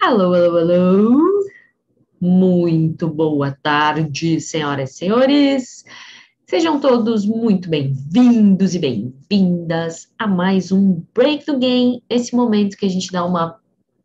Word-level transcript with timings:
Alô, 0.00 0.34
alô, 0.34 0.58
alô. 0.58 1.50
Muito 2.20 3.08
boa 3.08 3.50
tarde, 3.62 4.40
senhoras 4.40 4.90
e 4.90 4.94
senhores. 4.94 5.84
Sejam 6.46 6.78
todos 6.78 7.24
muito 7.26 7.68
bem-vindos 7.68 8.74
e 8.74 8.78
bem-vindas 8.78 10.08
a 10.18 10.26
mais 10.26 10.70
um 10.70 11.02
Break 11.14 11.46
the 11.46 11.56
Game, 11.56 12.02
esse 12.08 12.36
momento 12.36 12.76
que 12.76 12.86
a 12.86 12.90
gente 12.90 13.10
dá 13.10 13.24
uma 13.24 13.58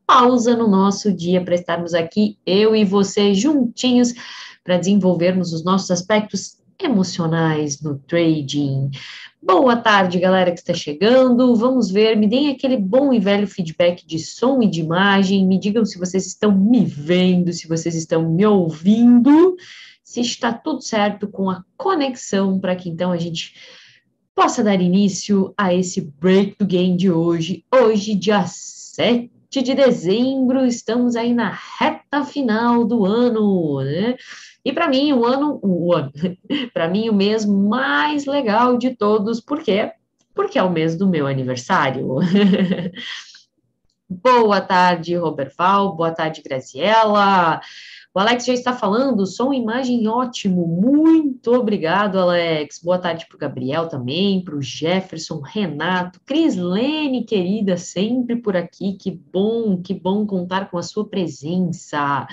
pausa 0.07 0.55
no 0.55 0.67
nosso 0.67 1.13
dia 1.13 1.43
para 1.43 1.55
estarmos 1.55 1.93
aqui, 1.93 2.37
eu 2.45 2.75
e 2.75 2.83
você, 2.83 3.33
juntinhos, 3.33 4.13
para 4.63 4.77
desenvolvermos 4.77 5.53
os 5.53 5.63
nossos 5.63 5.91
aspectos 5.91 6.57
emocionais 6.83 7.81
no 7.81 7.97
trading. 7.99 8.91
Boa 9.41 9.75
tarde, 9.75 10.19
galera 10.19 10.51
que 10.51 10.59
está 10.59 10.73
chegando. 10.73 11.55
Vamos 11.55 11.89
ver, 11.89 12.15
me 12.15 12.27
deem 12.27 12.49
aquele 12.49 12.77
bom 12.77 13.11
e 13.11 13.19
velho 13.19 13.47
feedback 13.47 14.05
de 14.05 14.19
som 14.19 14.61
e 14.61 14.69
de 14.69 14.81
imagem. 14.81 15.47
Me 15.47 15.59
digam 15.59 15.83
se 15.83 15.97
vocês 15.97 16.27
estão 16.27 16.51
me 16.55 16.85
vendo, 16.85 17.51
se 17.51 17.67
vocês 17.67 17.95
estão 17.95 18.29
me 18.29 18.45
ouvindo, 18.45 19.55
se 20.03 20.21
está 20.21 20.53
tudo 20.53 20.81
certo 20.81 21.27
com 21.27 21.49
a 21.49 21.63
conexão 21.75 22.59
para 22.59 22.75
que 22.75 22.89
então 22.89 23.11
a 23.11 23.17
gente 23.17 23.55
possa 24.35 24.63
dar 24.63 24.79
início 24.79 25.53
a 25.57 25.73
esse 25.73 26.01
break 26.01 26.55
do 26.59 26.65
game 26.65 26.95
de 26.95 27.11
hoje. 27.11 27.65
Hoje, 27.73 28.15
dia 28.15 28.45
7 28.45 29.40
de 29.59 29.75
dezembro, 29.75 30.65
estamos 30.65 31.17
aí 31.17 31.33
na 31.33 31.49
reta 31.79 32.23
final 32.23 32.85
do 32.85 33.05
ano, 33.05 33.81
né? 33.83 34.15
E 34.63 34.71
para 34.71 34.87
mim, 34.87 35.11
o 35.11 35.25
ano, 35.25 35.59
o 35.61 35.93
ano, 35.93 36.11
para 36.73 36.87
mim, 36.87 37.09
o 37.09 37.13
mês 37.13 37.45
mais 37.45 38.25
legal 38.25 38.77
de 38.77 38.95
todos, 38.95 39.41
por 39.41 39.61
quê? 39.61 39.91
Porque 40.33 40.57
é 40.57 40.63
o 40.63 40.71
mês 40.71 40.95
do 40.95 41.09
meu 41.09 41.27
aniversário. 41.27 42.15
boa 44.07 44.61
tarde, 44.61 45.15
Robert 45.15 45.51
Val, 45.57 45.95
boa 45.95 46.11
tarde, 46.11 46.41
Graziella. 46.41 47.59
O 48.13 48.19
Alex 48.19 48.43
já 48.43 48.53
está 48.53 48.73
falando, 48.73 49.25
som 49.25 49.53
e 49.53 49.57
imagem 49.57 50.05
ótimo. 50.05 50.67
Muito 50.67 51.53
obrigado, 51.53 52.19
Alex. 52.19 52.81
Boa 52.83 52.99
tarde 52.99 53.25
para 53.25 53.37
o 53.37 53.39
Gabriel 53.39 53.87
também, 53.87 54.43
para 54.43 54.53
o 54.53 54.61
Jefferson, 54.61 55.39
Renato, 55.39 56.19
Cris 56.25 56.57
Lene, 56.57 57.23
querida, 57.23 57.77
sempre 57.77 58.35
por 58.35 58.57
aqui. 58.57 58.97
Que 58.97 59.11
bom, 59.11 59.81
que 59.81 59.93
bom 59.93 60.25
contar 60.25 60.69
com 60.69 60.77
a 60.77 60.83
sua 60.83 61.07
presença. 61.07 62.27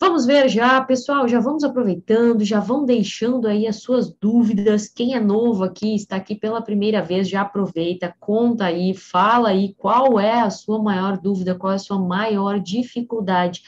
Vamos 0.00 0.24
ver 0.24 0.48
já, 0.48 0.80
pessoal, 0.80 1.28
já 1.28 1.38
vamos 1.38 1.64
aproveitando, 1.64 2.42
já 2.42 2.58
vão 2.58 2.86
deixando 2.86 3.46
aí 3.46 3.66
as 3.66 3.82
suas 3.82 4.10
dúvidas. 4.10 4.88
Quem 4.88 5.14
é 5.14 5.20
novo 5.20 5.64
aqui, 5.64 5.96
está 5.96 6.16
aqui 6.16 6.34
pela 6.34 6.62
primeira 6.62 7.02
vez, 7.02 7.28
já 7.28 7.42
aproveita, 7.42 8.14
conta 8.18 8.64
aí, 8.64 8.94
fala 8.94 9.50
aí 9.50 9.74
qual 9.76 10.18
é 10.18 10.40
a 10.40 10.48
sua 10.48 10.82
maior 10.82 11.18
dúvida, 11.18 11.54
qual 11.54 11.72
é 11.74 11.76
a 11.76 11.78
sua 11.78 11.98
maior 11.98 12.58
dificuldade 12.58 13.60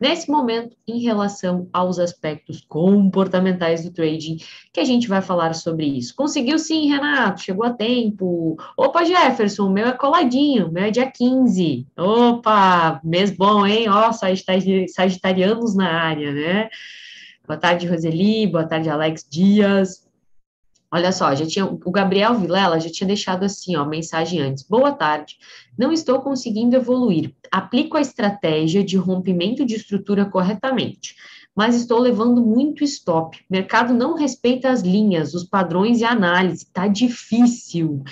nesse 0.00 0.30
momento 0.30 0.76
em 0.86 1.00
relação 1.00 1.68
aos 1.72 1.98
aspectos 1.98 2.64
comportamentais 2.68 3.84
do 3.84 3.92
trading, 3.92 4.38
que 4.72 4.80
a 4.80 4.84
gente 4.84 5.08
vai 5.08 5.20
falar 5.20 5.54
sobre 5.54 5.86
isso. 5.86 6.14
Conseguiu 6.14 6.58
sim, 6.58 6.88
Renato, 6.88 7.42
chegou 7.42 7.64
a 7.64 7.72
tempo. 7.72 8.56
Opa, 8.76 9.04
Jefferson, 9.04 9.66
o 9.66 9.70
meu 9.70 9.86
é 9.86 9.92
coladinho, 9.92 10.68
o 10.68 10.72
meu 10.72 10.84
é 10.84 10.90
dia 10.90 11.10
15. 11.10 11.86
Opa, 11.96 13.00
mês 13.04 13.30
bom, 13.30 13.66
hein? 13.66 13.88
Ó, 13.88 14.10
sagitarianos 14.12 15.74
na 15.74 15.90
área, 15.90 16.32
né? 16.32 16.68
Boa 17.46 17.58
tarde, 17.58 17.86
Roseli, 17.86 18.46
boa 18.46 18.66
tarde, 18.66 18.90
Alex 18.90 19.26
Dias. 19.30 20.07
Olha 20.90 21.12
só, 21.12 21.34
já 21.34 21.46
tinha, 21.46 21.66
o 21.66 21.90
Gabriel 21.90 22.38
Vilela 22.38 22.80
já 22.80 22.90
tinha 22.90 23.06
deixado 23.06 23.44
assim, 23.44 23.76
ó, 23.76 23.84
mensagem 23.84 24.40
antes. 24.40 24.62
Boa 24.62 24.90
tarde. 24.92 25.36
Não 25.76 25.92
estou 25.92 26.20
conseguindo 26.20 26.76
evoluir. 26.76 27.34
Aplico 27.50 27.96
a 27.96 28.00
estratégia 28.00 28.82
de 28.82 28.96
rompimento 28.96 29.66
de 29.66 29.74
estrutura 29.74 30.24
corretamente 30.24 31.14
mas 31.56 31.74
estou 31.74 31.98
levando 31.98 32.40
muito 32.40 32.84
stop. 32.84 33.38
Mercado 33.50 33.92
não 33.92 34.14
respeita 34.14 34.70
as 34.70 34.82
linhas, 34.82 35.34
os 35.34 35.44
padrões 35.44 36.00
e 36.00 36.04
análise. 36.04 36.66
Tá 36.72 36.86
difícil. 36.86 38.04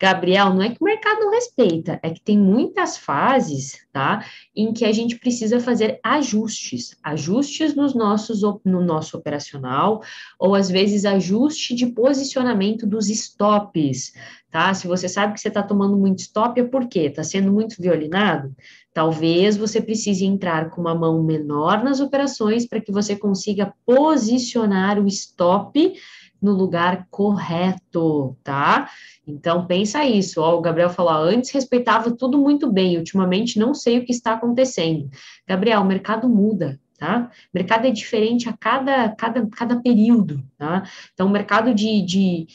Gabriel, 0.00 0.54
não 0.54 0.62
é 0.62 0.70
que 0.70 0.78
o 0.80 0.84
mercado 0.84 1.20
não 1.20 1.30
respeita, 1.30 2.00
é 2.02 2.08
que 2.08 2.22
tem 2.22 2.38
muitas 2.38 2.96
fases, 2.96 3.86
tá, 3.92 4.24
em 4.56 4.72
que 4.72 4.86
a 4.86 4.92
gente 4.92 5.18
precisa 5.18 5.60
fazer 5.60 6.00
ajustes, 6.02 6.96
ajustes 7.02 7.74
nos 7.74 7.94
nossos 7.94 8.40
no 8.64 8.82
nosso 8.82 9.18
operacional 9.18 10.02
ou 10.38 10.54
às 10.54 10.70
vezes 10.70 11.04
ajuste 11.04 11.74
de 11.74 11.86
posicionamento 11.86 12.86
dos 12.86 13.10
stops, 13.10 14.14
tá? 14.50 14.72
Se 14.72 14.86
você 14.86 15.06
sabe 15.06 15.34
que 15.34 15.40
você 15.40 15.48
está 15.48 15.62
tomando 15.62 15.98
muito 15.98 16.20
stop, 16.20 16.58
é 16.58 16.64
por 16.64 16.88
quê? 16.88 17.00
Está 17.00 17.22
sendo 17.22 17.52
muito 17.52 17.76
violinado? 17.80 18.54
Talvez 18.92 19.56
você 19.56 19.80
precise 19.80 20.24
entrar 20.24 20.70
com 20.70 20.80
uma 20.80 20.94
mão 20.94 21.22
menor 21.22 21.84
nas 21.84 22.00
operações 22.00 22.66
para 22.66 22.80
que 22.80 22.90
você 22.90 23.14
consiga 23.14 23.72
posicionar 23.86 24.98
o 24.98 25.06
stop 25.06 25.94
no 26.42 26.52
lugar 26.52 27.06
correto, 27.10 28.36
tá? 28.42 28.90
Então 29.26 29.66
pensa 29.66 30.04
isso. 30.04 30.40
Ó, 30.40 30.58
o 30.58 30.60
Gabriel 30.60 30.90
falou: 30.90 31.12
antes 31.12 31.50
respeitava 31.50 32.10
tudo 32.10 32.38
muito 32.38 32.70
bem, 32.70 32.96
ultimamente 32.96 33.58
não 33.58 33.74
sei 33.74 33.98
o 33.98 34.04
que 34.04 34.12
está 34.12 34.32
acontecendo. 34.32 35.08
Gabriel, 35.46 35.82
o 35.82 35.86
mercado 35.86 36.28
muda 36.28 36.80
tá? 37.00 37.30
O 37.52 37.58
mercado 37.58 37.86
é 37.86 37.90
diferente 37.90 38.46
a 38.46 38.52
cada, 38.52 39.08
cada, 39.08 39.46
cada 39.46 39.80
período, 39.80 40.44
tá? 40.58 40.86
Então, 41.14 41.28
o 41.28 41.30
mercado 41.30 41.74
de, 41.74 42.02
de, 42.02 42.46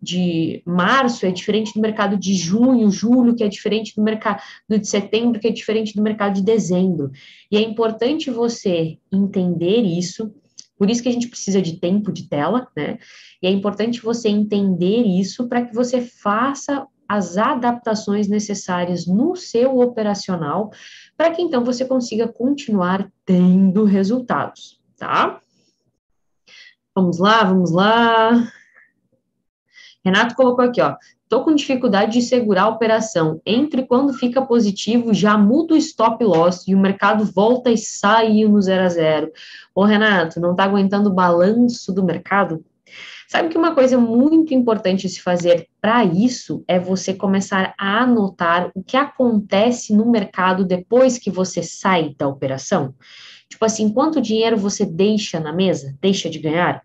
de 0.00 0.62
março 0.64 1.26
é 1.26 1.32
diferente 1.32 1.74
do 1.74 1.80
mercado 1.80 2.16
de 2.16 2.32
junho, 2.34 2.88
julho, 2.92 3.34
que 3.34 3.42
é 3.42 3.48
diferente 3.48 3.96
do 3.96 4.02
mercado 4.02 4.40
de 4.68 4.86
setembro, 4.86 5.40
que 5.40 5.48
é 5.48 5.50
diferente 5.50 5.96
do 5.96 6.02
mercado 6.02 6.34
de 6.34 6.42
dezembro. 6.42 7.10
E 7.50 7.56
é 7.56 7.60
importante 7.60 8.30
você 8.30 8.96
entender 9.12 9.82
isso, 9.82 10.32
por 10.78 10.88
isso 10.88 11.02
que 11.02 11.08
a 11.08 11.12
gente 11.12 11.26
precisa 11.26 11.60
de 11.60 11.80
tempo 11.80 12.12
de 12.12 12.28
tela, 12.28 12.68
né? 12.76 12.98
E 13.42 13.48
é 13.48 13.50
importante 13.50 14.00
você 14.00 14.28
entender 14.28 15.02
isso 15.02 15.48
para 15.48 15.62
que 15.62 15.74
você 15.74 16.00
faça 16.00 16.86
as 17.08 17.38
adaptações 17.38 18.28
necessárias 18.28 19.06
no 19.06 19.34
seu 19.34 19.78
operacional, 19.78 20.70
para 21.16 21.30
que 21.30 21.40
então 21.40 21.64
você 21.64 21.84
consiga 21.84 22.28
continuar 22.28 23.10
tendo 23.24 23.84
resultados, 23.84 24.78
tá? 24.96 25.40
Vamos 26.94 27.18
lá, 27.18 27.44
vamos 27.44 27.72
lá. 27.72 28.52
Renato 30.04 30.34
colocou 30.34 30.64
aqui, 30.64 30.80
ó. 30.80 30.96
Tô 31.28 31.44
com 31.44 31.54
dificuldade 31.54 32.12
de 32.12 32.22
segurar 32.22 32.62
a 32.62 32.68
operação. 32.68 33.40
Entre 33.44 33.86
quando 33.86 34.14
fica 34.14 34.40
positivo, 34.40 35.12
já 35.12 35.36
muda 35.36 35.74
o 35.74 35.76
stop 35.76 36.24
loss 36.24 36.66
e 36.66 36.74
o 36.74 36.78
mercado 36.78 37.24
volta 37.24 37.70
e 37.70 37.76
sai 37.76 38.44
no 38.44 38.60
zero 38.62 38.84
a 38.84 38.88
zero. 38.88 39.30
Ô, 39.74 39.84
Renato, 39.84 40.40
não 40.40 40.56
tá 40.56 40.64
aguentando 40.64 41.10
o 41.10 41.14
balanço 41.14 41.92
do 41.92 42.02
mercado? 42.02 42.64
Sabe 43.28 43.50
que 43.50 43.58
uma 43.58 43.74
coisa 43.74 43.98
muito 43.98 44.54
importante 44.54 45.06
se 45.06 45.20
fazer 45.20 45.68
para 45.82 46.02
isso 46.02 46.64
é 46.66 46.80
você 46.80 47.12
começar 47.12 47.74
a 47.78 48.02
anotar 48.04 48.70
o 48.74 48.82
que 48.82 48.96
acontece 48.96 49.94
no 49.94 50.10
mercado 50.10 50.64
depois 50.64 51.18
que 51.18 51.30
você 51.30 51.62
sai 51.62 52.14
da 52.16 52.26
operação? 52.26 52.94
Tipo 53.46 53.66
assim, 53.66 53.92
quanto 53.92 54.22
dinheiro 54.22 54.56
você 54.56 54.86
deixa 54.86 55.38
na 55.38 55.52
mesa, 55.52 55.94
deixa 56.00 56.30
de 56.30 56.38
ganhar? 56.38 56.82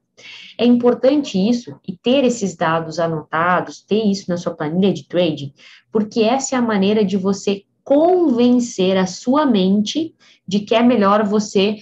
É 0.58 0.66
importante 0.66 1.38
isso 1.38 1.80
e 1.88 1.96
ter 1.96 2.26
esses 2.26 2.58
dados 2.58 3.00
anotados, 3.00 3.81
ter 3.81 4.04
isso 4.04 4.25
na 4.28 4.36
sua 4.36 4.54
planilha 4.54 4.94
de 4.94 5.08
trading, 5.08 5.54
porque 5.94 6.24
essa 6.24 6.56
é 6.56 6.60
a 6.60 6.62
maneira 6.62 7.06
de 7.06 7.16
você 7.16 7.64
convencer 7.86 8.98
a 8.98 9.06
sua 9.06 9.46
mente 9.46 10.14
de 10.46 10.60
que 10.60 10.75
é 10.75 10.84
melhor 10.84 11.25
você 11.25 11.78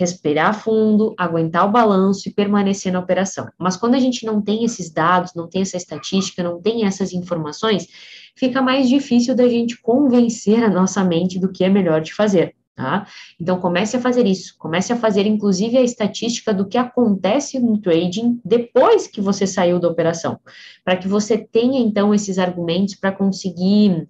respirar 0.00 0.58
fundo, 0.58 1.14
aguentar 1.18 1.68
o 1.68 1.70
balanço 1.70 2.26
e 2.26 2.32
permanecer 2.32 2.90
na 2.90 2.98
operação. 2.98 3.46
Mas 3.58 3.76
quando 3.76 3.96
a 3.96 4.00
gente 4.00 4.24
não 4.24 4.40
tem 4.40 4.64
esses 4.64 4.90
dados, 4.90 5.34
não 5.34 5.46
tem 5.46 5.60
essa 5.60 5.76
estatística, 5.76 6.42
não 6.42 6.58
tem 6.58 6.86
essas 6.86 7.12
informações, 7.12 7.86
fica 8.34 8.62
mais 8.62 8.88
difícil 8.88 9.34
da 9.34 9.46
gente 9.46 9.78
convencer 9.82 10.64
a 10.64 10.70
nossa 10.70 11.04
mente 11.04 11.38
do 11.38 11.52
que 11.52 11.64
é 11.64 11.68
melhor 11.68 12.00
de 12.00 12.14
fazer. 12.14 12.54
Tá? 12.74 13.06
Então 13.38 13.60
comece 13.60 13.94
a 13.98 14.00
fazer 14.00 14.26
isso, 14.26 14.54
comece 14.58 14.90
a 14.90 14.96
fazer 14.96 15.26
inclusive 15.26 15.76
a 15.76 15.82
estatística 15.82 16.54
do 16.54 16.66
que 16.66 16.78
acontece 16.78 17.60
no 17.60 17.76
trading 17.76 18.40
depois 18.42 19.06
que 19.06 19.20
você 19.20 19.46
saiu 19.46 19.78
da 19.78 19.86
operação, 19.86 20.40
para 20.82 20.96
que 20.96 21.06
você 21.06 21.36
tenha 21.36 21.78
então 21.78 22.14
esses 22.14 22.38
argumentos 22.38 22.94
para 22.94 23.12
conseguir 23.12 24.08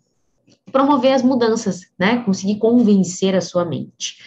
promover 0.71 1.15
as 1.15 1.23
mudanças, 1.23 1.81
né? 1.99 2.23
Conseguir 2.25 2.61
convencer 2.61 3.35
a 3.35 3.41
sua 3.41 3.65
mente. 3.65 4.19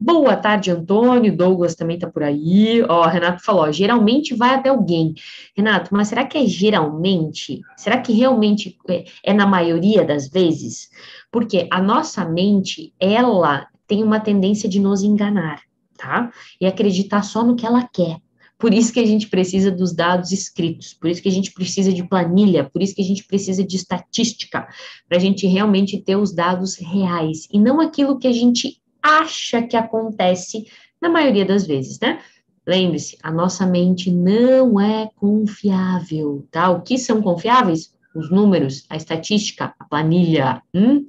Boa 0.00 0.36
tarde, 0.36 0.70
Antônio. 0.70 1.36
Douglas 1.36 1.74
também 1.74 1.96
está 1.96 2.08
por 2.08 2.22
aí. 2.22 2.82
Ó, 2.88 3.04
Renato 3.06 3.42
falou: 3.42 3.72
geralmente 3.72 4.32
vai 4.32 4.54
até 4.54 4.68
alguém. 4.68 5.14
Renato, 5.56 5.92
mas 5.92 6.06
será 6.06 6.24
que 6.24 6.38
é 6.38 6.46
geralmente? 6.46 7.62
Será 7.76 8.00
que 8.00 8.12
realmente 8.12 8.78
é, 8.88 9.04
é 9.24 9.34
na 9.34 9.44
maioria 9.44 10.04
das 10.04 10.28
vezes? 10.28 10.88
Porque 11.32 11.66
a 11.72 11.82
nossa 11.82 12.24
mente, 12.24 12.94
ela 13.00 13.66
tem 13.88 14.04
uma 14.04 14.20
tendência 14.20 14.68
de 14.68 14.78
nos 14.78 15.02
enganar, 15.02 15.62
tá? 15.96 16.30
E 16.60 16.66
acreditar 16.66 17.22
só 17.22 17.42
no 17.42 17.56
que 17.56 17.66
ela 17.66 17.82
quer. 17.82 18.18
Por 18.56 18.72
isso 18.72 18.92
que 18.92 19.00
a 19.00 19.06
gente 19.06 19.28
precisa 19.28 19.70
dos 19.70 19.92
dados 19.92 20.30
escritos, 20.30 20.92
por 20.92 21.08
isso 21.08 21.22
que 21.22 21.28
a 21.28 21.32
gente 21.32 21.52
precisa 21.52 21.92
de 21.92 22.06
planilha, 22.06 22.68
por 22.68 22.82
isso 22.82 22.94
que 22.94 23.02
a 23.02 23.04
gente 23.04 23.24
precisa 23.24 23.64
de 23.64 23.76
estatística, 23.76 24.66
para 25.08 25.16
a 25.16 25.20
gente 25.20 25.46
realmente 25.46 25.96
ter 26.00 26.16
os 26.16 26.32
dados 26.32 26.74
reais 26.74 27.46
e 27.52 27.58
não 27.58 27.80
aquilo 27.80 28.18
que 28.18 28.26
a 28.26 28.32
gente 28.32 28.80
acha 29.20 29.62
que 29.62 29.76
acontece 29.76 30.66
na 31.00 31.08
maioria 31.08 31.44
das 31.44 31.66
vezes, 31.66 31.98
né? 32.00 32.20
Lembre-se, 32.66 33.16
a 33.22 33.32
nossa 33.32 33.66
mente 33.66 34.10
não 34.10 34.78
é 34.78 35.08
confiável, 35.16 36.46
tá? 36.50 36.68
O 36.70 36.82
que 36.82 36.98
são 36.98 37.22
confiáveis? 37.22 37.92
Os 38.14 38.30
números, 38.30 38.84
a 38.90 38.96
estatística, 38.96 39.74
a 39.78 39.84
planilha. 39.84 40.62
Hum? 40.74 41.06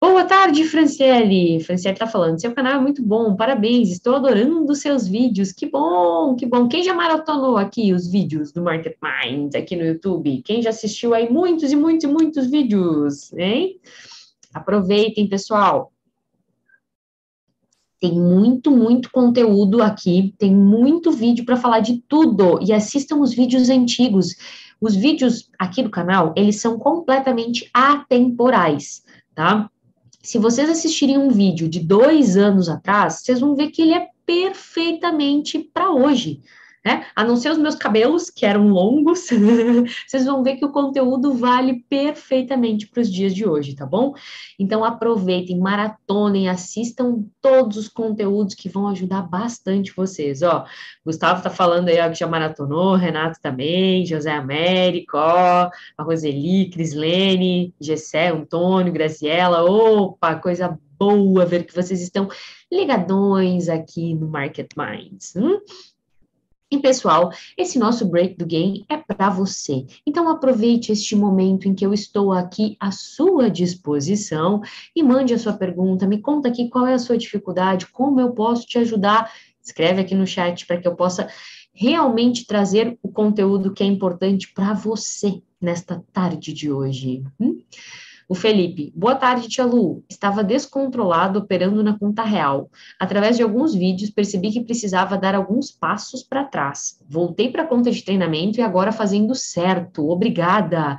Boa 0.00 0.24
tarde, 0.24 0.64
Franciele. 0.64 1.62
Franciele 1.64 1.94
está 1.94 2.06
falando, 2.06 2.38
seu 2.38 2.52
canal 2.52 2.74
é 2.74 2.78
muito 2.78 3.02
bom, 3.02 3.34
parabéns, 3.34 3.90
estou 3.90 4.16
adorando 4.16 4.74
seus 4.74 5.08
vídeos, 5.08 5.50
que 5.50 5.66
bom, 5.66 6.34
que 6.34 6.44
bom. 6.44 6.68
Quem 6.68 6.82
já 6.82 6.92
maratonou 6.92 7.56
aqui 7.56 7.92
os 7.92 8.10
vídeos 8.10 8.52
do 8.52 8.62
Market 8.62 8.96
Minds 9.00 9.54
aqui 9.54 9.76
no 9.76 9.84
YouTube? 9.84 10.42
Quem 10.44 10.60
já 10.60 10.70
assistiu 10.70 11.14
aí 11.14 11.30
muitos 11.30 11.72
e 11.72 11.76
muitos 11.76 12.04
e 12.04 12.12
muitos 12.12 12.50
vídeos, 12.50 13.32
hein? 13.32 13.80
Aproveitem, 14.52 15.26
pessoal. 15.26 15.93
Tem 18.04 18.12
muito, 18.12 18.70
muito 18.70 19.10
conteúdo 19.10 19.82
aqui, 19.82 20.34
tem 20.36 20.54
muito 20.54 21.10
vídeo 21.10 21.42
para 21.42 21.56
falar 21.56 21.80
de 21.80 22.02
tudo. 22.06 22.58
E 22.60 22.70
assistam 22.70 23.16
os 23.16 23.32
vídeos 23.32 23.70
antigos. 23.70 24.36
Os 24.78 24.94
vídeos 24.94 25.48
aqui 25.58 25.82
do 25.82 25.88
canal, 25.88 26.34
eles 26.36 26.60
são 26.60 26.78
completamente 26.78 27.66
atemporais, 27.72 29.02
tá? 29.34 29.70
Se 30.22 30.36
vocês 30.36 30.68
assistirem 30.68 31.16
um 31.16 31.30
vídeo 31.30 31.66
de 31.66 31.80
dois 31.80 32.36
anos 32.36 32.68
atrás, 32.68 33.22
vocês 33.22 33.40
vão 33.40 33.56
ver 33.56 33.70
que 33.70 33.80
ele 33.80 33.94
é 33.94 34.08
perfeitamente 34.26 35.58
para 35.72 35.90
hoje 35.90 36.42
né? 36.84 37.06
A 37.16 37.24
não 37.24 37.36
ser 37.36 37.50
os 37.50 37.58
meus 37.58 37.74
cabelos, 37.74 38.28
que 38.28 38.44
eram 38.44 38.68
longos, 38.68 39.28
vocês 40.06 40.26
vão 40.26 40.42
ver 40.42 40.56
que 40.56 40.64
o 40.64 40.72
conteúdo 40.72 41.32
vale 41.32 41.84
perfeitamente 41.88 42.86
para 42.86 43.00
os 43.00 43.10
dias 43.10 43.34
de 43.34 43.48
hoje, 43.48 43.74
tá 43.74 43.86
bom? 43.86 44.14
Então 44.58 44.84
aproveitem, 44.84 45.58
maratonem, 45.58 46.48
assistam 46.48 47.24
todos 47.40 47.78
os 47.78 47.88
conteúdos 47.88 48.54
que 48.54 48.68
vão 48.68 48.88
ajudar 48.88 49.22
bastante 49.22 49.94
vocês. 49.96 50.42
Ó, 50.42 50.64
Gustavo 51.04 51.42
tá 51.42 51.48
falando 51.48 51.88
aí 51.88 51.98
ó, 52.00 52.08
que 52.10 52.18
já 52.18 52.26
maratonou, 52.26 52.94
Renato 52.94 53.40
também, 53.40 54.04
José 54.04 54.32
Américo, 54.32 55.16
ó, 55.16 55.70
a 55.96 56.02
Roseli, 56.02 56.68
Crislene, 56.70 57.74
Gessé, 57.80 58.28
Antônio, 58.28 58.92
Graziella, 58.92 59.64
opa, 59.64 60.34
coisa 60.36 60.78
boa 60.98 61.44
ver 61.44 61.64
que 61.64 61.74
vocês 61.74 62.00
estão 62.00 62.28
ligadões 62.70 63.68
aqui 63.68 64.14
no 64.14 64.28
Market 64.28 64.68
Minds. 64.76 65.34
Hum? 65.36 65.60
E 66.74 66.78
pessoal, 66.80 67.30
esse 67.56 67.78
nosso 67.78 68.04
break 68.04 68.36
do 68.36 68.44
game 68.44 68.84
é 68.88 68.96
para 68.96 69.30
você. 69.30 69.86
Então 70.04 70.28
aproveite 70.28 70.90
este 70.90 71.14
momento 71.14 71.68
em 71.68 71.74
que 71.74 71.86
eu 71.86 71.94
estou 71.94 72.32
aqui 72.32 72.76
à 72.80 72.90
sua 72.90 73.48
disposição 73.48 74.60
e 74.94 75.00
mande 75.00 75.32
a 75.32 75.38
sua 75.38 75.52
pergunta, 75.52 76.04
me 76.04 76.18
conta 76.18 76.48
aqui 76.48 76.68
qual 76.68 76.84
é 76.84 76.94
a 76.94 76.98
sua 76.98 77.16
dificuldade, 77.16 77.86
como 77.86 78.20
eu 78.20 78.32
posso 78.32 78.66
te 78.66 78.76
ajudar. 78.76 79.32
Escreve 79.62 80.00
aqui 80.00 80.16
no 80.16 80.26
chat 80.26 80.66
para 80.66 80.78
que 80.78 80.88
eu 80.88 80.96
possa 80.96 81.28
realmente 81.72 82.44
trazer 82.44 82.98
o 83.00 83.08
conteúdo 83.08 83.72
que 83.72 83.84
é 83.84 83.86
importante 83.86 84.52
para 84.52 84.74
você 84.74 85.40
nesta 85.60 86.04
tarde 86.12 86.52
de 86.52 86.72
hoje. 86.72 87.22
Hum? 87.38 87.62
O 88.28 88.34
Felipe, 88.34 88.90
boa 88.96 89.14
tarde, 89.14 89.48
tia 89.48 89.64
Lu. 89.64 90.02
Estava 90.08 90.42
descontrolado 90.42 91.40
operando 91.40 91.82
na 91.82 91.98
conta 91.98 92.22
real. 92.22 92.70
Através 92.98 93.36
de 93.36 93.42
alguns 93.42 93.74
vídeos, 93.74 94.10
percebi 94.10 94.50
que 94.50 94.64
precisava 94.64 95.18
dar 95.18 95.34
alguns 95.34 95.70
passos 95.70 96.22
para 96.22 96.44
trás. 96.44 96.98
Voltei 97.06 97.50
para 97.50 97.64
a 97.64 97.66
conta 97.66 97.90
de 97.90 98.02
treinamento 98.02 98.58
e 98.58 98.62
agora 98.62 98.92
fazendo 98.92 99.34
certo. 99.34 100.08
Obrigada. 100.08 100.96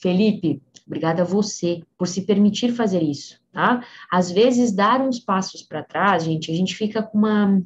Felipe, 0.00 0.62
obrigada 0.86 1.22
a 1.22 1.24
você 1.24 1.82
por 1.96 2.06
se 2.06 2.22
permitir 2.22 2.72
fazer 2.72 3.02
isso, 3.02 3.40
tá? 3.52 3.84
Às 4.10 4.30
vezes, 4.30 4.72
dar 4.72 5.00
uns 5.00 5.18
passos 5.18 5.62
para 5.62 5.82
trás, 5.82 6.22
gente, 6.24 6.50
a 6.50 6.54
gente 6.54 6.76
fica 6.76 7.02
com 7.02 7.18
uma, 7.18 7.60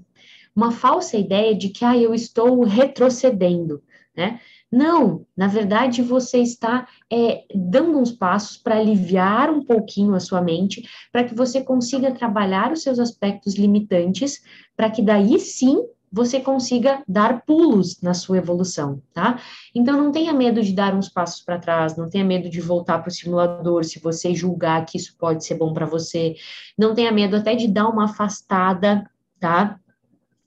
uma 0.57 0.73
falsa 0.73 1.19
ideia 1.19 1.55
de 1.55 1.69
que, 1.69 1.85
ah, 1.85 1.97
eu 1.97 2.15
estou 2.15 2.65
retrocedendo, 2.65 3.83
né? 4.17 4.41
Não, 4.73 5.27
na 5.37 5.49
verdade 5.49 6.01
você 6.01 6.39
está 6.39 6.89
é, 7.13 7.45
dando 7.55 7.99
uns 7.99 8.11
passos 8.11 8.57
para 8.57 8.79
aliviar 8.79 9.51
um 9.51 9.63
pouquinho 9.63 10.15
a 10.15 10.21
sua 10.21 10.41
mente, 10.41 10.89
para 11.13 11.25
que 11.25 11.35
você 11.35 11.63
consiga 11.63 12.11
trabalhar 12.11 12.73
os 12.73 12.83
seus 12.83 12.99
aspectos 12.99 13.55
limitantes, 13.55 14.41
para 14.75 14.89
que 14.89 15.03
daí 15.03 15.39
sim 15.39 15.85
você 16.11 16.41
consiga 16.41 17.03
dar 17.07 17.43
pulos 17.45 18.01
na 18.01 18.15
sua 18.15 18.39
evolução, 18.39 19.03
tá? 19.13 19.39
Então 19.75 19.97
não 19.97 20.11
tenha 20.11 20.33
medo 20.33 20.63
de 20.63 20.73
dar 20.73 20.95
uns 20.95 21.09
passos 21.09 21.43
para 21.43 21.59
trás, 21.59 21.97
não 21.97 22.09
tenha 22.09 22.25
medo 22.25 22.49
de 22.49 22.61
voltar 22.61 22.99
para 22.99 23.09
o 23.09 23.13
simulador 23.13 23.85
se 23.85 23.99
você 23.99 24.35
julgar 24.35 24.87
que 24.87 24.97
isso 24.97 25.17
pode 25.19 25.45
ser 25.45 25.55
bom 25.55 25.73
para 25.73 25.87
você, 25.87 26.35
não 26.79 26.95
tenha 26.95 27.13
medo 27.13 27.37
até 27.37 27.55
de 27.55 27.69
dar 27.69 27.89
uma 27.89 28.05
afastada, 28.05 29.05
tá? 29.39 29.79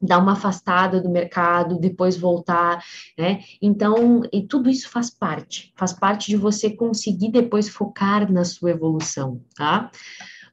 Dar 0.06 0.20
uma 0.20 0.34
afastada 0.34 1.02
do 1.02 1.10
mercado, 1.10 1.80
depois 1.80 2.18
voltar, 2.18 2.84
né? 3.18 3.42
Então, 3.62 4.22
e 4.32 4.42
tudo 4.42 4.70
isso 4.70 4.90
faz 4.90 5.10
parte, 5.10 5.74
faz 5.76 5.92
parte 5.94 6.28
de 6.28 6.38
você 6.38 6.70
conseguir 6.70 7.32
depois 7.32 7.68
focar 7.68 8.32
na 8.32 8.44
sua 8.44 8.72
evolução, 8.72 9.42
tá? 9.56 9.92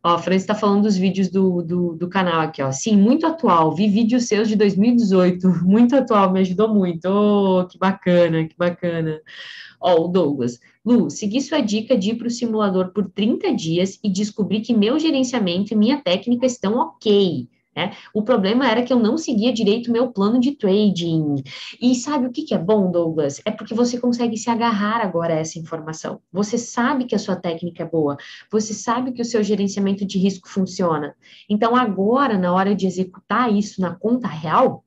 Ó, 0.05 0.15
a 0.15 0.19
Francis 0.19 0.43
está 0.43 0.55
falando 0.55 0.83
dos 0.83 0.97
vídeos 0.97 1.29
do, 1.29 1.63
do, 1.63 1.95
do, 1.95 2.09
canal 2.09 2.41
aqui, 2.41 2.61
ó. 2.61 2.73
Sim, 2.73 2.97
muito 2.97 3.25
atual. 3.25 3.73
Vi 3.73 3.89
vídeos 3.89 4.27
seus 4.27 4.49
de 4.49 4.57
2018, 4.57 5.47
muito 5.65 5.95
atual, 5.95 6.33
me 6.33 6.41
ajudou 6.41 6.75
muito. 6.75 7.07
Oh, 7.07 7.67
que 7.67 7.79
bacana, 7.79 8.45
que 8.49 8.57
bacana. 8.57 9.21
Ó, 9.81 10.05
o 10.05 10.09
Douglas. 10.09 10.59
Lu, 10.85 11.09
segui 11.09 11.41
sua 11.41 11.61
dica 11.61 11.97
de 11.97 12.11
ir 12.11 12.15
para 12.17 12.27
o 12.27 12.31
simulador 12.31 12.93
por 12.93 13.09
30 13.11 13.55
dias 13.55 14.01
e 14.03 14.11
descobri 14.11 14.61
que 14.61 14.75
meu 14.75 14.99
gerenciamento 14.99 15.73
e 15.73 15.77
minha 15.77 16.03
técnica 16.03 16.47
estão 16.47 16.75
ok. 16.79 17.49
Né? 17.75 17.93
O 18.13 18.23
problema 18.23 18.69
era 18.69 18.83
que 18.83 18.93
eu 18.93 18.99
não 18.99 19.17
seguia 19.17 19.53
direito 19.53 19.89
o 19.89 19.93
meu 19.93 20.13
plano 20.13 20.39
de 20.39 20.53
trading. 20.53 21.43
E 21.81 21.95
sabe 21.95 22.27
o 22.27 22.31
que, 22.31 22.43
que 22.43 22.55
é 22.55 22.59
bom, 22.59 22.91
Douglas? 22.91 23.41
É 23.47 23.51
porque 23.51 23.75
você 23.75 23.99
consegue 23.99 24.37
se 24.37 24.51
agarrar 24.51 25.01
agora 25.01 25.35
a 25.35 25.39
essa 25.39 25.59
informação. 25.59 26.21
Você 26.31 26.59
sabe 26.59 27.07
que 27.07 27.15
a 27.15 27.19
sua 27.19 27.37
técnica 27.37 27.83
é 27.83 27.87
boa, 27.87 28.17
você 28.51 28.75
sabe 28.75 29.13
que 29.13 29.23
o 29.23 29.25
seu 29.25 29.43
gerenciamento 29.43 30.05
de 30.05 30.19
risco 30.19 30.49
funciona. 30.49 31.15
Então, 31.49 31.75
agora, 31.75 32.37
na 32.37 32.53
hora 32.53 32.75
de 32.75 32.87
executar 32.87 33.53
isso 33.53 33.81
na 33.81 33.95
conta 33.95 34.29
real, 34.29 34.85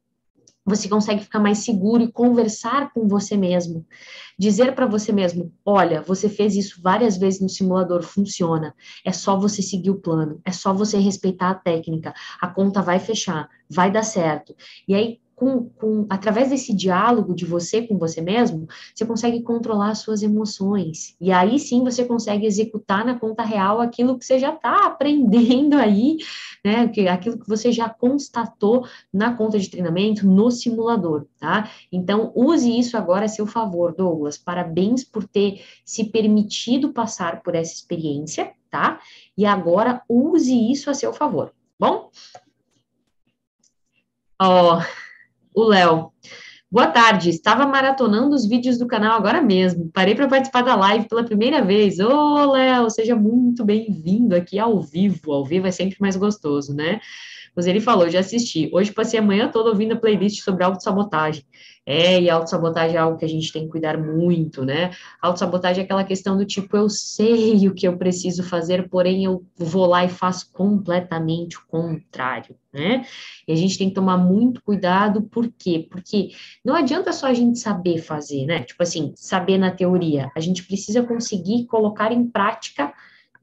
você 0.66 0.90
consegue 0.90 1.24
ficar 1.24 1.40
mais 1.40 1.60
seguro 1.60 2.02
e 2.02 2.12
conversar 2.12 2.92
com 2.92 3.08
você 3.08 3.38
mesmo. 3.38 3.86
Dizer 4.38 4.74
para 4.74 4.88
você 4.88 5.12
mesmo: 5.12 5.54
olha, 5.64 6.02
você 6.02 6.28
fez 6.28 6.56
isso 6.56 6.82
várias 6.82 7.18
vezes 7.18 7.40
no 7.40 7.48
simulador, 7.48 8.02
funciona. 8.02 8.74
É 9.06 9.12
só 9.12 9.38
você 9.38 9.62
seguir 9.62 9.92
o 9.92 10.02
plano, 10.02 10.42
é 10.44 10.52
só 10.52 10.74
você 10.74 10.98
respeitar 10.98 11.52
a 11.52 11.56
técnica. 11.56 12.14
A 12.42 12.48
conta 12.48 12.82
vai 12.82 13.00
fechar, 13.00 13.48
vai 13.70 13.92
dar 13.92 14.04
certo. 14.04 14.56
E 14.88 14.96
aí, 14.96 15.20
com, 15.36 15.70
com, 15.70 16.06
através 16.10 16.50
desse 16.50 16.74
diálogo 16.74 17.36
de 17.36 17.46
você 17.46 17.82
com 17.82 17.98
você 17.98 18.22
mesmo, 18.22 18.68
você 18.94 19.06
consegue 19.06 19.42
controlar 19.42 19.90
as 19.90 20.00
suas 20.00 20.24
emoções. 20.24 21.16
E 21.20 21.32
aí 21.32 21.60
sim 21.60 21.84
você 21.84 22.06
consegue 22.06 22.46
executar 22.46 23.06
na 23.06 23.20
conta 23.20 23.44
real 23.44 23.82
aquilo 23.82 24.18
que 24.18 24.26
você 24.26 24.40
já 24.40 24.54
está 24.54 24.86
aprendendo 24.86 25.76
aí, 25.76 26.18
né? 26.64 26.90
Aquilo 27.12 27.38
que 27.38 27.48
você 27.48 27.72
já 27.72 27.90
constatou 27.90 28.88
na 29.14 29.36
conta 29.36 29.60
de 29.60 29.70
treinamento, 29.70 30.26
no 30.26 30.50
simulador, 30.50 31.26
tá? 31.40 31.70
Então, 31.92 32.32
use 32.34 32.78
isso 32.78 32.96
agora 32.96 33.26
a 33.26 33.30
seu 33.30 33.46
favor, 33.46 33.94
Douglas. 33.94 34.38
Parabéns 34.38 35.04
por 35.04 35.28
ter 35.28 35.62
se 35.84 36.06
permitido 36.06 36.94
passar 36.94 37.42
por 37.42 37.56
essa 37.56 37.74
experiência, 37.74 38.54
tá? 38.70 39.00
E 39.38 39.46
agora 39.46 40.02
use 40.08 40.72
isso 40.72 40.90
a 40.90 40.94
seu 40.94 41.12
favor. 41.12 41.54
Bom? 41.78 42.10
Ó, 44.40 44.78
oh, 44.78 45.05
o 45.56 45.64
Léo. 45.64 46.12
Boa 46.70 46.88
tarde, 46.88 47.30
estava 47.30 47.66
maratonando 47.66 48.36
os 48.36 48.46
vídeos 48.46 48.78
do 48.78 48.86
canal 48.86 49.14
agora 49.14 49.42
mesmo. 49.42 49.90
Parei 49.94 50.14
para 50.14 50.28
participar 50.28 50.62
da 50.62 50.76
live 50.76 51.08
pela 51.08 51.24
primeira 51.24 51.64
vez. 51.64 52.00
Ô, 52.00 52.52
Léo, 52.52 52.90
seja 52.90 53.16
muito 53.16 53.64
bem-vindo 53.64 54.36
aqui 54.36 54.60
ao 54.60 54.82
vivo. 54.82 55.32
Ao 55.32 55.46
vivo 55.46 55.68
é 55.68 55.72
sempre 55.72 55.96
mais 56.02 56.18
gostoso, 56.18 56.76
né? 56.76 57.00
Mas 57.56 57.68
ele 57.68 57.80
falou, 57.80 58.10
já 58.10 58.20
assisti. 58.20 58.70
Hoje 58.74 58.92
passei 58.92 59.20
a 59.20 59.24
manhã 59.24 59.50
toda 59.50 59.70
ouvindo 59.70 59.94
a 59.94 59.98
playlist 59.98 60.44
sobre 60.44 60.64
autossabotagem. 60.64 61.44
É, 61.88 62.20
e 62.20 62.30
autossabotagem 62.30 62.98
é 62.98 63.00
algo 63.00 63.18
que 63.18 63.26
a 63.26 63.30
gente 63.30 63.54
tem 63.54 63.66
que 63.66 63.70
cuidar 63.70 63.96
muito, 63.96 64.66
né? 64.66 64.92
Autossabotagem 65.22 65.84
é 65.84 65.86
aquela 65.86 66.04
questão 66.04 66.36
do 66.36 66.44
tipo, 66.44 66.76
eu 66.76 66.90
sei 66.90 67.68
o 67.68 67.76
que 67.76 67.88
eu 67.88 67.96
preciso 67.96 68.42
fazer, 68.42 68.90
porém 68.90 69.26
eu 69.26 69.46
vou 69.56 69.86
lá 69.86 70.04
e 70.04 70.10
faço 70.10 70.52
completamente 70.52 71.58
o 71.58 71.62
contrário, 71.68 72.56
né? 72.74 73.06
E 73.48 73.54
a 73.54 73.56
gente 73.56 73.78
tem 73.78 73.90
que 73.90 73.94
tomar 73.94 74.18
muito 74.18 74.64
cuidado, 74.64 75.22
por 75.22 75.48
quê? 75.48 75.88
Porque 75.90 76.30
não 76.64 76.74
adianta 76.74 77.14
só 77.14 77.28
a 77.28 77.34
gente 77.36 77.60
saber 77.60 78.00
fazer, 78.00 78.48
né? 78.48 78.64
Tipo 78.64 78.82
assim, 78.82 79.14
saber 79.16 79.60
na 79.60 79.70
teoria. 79.70 80.32
A 80.36 80.40
gente 80.40 80.64
precisa 80.64 81.04
conseguir 81.04 81.68
colocar 81.68 82.12
em 82.12 82.28
prática, 82.28 82.92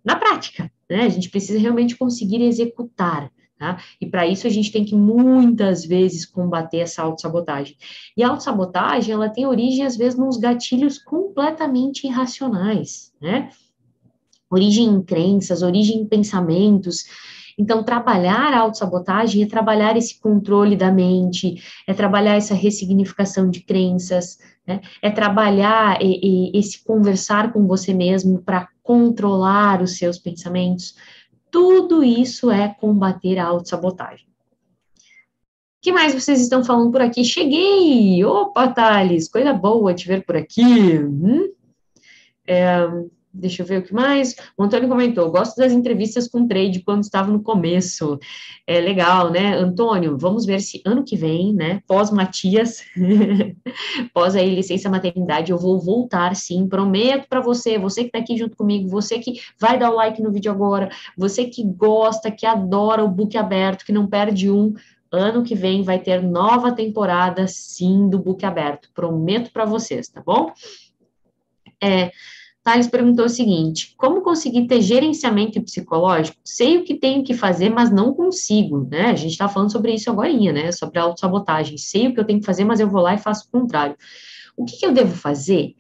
na 0.05 0.17
prática, 0.17 0.69
né? 0.91 1.03
A 1.03 1.09
gente 1.09 1.31
precisa 1.31 1.61
realmente 1.61 1.97
conseguir 1.97 2.43
executar. 2.43 3.31
Tá? 3.63 3.79
E 4.01 4.07
para 4.07 4.27
isso 4.27 4.45
a 4.45 4.51
gente 4.51 4.73
tem 4.73 4.85
que 4.85 4.97
muitas 4.97 5.87
vezes 5.87 6.27
combater 6.27 6.79
essa 6.79 7.01
autossabotagem. 7.01 7.77
E 8.17 8.25
a 8.25 8.29
autossabotagem, 8.29 9.15
ela 9.15 9.29
tem 9.29 9.47
origem, 9.47 9.87
às 9.87 9.97
vezes, 9.97 10.19
nos 10.19 10.37
gatilhos 10.37 10.99
completamente 10.99 12.05
irracionais, 12.05 13.13
né? 13.23 13.51
Origem 14.51 14.87
em 14.87 15.01
crenças, 15.01 15.63
origem 15.63 15.99
em 15.99 16.09
pensamentos. 16.09 17.05
Então, 17.57 17.85
trabalhar 17.85 18.53
a 18.53 18.59
autossabotagem 18.59 19.45
é 19.45 19.47
trabalhar 19.47 19.97
esse 19.97 20.19
controle 20.19 20.75
da 20.75 20.91
mente, 20.91 21.63
é 21.87 21.95
trabalhar 21.95 22.35
essa 22.35 22.55
ressignificação 22.55 23.49
de 23.49 23.61
crenças, 23.61 24.39
né? 24.67 24.81
é 25.01 25.09
trabalhar 25.09 26.03
e, 26.03 26.51
e, 26.53 26.59
esse 26.59 26.83
conversar 26.83 27.53
com 27.53 27.65
você 27.65 27.95
mesmo 27.95 28.43
para 28.43 28.69
controlar 28.83 29.81
os 29.81 29.99
seus 29.99 30.19
pensamentos. 30.19 30.97
Tudo 31.53 32.03
isso 32.03 32.51
é 32.51 32.75
combater 32.81 33.39
a 33.39 33.45
autossabotagem. 33.45 34.27
O 34.27 35.83
que 35.83 35.93
mais 35.93 36.15
vocês 36.15 36.41
estão 36.41 36.65
falando 36.65 36.91
por 36.91 37.03
aqui? 37.03 37.23
Cheguei! 37.25 38.25
Opa, 38.25 38.69
Thales, 38.69 39.29
coisa 39.29 39.53
boa 39.53 39.93
te 39.93 40.09
ver 40.09 40.25
por 40.25 40.37
aqui. 40.37 40.99
Hum? 40.99 41.53
É, 42.47 42.79
Deixa 43.35 43.63
eu 43.63 43.67
ver 43.67 43.79
o 43.79 43.83
que 43.83 43.95
mais. 43.95 44.37
O 44.59 44.63
Antônio 44.63 44.89
comentou: 44.89 45.31
gosto 45.31 45.57
das 45.57 45.73
entrevistas 45.73 46.29
com 46.29 46.47
trade 46.47 46.83
quando 46.83 47.03
estava 47.03 47.33
no 47.33 47.43
começo. 47.43 48.19
É 48.67 48.79
legal, 48.79 49.31
né? 49.31 49.57
Antônio, 49.57 50.19
vamos 50.19 50.45
ver 50.45 50.61
se 50.61 50.83
ano 50.85 51.03
que 51.03 51.17
vem, 51.17 51.55
né? 51.55 51.81
Pós 51.87 52.11
Matias, 52.11 52.83
pós 54.13 54.37
aí 54.37 54.55
licença 54.55 54.91
maternidade, 54.91 55.51
eu 55.51 55.57
vou 55.57 55.81
voltar 55.81 56.37
sim. 56.37 56.69
Prometo 56.69 57.27
para 57.27 57.41
você, 57.41 57.79
você 57.79 58.03
que 58.03 58.09
está 58.09 58.19
aqui 58.19 58.37
junto 58.37 58.55
comigo, 58.55 58.87
você 58.87 59.19
que 59.19 59.41
vai 59.59 59.79
dar 59.79 59.91
o 59.91 59.95
like 59.95 60.21
no 60.21 60.31
vídeo 60.31 60.53
agora, 60.53 60.91
você 61.17 61.47
que 61.47 61.65
gosta, 61.65 62.31
que 62.31 62.45
adora 62.45 63.03
o 63.03 63.09
book 63.09 63.39
aberto, 63.39 63.87
que 63.87 63.93
não 63.93 64.07
perde 64.07 64.51
um. 64.51 64.75
Ano 65.11 65.43
que 65.43 65.55
vem 65.55 65.83
vai 65.83 65.99
ter 65.99 66.23
nova 66.23 66.73
temporada, 66.73 67.47
sim, 67.47 68.09
do 68.09 68.19
book 68.19 68.45
aberto. 68.45 68.91
Prometo 68.95 69.51
para 69.53 69.65
vocês, 69.65 70.09
tá 70.09 70.23
bom? 70.25 70.53
É. 71.83 72.11
Thales 72.63 72.87
perguntou 72.87 73.25
o 73.25 73.29
seguinte: 73.29 73.95
como 73.97 74.23
conseguir 74.23 74.67
ter 74.67 74.81
gerenciamento 74.81 75.61
psicológico? 75.63 76.39
Sei 76.45 76.79
o 76.79 76.85
que 76.85 76.95
tenho 76.95 77.25
que 77.25 77.35
fazer, 77.35 77.71
mas 77.71 77.91
não 77.91 78.15
consigo, 78.15 78.87
né? 78.91 79.07
A 79.07 79.17
gente 79.17 79.33
está 79.33 79.49
falando 79.49 79.73
sobre 79.73 79.93
isso 79.95 80.11
agora, 80.11 80.33
né? 80.53 80.71
Sobre 80.73 80.99
autossabotagem. 80.99 81.77
Sei 81.77 82.09
o 82.09 82.15
que 82.15 82.21
eu 82.21 82.25
tenho 82.25 82.41
que 82.41 82.47
fazer, 82.47 82.65
mas 82.65 82.81
eu 82.81 82.89
vou 82.89 83.03
lá 83.03 83.15
e 83.15 83.19
faço 83.19 83.47
o 83.49 83.51
contrário. 83.51 83.97
O 84.57 84.65
que, 84.65 84.77
que 84.77 84.87
eu 84.87 84.93
devo 84.93 85.15
fazer? 85.17 85.75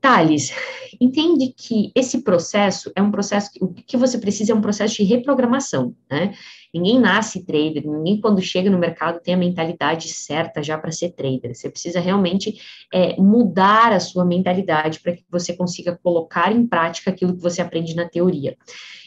Thales, 0.00 0.52
entende 1.00 1.52
que 1.56 1.90
esse 1.94 2.22
processo 2.22 2.90
é 2.94 3.02
um 3.02 3.10
processo, 3.10 3.50
o 3.60 3.72
que 3.72 3.96
você 3.96 4.16
precisa 4.16 4.52
é 4.52 4.54
um 4.54 4.60
processo 4.60 4.94
de 4.94 5.02
reprogramação, 5.02 5.94
né? 6.08 6.34
Ninguém 6.72 7.00
nasce 7.00 7.44
trader, 7.44 7.86
ninguém 7.86 8.20
quando 8.20 8.42
chega 8.42 8.70
no 8.70 8.78
mercado 8.78 9.20
tem 9.20 9.34
a 9.34 9.38
mentalidade 9.38 10.08
certa 10.08 10.62
já 10.62 10.76
para 10.76 10.92
ser 10.92 11.10
trader. 11.10 11.54
Você 11.54 11.70
precisa 11.70 11.98
realmente 11.98 12.60
é, 12.92 13.16
mudar 13.20 13.92
a 13.92 14.00
sua 14.00 14.24
mentalidade 14.24 15.00
para 15.00 15.12
que 15.12 15.24
você 15.30 15.54
consiga 15.54 15.98
colocar 16.02 16.52
em 16.52 16.66
prática 16.66 17.10
aquilo 17.10 17.34
que 17.34 17.42
você 17.42 17.62
aprende 17.62 17.94
na 17.94 18.08
teoria. 18.08 18.56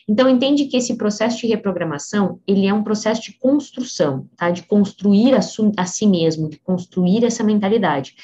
Então, 0.08 0.28
entende 0.28 0.66
que 0.66 0.76
esse 0.76 0.98
processo 0.98 1.42
de 1.42 1.48
reprogramação, 1.48 2.40
ele 2.48 2.66
é 2.66 2.74
um 2.74 2.84
processo 2.84 3.22
de 3.22 3.38
construção, 3.38 4.28
tá? 4.36 4.50
De 4.50 4.64
construir 4.64 5.36
a, 5.36 5.40
a 5.78 5.86
si 5.86 6.08
mesmo, 6.08 6.50
de 6.50 6.60
construir 6.60 7.24
essa 7.24 7.44
mentalidade. 7.44 8.16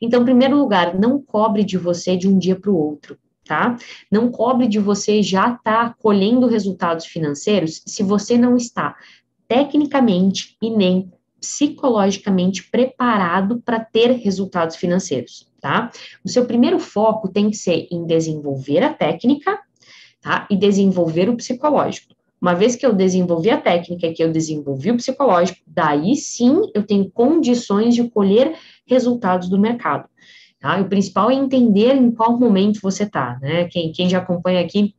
Então, 0.00 0.22
em 0.22 0.24
primeiro 0.24 0.56
lugar, 0.56 0.98
não 0.98 1.20
cobre 1.20 1.62
de 1.62 1.76
você 1.76 2.16
de 2.16 2.26
um 2.26 2.38
dia 2.38 2.58
para 2.58 2.70
o 2.70 2.76
outro 2.76 3.18
tá? 3.46 3.76
Não 4.10 4.30
cobre 4.30 4.66
de 4.66 4.78
você 4.78 5.22
já 5.22 5.52
estar 5.52 5.90
tá 5.90 5.94
colhendo 5.98 6.46
resultados 6.46 7.06
financeiros 7.06 7.82
se 7.86 8.02
você 8.02 8.36
não 8.36 8.56
está 8.56 8.96
tecnicamente 9.48 10.56
e 10.60 10.70
nem 10.70 11.10
psicologicamente 11.40 12.68
preparado 12.68 13.62
para 13.64 13.78
ter 13.78 14.10
resultados 14.12 14.76
financeiros, 14.76 15.48
tá? 15.60 15.90
O 16.24 16.28
seu 16.28 16.44
primeiro 16.44 16.78
foco 16.78 17.28
tem 17.28 17.50
que 17.50 17.56
ser 17.56 17.86
em 17.90 18.04
desenvolver 18.04 18.82
a 18.82 18.92
técnica, 18.92 19.58
tá? 20.20 20.46
E 20.50 20.56
desenvolver 20.56 21.28
o 21.28 21.36
psicológico. 21.36 22.16
Uma 22.40 22.54
vez 22.54 22.76
que 22.76 22.84
eu 22.84 22.92
desenvolvi 22.92 23.50
a 23.50 23.60
técnica, 23.60 24.12
que 24.12 24.22
eu 24.22 24.30
desenvolvi 24.30 24.90
o 24.90 24.96
psicológico, 24.96 25.60
daí 25.66 26.16
sim 26.16 26.62
eu 26.74 26.82
tenho 26.82 27.10
condições 27.10 27.94
de 27.94 28.08
colher 28.10 28.56
resultados 28.86 29.48
do 29.48 29.58
mercado. 29.58 30.08
Tá? 30.66 30.80
O 30.80 30.88
principal 30.88 31.30
é 31.30 31.34
entender 31.34 31.94
em 31.94 32.10
qual 32.10 32.36
momento 32.36 32.80
você 32.82 33.04
está, 33.04 33.38
né? 33.40 33.66
Quem, 33.66 33.92
quem 33.92 34.08
já 34.08 34.18
acompanha 34.18 34.60
aqui 34.60 34.96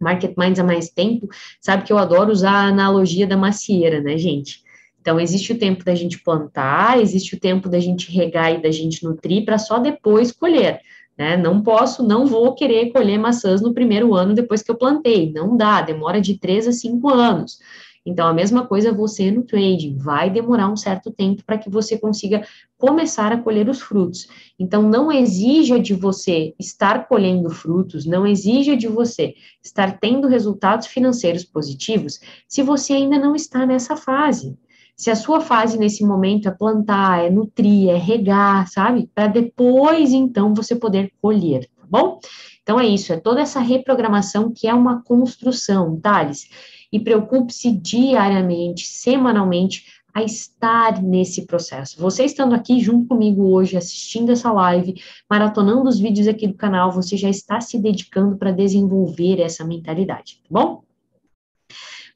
Market 0.00 0.34
Minds 0.38 0.58
há 0.58 0.64
mais 0.64 0.88
tempo, 0.88 1.28
sabe 1.60 1.84
que 1.84 1.92
eu 1.92 1.98
adoro 1.98 2.32
usar 2.32 2.52
a 2.52 2.68
analogia 2.68 3.26
da 3.26 3.36
macieira, 3.36 4.00
né, 4.00 4.16
gente? 4.16 4.62
Então, 4.98 5.20
existe 5.20 5.52
o 5.52 5.58
tempo 5.58 5.84
da 5.84 5.94
gente 5.94 6.18
plantar, 6.22 6.98
existe 6.98 7.34
o 7.34 7.38
tempo 7.38 7.68
da 7.68 7.78
gente 7.78 8.10
regar 8.10 8.54
e 8.54 8.62
da 8.62 8.70
gente 8.70 9.04
nutrir 9.04 9.44
para 9.44 9.58
só 9.58 9.78
depois 9.78 10.32
colher. 10.32 10.80
Né? 11.16 11.36
Não 11.36 11.60
posso, 11.62 12.02
não 12.02 12.24
vou 12.24 12.54
querer 12.54 12.90
colher 12.90 13.18
maçãs 13.18 13.60
no 13.60 13.74
primeiro 13.74 14.14
ano 14.14 14.32
depois 14.32 14.62
que 14.62 14.70
eu 14.70 14.76
plantei. 14.76 15.30
Não 15.30 15.58
dá, 15.58 15.82
demora 15.82 16.22
de 16.22 16.38
três 16.38 16.66
a 16.66 16.72
cinco 16.72 17.10
anos. 17.10 17.58
Então, 18.06 18.28
a 18.28 18.32
mesma 18.32 18.64
coisa 18.64 18.92
você 18.92 19.32
no 19.32 19.42
trading, 19.42 19.98
vai 19.98 20.30
demorar 20.30 20.70
um 20.70 20.76
certo 20.76 21.10
tempo 21.10 21.42
para 21.44 21.58
que 21.58 21.68
você 21.68 21.98
consiga 21.98 22.46
começar 22.78 23.32
a 23.32 23.38
colher 23.38 23.68
os 23.68 23.80
frutos. 23.80 24.28
Então, 24.56 24.82
não 24.82 25.10
exija 25.10 25.80
de 25.80 25.92
você 25.92 26.54
estar 26.58 27.08
colhendo 27.08 27.50
frutos, 27.50 28.06
não 28.06 28.24
exija 28.24 28.76
de 28.76 28.86
você 28.86 29.34
estar 29.62 29.98
tendo 29.98 30.28
resultados 30.28 30.86
financeiros 30.86 31.44
positivos 31.44 32.20
se 32.46 32.62
você 32.62 32.92
ainda 32.92 33.18
não 33.18 33.34
está 33.34 33.66
nessa 33.66 33.96
fase. 33.96 34.56
Se 34.96 35.10
a 35.10 35.16
sua 35.16 35.40
fase 35.40 35.76
nesse 35.76 36.02
momento 36.04 36.48
é 36.48 36.50
plantar, 36.50 37.22
é 37.22 37.28
nutrir, 37.28 37.90
é 37.90 37.98
regar, 37.98 38.66
sabe? 38.68 39.10
Para 39.14 39.26
depois, 39.26 40.12
então, 40.12 40.54
você 40.54 40.74
poder 40.74 41.12
colher, 41.20 41.68
tá 41.76 41.84
bom? 41.86 42.18
Então, 42.66 42.80
é 42.80 42.86
isso, 42.88 43.12
é 43.12 43.16
toda 43.16 43.40
essa 43.40 43.60
reprogramação 43.60 44.50
que 44.52 44.66
é 44.66 44.74
uma 44.74 45.00
construção, 45.00 46.00
Thales 46.00 46.48
e 46.92 46.98
preocupe-se 46.98 47.70
diariamente, 47.70 48.88
semanalmente, 48.88 49.84
a 50.12 50.24
estar 50.24 51.00
nesse 51.00 51.46
processo. 51.46 52.00
Você 52.00 52.24
estando 52.24 52.56
aqui 52.56 52.80
junto 52.80 53.06
comigo 53.06 53.52
hoje, 53.52 53.76
assistindo 53.76 54.32
essa 54.32 54.50
live, 54.50 55.00
maratonando 55.30 55.88
os 55.88 56.00
vídeos 56.00 56.26
aqui 56.26 56.48
do 56.48 56.54
canal, 56.54 56.90
você 56.90 57.16
já 57.16 57.30
está 57.30 57.60
se 57.60 57.78
dedicando 57.78 58.36
para 58.36 58.50
desenvolver 58.50 59.40
essa 59.40 59.64
mentalidade, 59.64 60.40
tá 60.42 60.48
bom? 60.50 60.85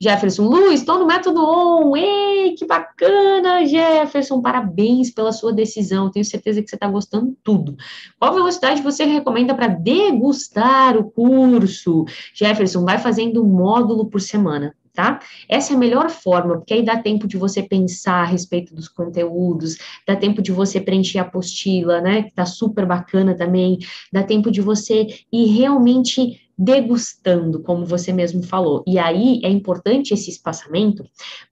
Jefferson, 0.02 0.48
Lu, 0.48 0.72
estou 0.72 0.98
no 0.98 1.06
método 1.06 1.44
ON. 1.44 1.94
Ei, 1.94 2.54
que 2.54 2.64
bacana, 2.64 3.66
Jefferson. 3.66 4.40
Parabéns 4.40 5.10
pela 5.10 5.30
sua 5.30 5.52
decisão. 5.52 6.10
Tenho 6.10 6.24
certeza 6.24 6.62
que 6.62 6.70
você 6.70 6.76
está 6.76 6.88
gostando 6.88 7.36
tudo. 7.44 7.76
Qual 8.18 8.32
velocidade 8.32 8.80
você 8.80 9.04
recomenda 9.04 9.54
para 9.54 9.66
degustar 9.66 10.96
o 10.96 11.10
curso? 11.10 12.06
Jefferson, 12.34 12.82
vai 12.82 12.98
fazendo 12.98 13.44
um 13.44 13.48
módulo 13.48 14.06
por 14.06 14.22
semana 14.22 14.74
tá? 14.92 15.20
Essa 15.48 15.72
é 15.72 15.76
a 15.76 15.78
melhor 15.78 16.10
forma, 16.10 16.56
porque 16.56 16.74
aí 16.74 16.84
dá 16.84 16.96
tempo 17.00 17.26
de 17.26 17.36
você 17.36 17.62
pensar 17.62 18.22
a 18.22 18.24
respeito 18.24 18.74
dos 18.74 18.88
conteúdos, 18.88 19.76
dá 20.06 20.16
tempo 20.16 20.42
de 20.42 20.52
você 20.52 20.80
preencher 20.80 21.20
a 21.20 21.22
apostila, 21.22 22.00
né? 22.00 22.24
Que 22.24 22.32
tá 22.32 22.44
super 22.44 22.84
bacana 22.84 23.34
também, 23.34 23.78
dá 24.12 24.22
tempo 24.22 24.50
de 24.50 24.60
você 24.60 25.06
ir 25.32 25.46
realmente 25.56 26.40
degustando, 26.60 27.62
como 27.62 27.86
você 27.86 28.12
mesmo 28.12 28.42
falou. 28.42 28.84
E 28.86 28.98
aí 28.98 29.40
é 29.42 29.48
importante 29.48 30.12
esse 30.12 30.28
espaçamento 30.28 31.02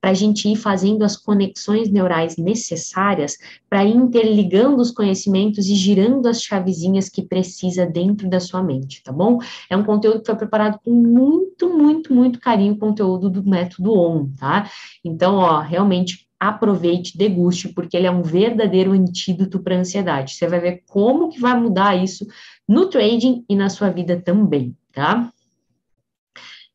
para 0.03 0.11
a 0.11 0.15
gente 0.15 0.47
ir 0.47 0.55
fazendo 0.55 1.03
as 1.03 1.17
conexões 1.17 1.91
neurais 1.91 2.37
necessárias 2.37 3.39
para 3.71 3.83
ir 3.87 3.97
interligando 3.97 4.83
os 4.83 4.91
conhecimentos 4.91 5.67
e 5.67 5.75
girando 5.75 6.29
as 6.29 6.43
chavezinhas 6.43 7.09
que 7.09 7.23
precisa 7.23 7.87
dentro 7.87 8.29
da 8.29 8.39
sua 8.39 8.63
mente, 8.63 9.03
tá 9.03 9.11
bom? 9.11 9.39
É 9.71 9.77
um 9.79 9.83
conteúdo 9.83 10.21
que 10.21 10.27
foi 10.27 10.37
preparado 10.37 10.79
com 10.85 10.91
muito, 10.93 11.71
muito, 11.71 12.13
muito 12.13 12.39
carinho, 12.39 12.75
o 12.75 12.79
conteúdo 12.79 13.31
do 13.31 13.43
método 13.43 13.95
ON, 13.95 14.29
tá? 14.39 14.71
Então, 15.03 15.37
ó, 15.37 15.61
realmente 15.61 16.29
aproveite, 16.39 17.17
deguste, 17.17 17.69
porque 17.71 17.97
ele 17.97 18.07
é 18.07 18.11
um 18.11 18.23
verdadeiro 18.23 18.93
antídoto 18.93 19.59
para 19.61 19.75
a 19.75 19.79
ansiedade. 19.79 20.35
Você 20.35 20.47
vai 20.47 20.61
ver 20.61 20.83
como 20.87 21.31
que 21.31 21.41
vai 21.41 21.59
mudar 21.59 21.97
isso 21.97 22.27
no 22.69 22.87
trading 22.91 23.43
e 23.49 23.57
na 23.57 23.71
sua 23.71 23.89
vida 23.89 24.21
também 24.21 24.77
tá? 24.99 25.33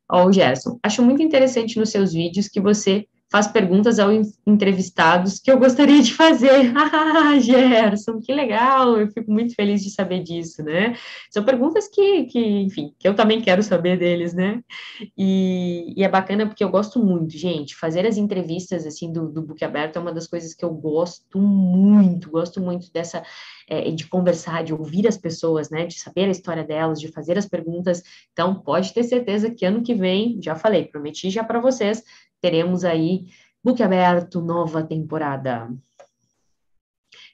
Ó, 0.10 0.32
Gerson, 0.32 0.80
acho 0.82 1.03
muito 1.03 1.22
interessante 1.22 1.77
nos 1.77 1.89
seus 1.89 2.13
vídeos 2.13 2.48
que 2.48 2.62
você 2.62 3.06
faz 3.34 3.48
perguntas 3.48 3.98
aos 3.98 4.40
entrevistados 4.46 5.40
que 5.40 5.50
eu 5.50 5.58
gostaria 5.58 6.04
de 6.04 6.13
fazer. 6.13 6.72
Ah, 7.24 7.40
Gerson, 7.40 8.20
que 8.20 8.34
legal! 8.34 9.00
Eu 9.00 9.08
fico 9.08 9.32
muito 9.32 9.56
feliz 9.56 9.82
de 9.82 9.90
saber 9.90 10.22
disso, 10.22 10.62
né? 10.62 10.96
São 11.32 11.44
perguntas 11.44 11.88
que, 11.88 12.25
que 12.25 12.40
enfim, 12.40 12.94
que 13.00 13.08
eu 13.08 13.16
também 13.16 13.42
quero 13.42 13.63
saber 13.63 13.98
deles, 13.98 14.34
né? 14.34 14.62
E, 15.18 15.94
e, 15.98 16.04
é 16.04 16.10
bacana 16.10 16.46
porque 16.46 16.63
eu 16.63 16.70
gosto 16.70 17.04
muito, 17.04 17.36
gente, 17.36 17.75
fazer 17.75 18.06
as 18.06 18.18
entrevistas, 18.18 18.86
assim, 18.86 19.12
do, 19.12 19.30
do 19.30 19.42
Book 19.42 19.63
Aberto 19.63 19.96
é 19.96 20.00
uma 20.02 20.13
das 20.13 20.28
coisas 20.28 20.54
que 20.54 20.63
eu 20.63 20.72
gosto 20.72 21.40
muito, 21.40 22.30
gosto 22.30 22.62
muito 22.62 22.92
dessa, 22.92 23.24
é, 23.68 23.90
de 23.90 24.08
conversar, 24.08 24.63
de 24.63 24.74
ouvir 24.74 25.08
as 25.08 25.18
pessoas, 25.18 25.70
né? 25.70 25.86
De 25.86 25.98
saber 25.98 26.25
a 26.25 26.32
história 26.32 26.63
delas, 26.63 27.00
de 27.00 27.08
fazer 27.08 27.38
as 27.38 27.48
perguntas. 27.48 28.04
Então, 28.32 28.56
pode 28.56 28.94
ter 28.94 29.04
certeza 29.04 29.50
que 29.50 29.66
ano 29.66 29.82
que 29.82 29.96
vem, 29.96 30.40
já 30.42 30.56
falei, 30.56 30.86
prometi 30.86 31.30
já 31.30 31.44
para 31.44 31.60
vocês, 31.60 32.04
teremos 32.43 32.83
aí 32.83 33.27
book 33.63 33.81
aberto, 33.81 34.41
nova 34.41 34.83
temporada. 34.83 35.71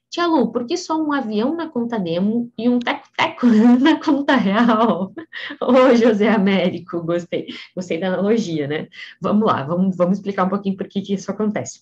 Tia 0.08 0.28
Lu, 0.28 0.52
por 0.52 0.68
que 0.68 0.78
só 0.78 1.02
um 1.02 1.12
avião 1.12 1.56
na 1.56 1.68
conta 1.68 2.00
demo 2.00 2.52
e 2.56 2.70
um 2.70 2.78
teco-teco 2.78 3.48
na 3.82 4.00
conta 4.00 4.36
real? 4.36 5.12
Ô, 5.60 5.96
José 5.96 6.30
Américo, 6.30 7.02
gostei. 7.02 7.48
Gostei 7.76 8.00
da 8.00 8.08
analogia, 8.10 8.68
né? 8.68 8.88
Vamos 9.20 9.48
lá, 9.48 9.64
vamos, 9.64 9.98
vamos 9.98 10.20
explicar 10.20 10.46
um 10.46 10.50
pouquinho 10.50 10.78
por 10.78 10.88
que, 10.88 11.02
que 11.02 11.16
isso 11.16 11.32
acontece. 11.32 11.82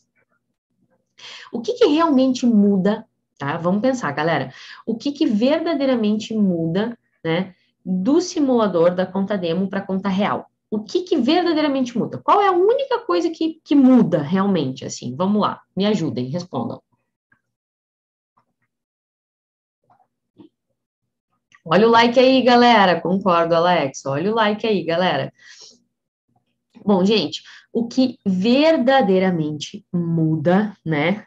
O 1.52 1.60
que, 1.60 1.74
que 1.74 1.86
realmente 1.88 2.46
muda, 2.46 3.06
tá? 3.38 3.58
Vamos 3.58 3.82
pensar, 3.82 4.12
galera. 4.14 4.54
O 4.86 4.96
que, 4.96 5.12
que 5.12 5.26
verdadeiramente 5.26 6.34
muda, 6.34 6.98
né, 7.24 7.54
do 7.86 8.22
simulador 8.22 8.96
da 8.96 9.06
conta 9.06 9.38
demo 9.38 9.70
para 9.70 9.80
a 9.80 9.86
conta 9.86 10.08
real? 10.08 10.50
O 10.70 10.84
que, 10.84 11.04
que 11.04 11.18
verdadeiramente 11.18 11.98
muda? 11.98 12.18
Qual 12.18 12.42
é 12.42 12.48
a 12.48 12.52
única 12.52 13.00
coisa 13.00 13.30
que, 13.30 13.62
que 13.64 13.74
muda 13.74 14.22
realmente, 14.22 14.84
assim? 14.84 15.16
Vamos 15.16 15.42
lá, 15.42 15.62
me 15.76 15.86
ajudem, 15.86 16.30
respondam. 16.30 16.82
Olha 21.66 21.88
o 21.88 21.92
like 21.92 22.20
aí, 22.20 22.42
galera. 22.42 23.00
Concordo, 23.00 23.56
Alex. 23.56 24.06
Olha 24.06 24.32
o 24.32 24.36
like 24.36 24.66
aí, 24.66 24.84
galera. 24.84 25.34
Bom, 26.86 27.04
gente, 27.04 27.42
o 27.74 27.88
que 27.88 28.18
verdadeiramente 28.26 29.86
muda, 29.92 30.76
né, 30.86 31.26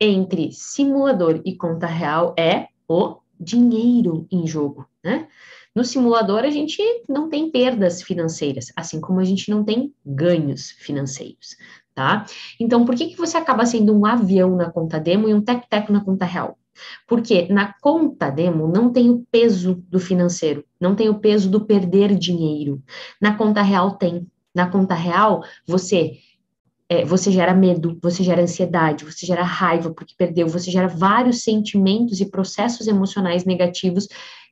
entre 0.00 0.52
simulador 0.52 1.42
e 1.44 1.56
conta 1.56 1.86
real 1.86 2.34
é 2.38 2.68
o 2.88 3.18
dinheiro 3.38 4.26
em 4.30 4.46
jogo, 4.46 4.88
né? 5.04 5.28
No 5.78 5.84
simulador, 5.84 6.40
a 6.40 6.50
gente 6.50 6.82
não 7.08 7.28
tem 7.28 7.52
perdas 7.52 8.02
financeiras, 8.02 8.72
assim 8.74 9.00
como 9.00 9.20
a 9.20 9.24
gente 9.24 9.48
não 9.48 9.62
tem 9.62 9.94
ganhos 10.04 10.72
financeiros, 10.72 11.56
tá? 11.94 12.26
Então, 12.58 12.84
por 12.84 12.96
que, 12.96 13.06
que 13.06 13.16
você 13.16 13.36
acaba 13.36 13.64
sendo 13.64 13.96
um 13.96 14.04
avião 14.04 14.56
na 14.56 14.72
conta 14.72 14.98
demo 14.98 15.28
e 15.28 15.34
um 15.34 15.40
tec-tec 15.40 15.88
na 15.92 16.04
conta 16.04 16.24
real? 16.24 16.58
Porque 17.06 17.46
na 17.46 17.72
conta 17.80 18.28
demo 18.28 18.66
não 18.66 18.90
tem 18.92 19.08
o 19.08 19.24
peso 19.30 19.76
do 19.88 20.00
financeiro, 20.00 20.64
não 20.80 20.96
tem 20.96 21.08
o 21.10 21.20
peso 21.20 21.48
do 21.48 21.64
perder 21.64 22.12
dinheiro. 22.18 22.82
Na 23.20 23.36
conta 23.36 23.62
real 23.62 23.92
tem. 23.92 24.26
Na 24.52 24.68
conta 24.68 24.96
real, 24.96 25.44
você 25.64 26.18
é, 26.88 27.04
você 27.04 27.30
gera 27.30 27.54
medo, 27.54 27.98
você 28.02 28.24
gera 28.24 28.42
ansiedade, 28.42 29.04
você 29.04 29.26
gera 29.26 29.42
raiva 29.42 29.92
porque 29.92 30.14
perdeu, 30.16 30.48
você 30.48 30.70
gera 30.70 30.88
vários 30.88 31.42
sentimentos 31.42 32.20
e 32.20 32.30
processos 32.30 32.86
emocionais 32.86 33.44
negativos 33.44 34.08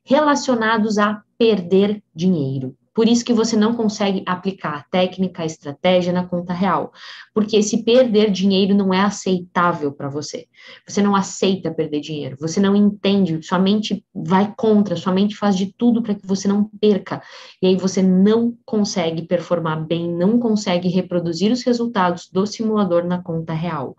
relacionados 0.07 0.99
a 0.99 1.25
perder 1.37 2.03
dinheiro. 2.15 2.75
Por 2.97 3.07
isso 3.07 3.26
que 3.26 3.35
você 3.35 3.59
não 3.59 3.75
consegue 3.75 4.23
aplicar 4.25 4.75
a 4.79 4.83
técnica, 4.85 5.43
a 5.43 5.45
estratégia 5.47 6.15
na 6.15 6.25
conta 6.25 6.55
real. 6.55 6.91
Porque 7.35 7.59
esse 7.59 7.83
perder 7.83 8.31
dinheiro 8.31 8.75
não 8.75 8.95
é 8.95 9.03
aceitável 9.03 9.93
para 9.93 10.09
você. 10.09 10.47
Você 10.88 11.03
não 11.03 11.15
aceita 11.15 11.71
perder 11.71 12.00
dinheiro. 12.00 12.38
Você 12.41 12.59
não 12.59 12.75
entende, 12.75 13.43
sua 13.43 13.59
mente 13.59 14.03
vai 14.15 14.55
contra, 14.57 14.97
sua 14.97 15.12
mente 15.12 15.37
faz 15.37 15.55
de 15.55 15.75
tudo 15.76 16.00
para 16.00 16.15
que 16.15 16.26
você 16.26 16.49
não 16.49 16.71
perca. 16.81 17.23
E 17.61 17.67
aí 17.67 17.76
você 17.76 18.00
não 18.00 18.57
consegue 18.65 19.26
performar 19.26 19.85
bem, 19.85 20.11
não 20.11 20.38
consegue 20.38 20.88
reproduzir 20.88 21.53
os 21.53 21.62
resultados 21.62 22.31
do 22.33 22.47
simulador 22.47 23.05
na 23.05 23.23
conta 23.23 23.53
real. 23.53 23.95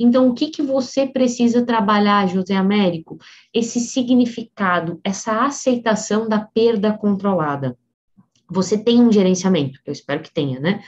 Então, 0.00 0.28
o 0.28 0.34
que, 0.34 0.48
que 0.48 0.62
você 0.62 1.06
precisa 1.06 1.64
trabalhar, 1.64 2.26
José 2.26 2.56
Américo? 2.56 3.18
Esse 3.54 3.78
significado, 3.78 5.00
essa 5.04 5.44
aceitação 5.44 6.28
da 6.28 6.40
perda 6.40 6.92
controlada. 6.92 7.78
Você 8.52 8.78
tem 8.78 9.00
um 9.00 9.10
gerenciamento, 9.10 9.80
eu 9.84 9.92
espero 9.92 10.22
que 10.22 10.32
tenha, 10.32 10.60
né? 10.60 10.82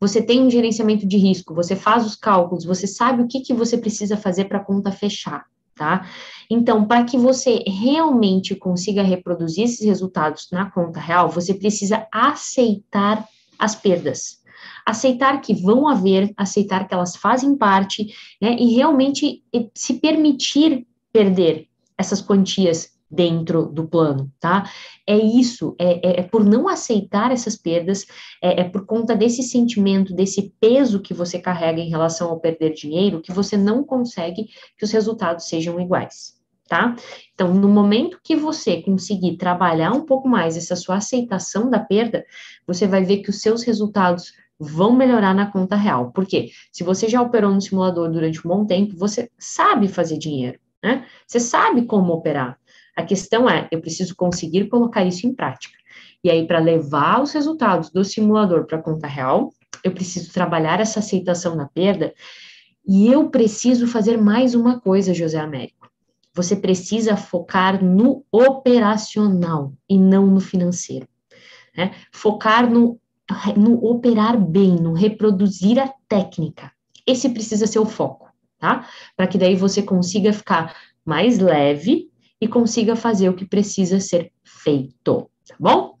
Você 0.00 0.22
tem 0.22 0.42
um 0.42 0.50
gerenciamento 0.50 1.06
de 1.06 1.18
risco, 1.18 1.54
você 1.54 1.76
faz 1.76 2.06
os 2.06 2.16
cálculos, 2.16 2.64
você 2.64 2.86
sabe 2.86 3.22
o 3.22 3.28
que, 3.28 3.40
que 3.40 3.52
você 3.52 3.76
precisa 3.76 4.16
fazer 4.16 4.46
para 4.46 4.58
a 4.58 4.64
conta 4.64 4.90
fechar, 4.90 5.44
tá? 5.74 6.08
Então, 6.48 6.86
para 6.86 7.04
que 7.04 7.18
você 7.18 7.62
realmente 7.66 8.54
consiga 8.54 9.02
reproduzir 9.02 9.64
esses 9.64 9.84
resultados 9.84 10.48
na 10.50 10.70
conta 10.70 10.98
real, 10.98 11.28
você 11.28 11.52
precisa 11.52 12.06
aceitar 12.10 13.28
as 13.58 13.74
perdas. 13.74 14.40
Aceitar 14.86 15.40
que 15.42 15.54
vão 15.54 15.86
haver, 15.86 16.32
aceitar 16.34 16.88
que 16.88 16.94
elas 16.94 17.14
fazem 17.14 17.56
parte, 17.56 18.06
né? 18.40 18.56
E 18.58 18.74
realmente 18.74 19.44
se 19.74 19.94
permitir 19.94 20.86
perder 21.12 21.68
essas 21.98 22.22
quantias 22.22 22.89
dentro 23.10 23.66
do 23.66 23.88
plano, 23.88 24.30
tá? 24.38 24.70
É 25.06 25.16
isso, 25.16 25.74
é, 25.78 26.08
é, 26.08 26.20
é 26.20 26.22
por 26.22 26.44
não 26.44 26.68
aceitar 26.68 27.32
essas 27.32 27.56
perdas, 27.56 28.06
é, 28.40 28.60
é, 28.60 28.64
por 28.64 28.86
conta 28.86 29.16
desse 29.16 29.42
sentimento, 29.42 30.14
desse 30.14 30.54
peso 30.60 31.00
que 31.00 31.12
você 31.12 31.38
carrega 31.38 31.80
em 31.80 31.90
relação 31.90 32.30
ao 32.30 32.38
perder 32.38 32.72
dinheiro, 32.72 33.20
que 33.20 33.32
você 33.32 33.56
não 33.56 33.82
consegue 33.82 34.48
que 34.78 34.84
os 34.84 34.92
resultados 34.92 35.48
sejam 35.48 35.80
iguais, 35.80 36.34
tá? 36.68 36.94
Então, 37.34 37.52
no 37.52 37.68
momento 37.68 38.20
que 38.22 38.36
você 38.36 38.80
conseguir 38.80 39.36
trabalhar 39.36 39.92
um 39.92 40.06
pouco 40.06 40.28
mais 40.28 40.56
essa 40.56 40.76
sua 40.76 40.96
aceitação 40.96 41.68
da 41.68 41.80
perda, 41.80 42.24
você 42.66 42.86
vai 42.86 43.02
ver 43.02 43.18
que 43.18 43.30
os 43.30 43.40
seus 43.40 43.64
resultados 43.64 44.32
vão 44.60 44.92
melhorar 44.92 45.34
na 45.34 45.50
conta 45.50 45.74
real. 45.74 46.12
Porque 46.12 46.50
se 46.70 46.84
você 46.84 47.08
já 47.08 47.20
operou 47.20 47.52
no 47.52 47.60
simulador 47.60 48.10
durante 48.10 48.46
um 48.46 48.50
bom 48.50 48.66
tempo, 48.66 48.94
você 48.96 49.30
sabe 49.38 49.88
fazer 49.88 50.18
dinheiro, 50.18 50.60
né? 50.82 51.06
Você 51.26 51.40
sabe 51.40 51.86
como 51.86 52.12
operar. 52.12 52.59
A 52.96 53.02
questão 53.02 53.48
é, 53.48 53.68
eu 53.70 53.80
preciso 53.80 54.14
conseguir 54.14 54.68
colocar 54.68 55.04
isso 55.04 55.26
em 55.26 55.34
prática. 55.34 55.78
E 56.22 56.30
aí, 56.30 56.46
para 56.46 56.58
levar 56.58 57.22
os 57.22 57.32
resultados 57.32 57.90
do 57.90 58.04
simulador 58.04 58.66
para 58.66 58.78
a 58.78 58.82
conta 58.82 59.06
real, 59.06 59.52
eu 59.82 59.92
preciso 59.92 60.32
trabalhar 60.32 60.80
essa 60.80 61.00
aceitação 61.00 61.56
na 61.56 61.66
perda. 61.66 62.12
E 62.86 63.10
eu 63.10 63.30
preciso 63.30 63.86
fazer 63.86 64.18
mais 64.18 64.54
uma 64.54 64.80
coisa, 64.80 65.14
José 65.14 65.38
Américo. 65.38 65.88
Você 66.34 66.54
precisa 66.54 67.16
focar 67.16 67.82
no 67.82 68.24
operacional 68.30 69.72
e 69.88 69.98
não 69.98 70.26
no 70.26 70.40
financeiro. 70.40 71.08
Né? 71.76 71.92
Focar 72.12 72.70
no, 72.70 73.00
no 73.56 73.84
operar 73.84 74.38
bem, 74.38 74.76
no 74.76 74.92
reproduzir 74.92 75.78
a 75.78 75.92
técnica. 76.08 76.70
Esse 77.06 77.28
precisa 77.30 77.66
ser 77.66 77.78
o 77.78 77.86
foco, 77.86 78.28
tá? 78.58 78.86
Para 79.16 79.26
que 79.26 79.38
daí 79.38 79.56
você 79.56 79.82
consiga 79.82 80.32
ficar 80.32 80.76
mais 81.04 81.38
leve 81.38 82.09
e 82.40 82.48
consiga 82.48 82.96
fazer 82.96 83.28
o 83.28 83.34
que 83.34 83.44
precisa 83.44 84.00
ser 84.00 84.32
feito, 84.42 85.30
tá 85.46 85.56
bom? 85.58 85.99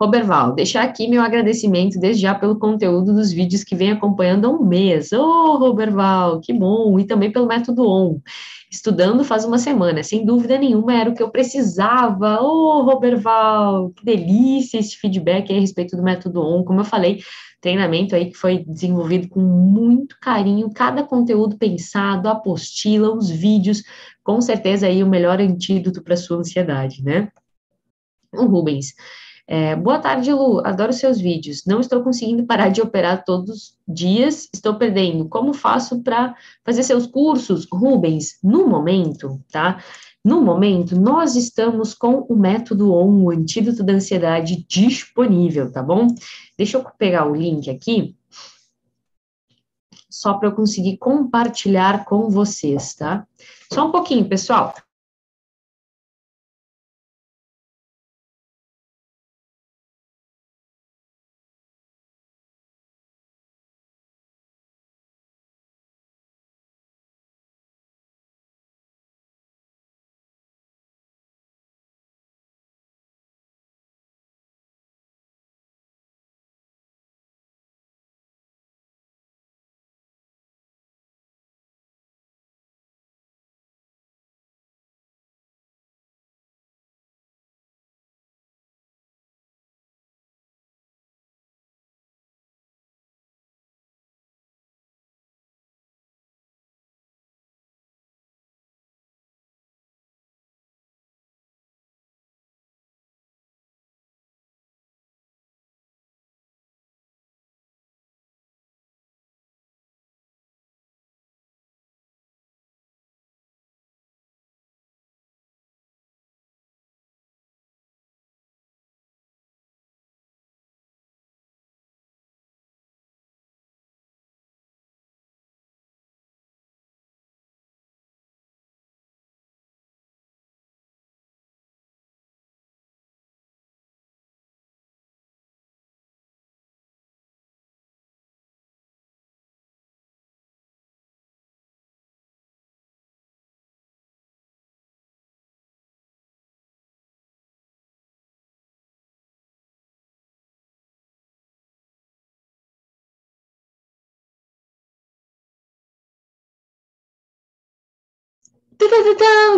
Roberval, 0.00 0.54
deixar 0.56 0.82
aqui 0.82 1.06
meu 1.06 1.22
agradecimento 1.22 2.00
desde 2.00 2.22
já 2.22 2.34
pelo 2.34 2.58
conteúdo 2.58 3.14
dos 3.14 3.30
vídeos 3.32 3.62
que 3.62 3.76
vem 3.76 3.92
acompanhando 3.92 4.46
há 4.46 4.50
um 4.50 4.64
mês. 4.64 5.12
Ô, 5.12 5.22
oh, 5.22 5.56
Roberval, 5.56 6.40
que 6.40 6.52
bom! 6.52 6.98
E 6.98 7.06
também 7.06 7.30
pelo 7.30 7.46
método 7.46 7.88
ON. 7.88 8.18
Estudando 8.68 9.22
faz 9.22 9.44
uma 9.44 9.56
semana, 9.56 10.02
sem 10.02 10.26
dúvida 10.26 10.58
nenhuma, 10.58 10.94
era 10.94 11.10
o 11.10 11.14
que 11.14 11.22
eu 11.22 11.30
precisava. 11.30 12.42
Ô, 12.42 12.80
oh, 12.80 12.82
Roberval, 12.82 13.90
que 13.90 14.04
delícia 14.04 14.78
esse 14.78 14.96
feedback 14.96 15.52
a 15.52 15.60
respeito 15.60 15.96
do 15.96 16.02
método 16.02 16.40
ON. 16.40 16.64
Como 16.64 16.80
eu 16.80 16.84
falei, 16.84 17.22
treinamento 17.60 18.16
aí 18.16 18.30
que 18.32 18.36
foi 18.36 18.64
desenvolvido 18.64 19.28
com 19.28 19.40
muito 19.40 20.18
carinho, 20.20 20.72
cada 20.74 21.04
conteúdo 21.04 21.56
pensado, 21.56 22.28
apostila, 22.28 23.14
os 23.14 23.30
vídeos, 23.30 23.84
com 24.24 24.40
certeza 24.40 24.88
aí 24.88 25.04
o 25.04 25.08
melhor 25.08 25.40
antídoto 25.40 26.02
para 26.02 26.16
sua 26.16 26.38
ansiedade, 26.38 27.00
né? 27.00 27.30
O 28.32 28.46
Rubens. 28.46 28.94
É, 29.46 29.76
boa 29.76 29.98
tarde, 29.98 30.32
Lu. 30.32 30.60
Adoro 30.64 30.92
seus 30.92 31.20
vídeos. 31.20 31.64
Não 31.66 31.80
estou 31.80 32.02
conseguindo 32.02 32.44
parar 32.46 32.68
de 32.68 32.80
operar 32.80 33.24
todos 33.24 33.50
os 33.50 33.78
dias. 33.86 34.48
Estou 34.52 34.74
perdendo. 34.74 35.28
Como 35.28 35.52
faço 35.52 36.02
para 36.02 36.34
fazer 36.64 36.82
seus 36.82 37.06
cursos? 37.06 37.66
Rubens, 37.70 38.38
no 38.42 38.66
momento, 38.66 39.40
tá? 39.50 39.82
No 40.24 40.40
momento, 40.40 40.98
nós 40.98 41.36
estamos 41.36 41.92
com 41.92 42.26
o 42.28 42.34
método 42.34 42.90
ON, 42.90 43.24
o 43.24 43.30
antídoto 43.30 43.82
da 43.84 43.92
ansiedade, 43.92 44.64
disponível, 44.66 45.70
tá 45.70 45.82
bom? 45.82 46.06
Deixa 46.56 46.78
eu 46.78 46.84
pegar 46.98 47.26
o 47.26 47.34
link 47.34 47.68
aqui 47.68 48.16
só 50.14 50.34
para 50.34 50.48
eu 50.48 50.54
conseguir 50.54 50.96
compartilhar 50.96 52.04
com 52.04 52.30
vocês, 52.30 52.94
tá? 52.94 53.26
Só 53.70 53.88
um 53.88 53.90
pouquinho, 53.90 54.26
pessoal. 54.28 54.72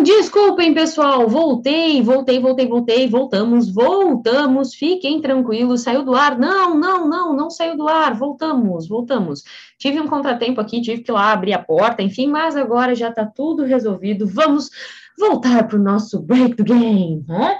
Desculpem, 0.03 0.73
pessoal. 0.73 1.27
Voltei, 1.27 2.01
voltei, 2.01 2.39
voltei, 2.39 2.67
voltei. 2.67 3.07
Voltamos, 3.07 3.69
voltamos. 3.71 4.73
Fiquem 4.73 5.21
tranquilos. 5.21 5.83
Saiu 5.83 6.03
do 6.03 6.13
ar? 6.13 6.37
Não, 6.37 6.75
não, 6.77 7.07
não, 7.07 7.33
não 7.33 7.49
saiu 7.49 7.77
do 7.77 7.87
ar. 7.87 8.13
Voltamos, 8.13 8.87
voltamos. 8.87 9.43
Tive 9.77 9.99
um 9.99 10.07
contratempo 10.07 10.59
aqui, 10.59 10.81
tive 10.81 11.03
que 11.03 11.11
ir 11.11 11.13
lá 11.13 11.31
abrir 11.31 11.53
a 11.53 11.63
porta, 11.63 12.01
enfim, 12.01 12.27
mas 12.27 12.55
agora 12.55 12.95
já 12.95 13.11
tá 13.11 13.25
tudo 13.25 13.63
resolvido. 13.63 14.27
Vamos 14.27 14.69
voltar 15.17 15.67
para 15.67 15.77
o 15.77 15.83
nosso 15.83 16.19
break 16.19 16.55
do 16.55 16.63
game, 16.63 17.23
né? 17.27 17.59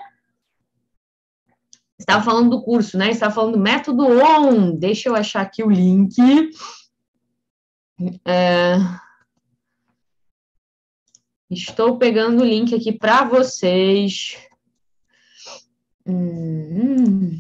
Estava 1.99 2.23
falando 2.23 2.51
do 2.51 2.62
curso, 2.62 2.97
né? 2.97 3.10
Estava 3.10 3.34
falando 3.34 3.53
do 3.53 3.60
método 3.60 4.06
ON. 4.06 4.75
Deixa 4.75 5.10
eu 5.10 5.15
achar 5.15 5.41
aqui 5.41 5.63
o 5.63 5.69
link. 5.69 6.15
É... 8.25 8.77
Estou 11.49 11.97
pegando 11.97 12.41
o 12.41 12.45
link 12.45 12.75
aqui 12.75 12.91
para 12.91 13.23
vocês. 13.23 14.38
Hum. 16.05 17.39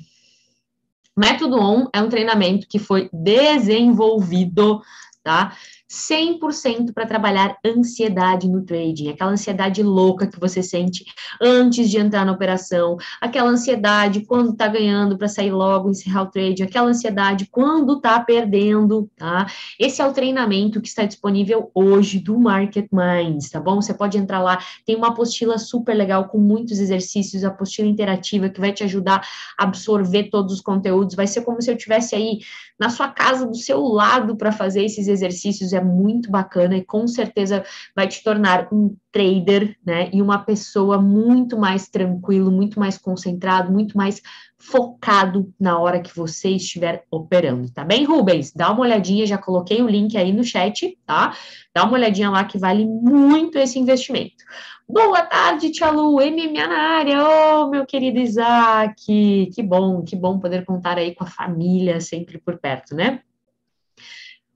Método 1.15 1.57
ON 1.57 1.87
é 1.93 2.01
um 2.01 2.09
treinamento 2.09 2.67
que 2.67 2.79
foi 2.79 3.09
desenvolvido, 3.11 4.81
tá? 5.23 5.57
100% 5.89 6.93
para 6.93 7.05
trabalhar 7.05 7.57
ansiedade 7.65 8.49
no 8.49 8.63
trading, 8.63 9.09
aquela 9.09 9.31
ansiedade 9.31 9.81
louca 9.81 10.27
que 10.27 10.39
você 10.39 10.61
sente 10.61 11.05
antes 11.41 11.89
de 11.89 11.97
entrar 11.97 12.25
na 12.25 12.33
operação, 12.33 12.97
aquela 13.21 13.49
ansiedade 13.49 14.25
quando 14.25 14.51
está 14.51 14.67
ganhando 14.67 15.17
para 15.17 15.29
sair 15.29 15.51
logo, 15.51 15.89
encerrar 15.89 16.23
o 16.23 16.31
trade, 16.31 16.63
aquela 16.63 16.89
ansiedade 16.89 17.47
quando 17.49 17.97
está 17.97 18.19
perdendo, 18.19 19.09
tá? 19.15 19.47
Esse 19.79 20.01
é 20.01 20.05
o 20.05 20.11
treinamento 20.11 20.81
que 20.81 20.89
está 20.89 21.05
disponível 21.05 21.71
hoje 21.73 22.19
do 22.19 22.37
Market 22.37 22.87
Minds, 22.91 23.49
tá 23.49 23.59
bom? 23.59 23.81
Você 23.81 23.93
pode 23.93 24.17
entrar 24.17 24.41
lá, 24.41 24.59
tem 24.85 24.95
uma 24.95 25.09
apostila 25.09 25.57
super 25.57 25.93
legal 25.93 26.27
com 26.27 26.37
muitos 26.37 26.79
exercícios, 26.79 27.45
apostila 27.45 27.87
interativa 27.87 28.49
que 28.49 28.59
vai 28.59 28.73
te 28.73 28.83
ajudar 28.83 29.25
a 29.57 29.63
absorver 29.63 30.29
todos 30.29 30.53
os 30.53 30.61
conteúdos, 30.61 31.15
vai 31.15 31.27
ser 31.27 31.41
como 31.41 31.61
se 31.61 31.71
eu 31.71 31.77
tivesse 31.77 32.13
aí 32.13 32.39
na 32.77 32.89
sua 32.89 33.07
casa, 33.07 33.45
do 33.45 33.55
seu 33.55 33.81
lado 33.81 34.35
para 34.35 34.51
fazer 34.51 34.83
esses 34.83 35.07
exercícios 35.07 35.73
é 35.77 35.83
muito 35.83 36.29
bacana 36.29 36.75
e 36.77 36.83
com 36.83 37.07
certeza 37.07 37.63
vai 37.95 38.07
te 38.07 38.23
tornar 38.23 38.67
um 38.71 38.95
trader, 39.11 39.75
né? 39.85 40.09
E 40.13 40.21
uma 40.21 40.39
pessoa 40.39 41.01
muito 41.01 41.57
mais 41.57 41.87
tranquilo, 41.87 42.51
muito 42.51 42.79
mais 42.79 42.97
concentrado, 42.97 43.71
muito 43.71 43.97
mais 43.97 44.21
focado 44.57 45.53
na 45.59 45.79
hora 45.79 46.01
que 46.01 46.15
você 46.15 46.49
estiver 46.49 47.03
operando, 47.11 47.71
tá 47.71 47.83
bem, 47.83 48.03
Rubens? 48.05 48.51
Dá 48.53 48.71
uma 48.71 48.81
olhadinha, 48.81 49.25
já 49.25 49.37
coloquei 49.37 49.81
o 49.81 49.87
link 49.87 50.17
aí 50.17 50.33
no 50.33 50.43
chat, 50.43 50.97
tá? 51.05 51.35
Dá 51.73 51.83
uma 51.83 51.93
olhadinha 51.93 52.29
lá 52.29 52.43
que 52.43 52.57
vale 52.57 52.85
muito 52.85 53.57
esse 53.57 53.79
investimento. 53.79 54.43
Boa 54.89 55.21
tarde, 55.21 55.69
Tia 55.69 55.89
Lu, 55.89 56.13
MMA 56.13 56.67
na 56.67 56.97
área, 56.97 57.17
oh, 57.21 57.69
meu 57.69 57.85
querido 57.85 58.19
Isaac, 58.19 59.51
que 59.53 59.63
bom, 59.63 60.01
que 60.01 60.15
bom 60.15 60.39
poder 60.39 60.63
contar 60.65 60.97
aí 60.97 61.13
com 61.13 61.23
a 61.23 61.27
família 61.27 61.99
sempre 61.99 62.37
por 62.37 62.57
perto, 62.57 62.95
né? 62.95 63.21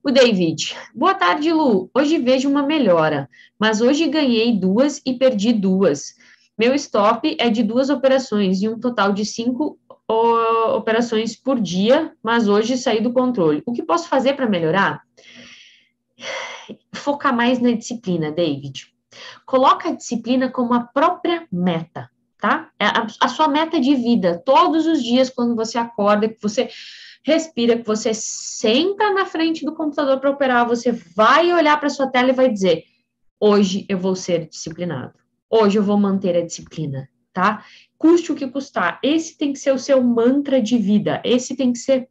O 0.04 0.10
David, 0.10 0.76
boa 0.96 1.14
tarde, 1.14 1.54
Lu. 1.54 1.88
Hoje 1.94 2.18
vejo 2.18 2.50
uma 2.50 2.64
melhora, 2.64 3.30
mas 3.60 3.82
hoje 3.82 4.08
ganhei 4.08 4.52
duas 4.52 5.00
e 5.06 5.14
perdi 5.14 5.54
duas. 5.54 6.16
Meu 6.58 6.74
stop 6.74 7.38
é 7.40 7.52
de 7.52 7.62
duas 7.62 7.92
operações 7.92 8.64
e 8.64 8.68
um 8.68 8.80
total 8.80 9.14
de 9.14 9.24
cinco 9.24 9.78
operações 10.74 11.36
por 11.36 11.60
dia, 11.60 12.14
mas 12.24 12.48
hoje 12.48 12.78
saí 12.78 13.00
do 13.00 13.14
controle. 13.14 13.62
O 13.64 13.72
que 13.72 13.84
posso 13.84 14.10
fazer 14.10 14.34
para 14.34 14.50
melhorar? 14.50 15.04
Focar 16.96 17.36
mais 17.36 17.60
na 17.60 17.72
disciplina, 17.72 18.32
David. 18.32 18.92
Coloca 19.46 19.90
a 19.90 19.96
disciplina 19.96 20.50
como 20.50 20.74
a 20.74 20.80
própria 20.80 21.48
meta, 21.52 22.10
tá? 22.40 22.72
É 22.80 22.88
a, 22.88 23.06
a 23.22 23.28
sua 23.28 23.48
meta 23.48 23.80
de 23.80 23.94
vida, 23.94 24.42
todos 24.44 24.88
os 24.88 25.04
dias, 25.04 25.30
quando 25.30 25.56
você 25.56 25.78
acorda, 25.78 26.28
que 26.28 26.42
você 26.42 26.70
respira, 27.24 27.78
que 27.78 27.86
você 27.86 28.14
senta 28.14 29.14
na 29.14 29.26
frente 29.26 29.66
do 29.66 29.74
computador 29.74 30.20
para 30.20 30.30
operar, 30.30 30.68
você 30.68 30.92
vai 30.92 31.52
olhar 31.54 31.80
para 31.80 31.90
sua 31.90 32.08
tela 32.08 32.30
e 32.30 32.34
vai 32.34 32.50
dizer: 32.50 32.84
hoje 33.40 33.86
eu 33.88 33.98
vou 33.98 34.16
ser 34.16 34.48
disciplinado, 34.48 35.14
hoje 35.50 35.78
eu 35.78 35.84
vou 35.84 35.98
manter 35.98 36.36
a 36.36 36.46
disciplina, 36.46 37.08
tá? 37.34 37.66
Custe 37.98 38.32
o 38.32 38.36
que 38.36 38.48
custar. 38.48 39.00
Esse 39.04 39.38
tem 39.38 39.54
que 39.54 39.60
ser 39.60 39.72
o 39.72 39.80
seu 39.80 40.02
mantra 40.04 40.62
de 40.62 40.78
vida, 40.78 41.22
esse 41.24 41.56
tem 41.56 41.72
que 41.72 41.80
ser 41.80 42.10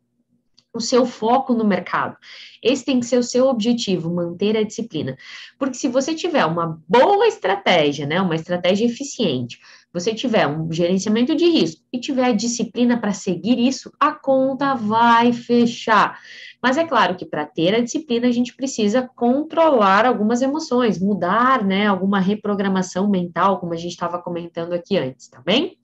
o 0.73 0.81
seu 0.81 1.05
foco 1.05 1.53
no 1.53 1.65
mercado. 1.65 2.17
Esse 2.63 2.85
tem 2.85 3.01
que 3.01 3.07
ser 3.07 3.19
o 3.19 3.23
seu 3.23 3.47
objetivo, 3.49 4.15
manter 4.15 4.57
a 4.57 4.63
disciplina. 4.63 5.17
Porque 5.59 5.75
se 5.75 5.89
você 5.89 6.15
tiver 6.15 6.45
uma 6.45 6.81
boa 6.89 7.27
estratégia, 7.27 8.07
né, 8.07 8.21
uma 8.21 8.37
estratégia 8.37 8.87
eficiente, 8.87 9.59
você 9.93 10.15
tiver 10.15 10.47
um 10.47 10.71
gerenciamento 10.71 11.35
de 11.35 11.47
risco 11.47 11.83
e 11.93 11.99
tiver 11.99 12.33
disciplina 12.35 13.01
para 13.01 13.13
seguir 13.13 13.59
isso, 13.59 13.91
a 13.99 14.13
conta 14.13 14.75
vai 14.75 15.33
fechar. 15.33 16.21
Mas 16.63 16.77
é 16.77 16.85
claro 16.85 17.17
que 17.17 17.27
para 17.27 17.45
ter 17.45 17.75
a 17.75 17.81
disciplina 17.81 18.29
a 18.29 18.33
gente 18.33 18.55
precisa 18.55 19.09
controlar 19.17 20.07
algumas 20.07 20.43
emoções, 20.43 21.01
mudar, 21.01 21.65
né, 21.65 21.87
alguma 21.87 22.21
reprogramação 22.21 23.11
mental, 23.11 23.59
como 23.59 23.75
a 23.75 23.77
gente 23.77 23.93
estava 23.93 24.23
comentando 24.23 24.73
aqui 24.73 24.97
antes, 24.97 25.27
tá 25.29 25.41
bem? 25.41 25.77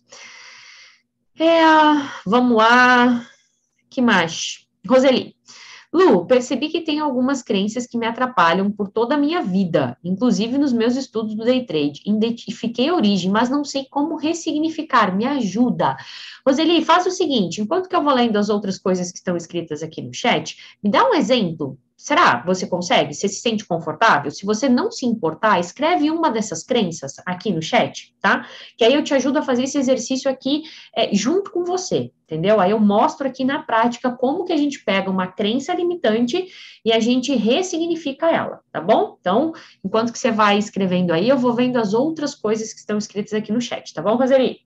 É, 1.38 1.60
vamos 2.24 2.56
lá. 2.56 3.26
Que 3.90 4.00
mais? 4.00 4.65
Roseli, 4.86 5.34
Lu, 5.92 6.26
percebi 6.26 6.68
que 6.68 6.80
tem 6.80 6.98
algumas 6.98 7.42
crenças 7.42 7.86
que 7.86 7.96
me 7.96 8.06
atrapalham 8.06 8.70
por 8.70 8.88
toda 8.88 9.14
a 9.14 9.18
minha 9.18 9.40
vida, 9.40 9.96
inclusive 10.04 10.58
nos 10.58 10.72
meus 10.72 10.96
estudos 10.96 11.34
do 11.34 11.44
day 11.44 11.64
trade. 11.64 12.02
Identifiquei 12.04 12.88
a 12.88 12.94
origem, 12.94 13.30
mas 13.30 13.48
não 13.48 13.64
sei 13.64 13.86
como 13.88 14.16
ressignificar. 14.16 15.16
Me 15.16 15.24
ajuda. 15.24 15.96
Roseli, 16.46 16.84
faça 16.84 17.08
o 17.08 17.12
seguinte: 17.12 17.60
enquanto 17.60 17.88
que 17.88 17.96
eu 17.96 18.02
vou 18.02 18.12
lendo 18.12 18.36
as 18.36 18.48
outras 18.48 18.78
coisas 18.78 19.10
que 19.10 19.18
estão 19.18 19.36
escritas 19.36 19.82
aqui 19.82 20.02
no 20.02 20.12
chat, 20.12 20.58
me 20.82 20.90
dá 20.90 21.08
um 21.08 21.14
exemplo 21.14 21.78
Será? 22.06 22.40
Você 22.46 22.68
consegue? 22.68 23.12
Você 23.12 23.26
se 23.26 23.40
sente 23.40 23.66
confortável? 23.66 24.30
Se 24.30 24.46
você 24.46 24.68
não 24.68 24.92
se 24.92 25.04
importar, 25.04 25.58
escreve 25.58 26.08
uma 26.08 26.30
dessas 26.30 26.62
crenças 26.62 27.14
aqui 27.26 27.52
no 27.52 27.60
chat, 27.60 28.14
tá? 28.20 28.46
Que 28.76 28.84
aí 28.84 28.94
eu 28.94 29.02
te 29.02 29.12
ajudo 29.12 29.40
a 29.40 29.42
fazer 29.42 29.64
esse 29.64 29.76
exercício 29.76 30.30
aqui 30.30 30.62
é, 30.96 31.12
junto 31.12 31.50
com 31.50 31.64
você, 31.64 32.12
entendeu? 32.22 32.60
Aí 32.60 32.70
eu 32.70 32.78
mostro 32.78 33.26
aqui 33.26 33.44
na 33.44 33.60
prática 33.60 34.12
como 34.12 34.44
que 34.44 34.52
a 34.52 34.56
gente 34.56 34.84
pega 34.84 35.10
uma 35.10 35.26
crença 35.26 35.74
limitante 35.74 36.46
e 36.84 36.92
a 36.92 37.00
gente 37.00 37.34
ressignifica 37.34 38.30
ela, 38.30 38.60
tá 38.70 38.80
bom? 38.80 39.16
Então, 39.18 39.52
enquanto 39.84 40.12
que 40.12 40.18
você 40.20 40.30
vai 40.30 40.58
escrevendo 40.58 41.12
aí, 41.12 41.28
eu 41.28 41.36
vou 41.36 41.54
vendo 41.54 41.76
as 41.76 41.92
outras 41.92 42.36
coisas 42.36 42.72
que 42.72 42.78
estão 42.78 42.98
escritas 42.98 43.34
aqui 43.34 43.50
no 43.50 43.60
chat, 43.60 43.92
tá 43.92 44.00
bom, 44.00 44.14
Roseli? 44.14 44.65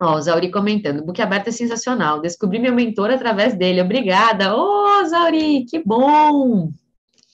Ó, 0.00 0.14
o 0.14 0.20
Zauri 0.20 0.50
comentando, 0.50 1.00
o 1.00 1.04
book 1.04 1.20
aberto 1.20 1.48
é 1.48 1.52
sensacional. 1.52 2.20
Descobri 2.20 2.58
meu 2.58 2.72
mentor 2.72 3.10
através 3.10 3.56
dele. 3.56 3.82
Obrigada. 3.82 4.56
Ô, 4.56 5.04
Zauri, 5.04 5.64
que 5.64 5.82
bom! 5.82 6.70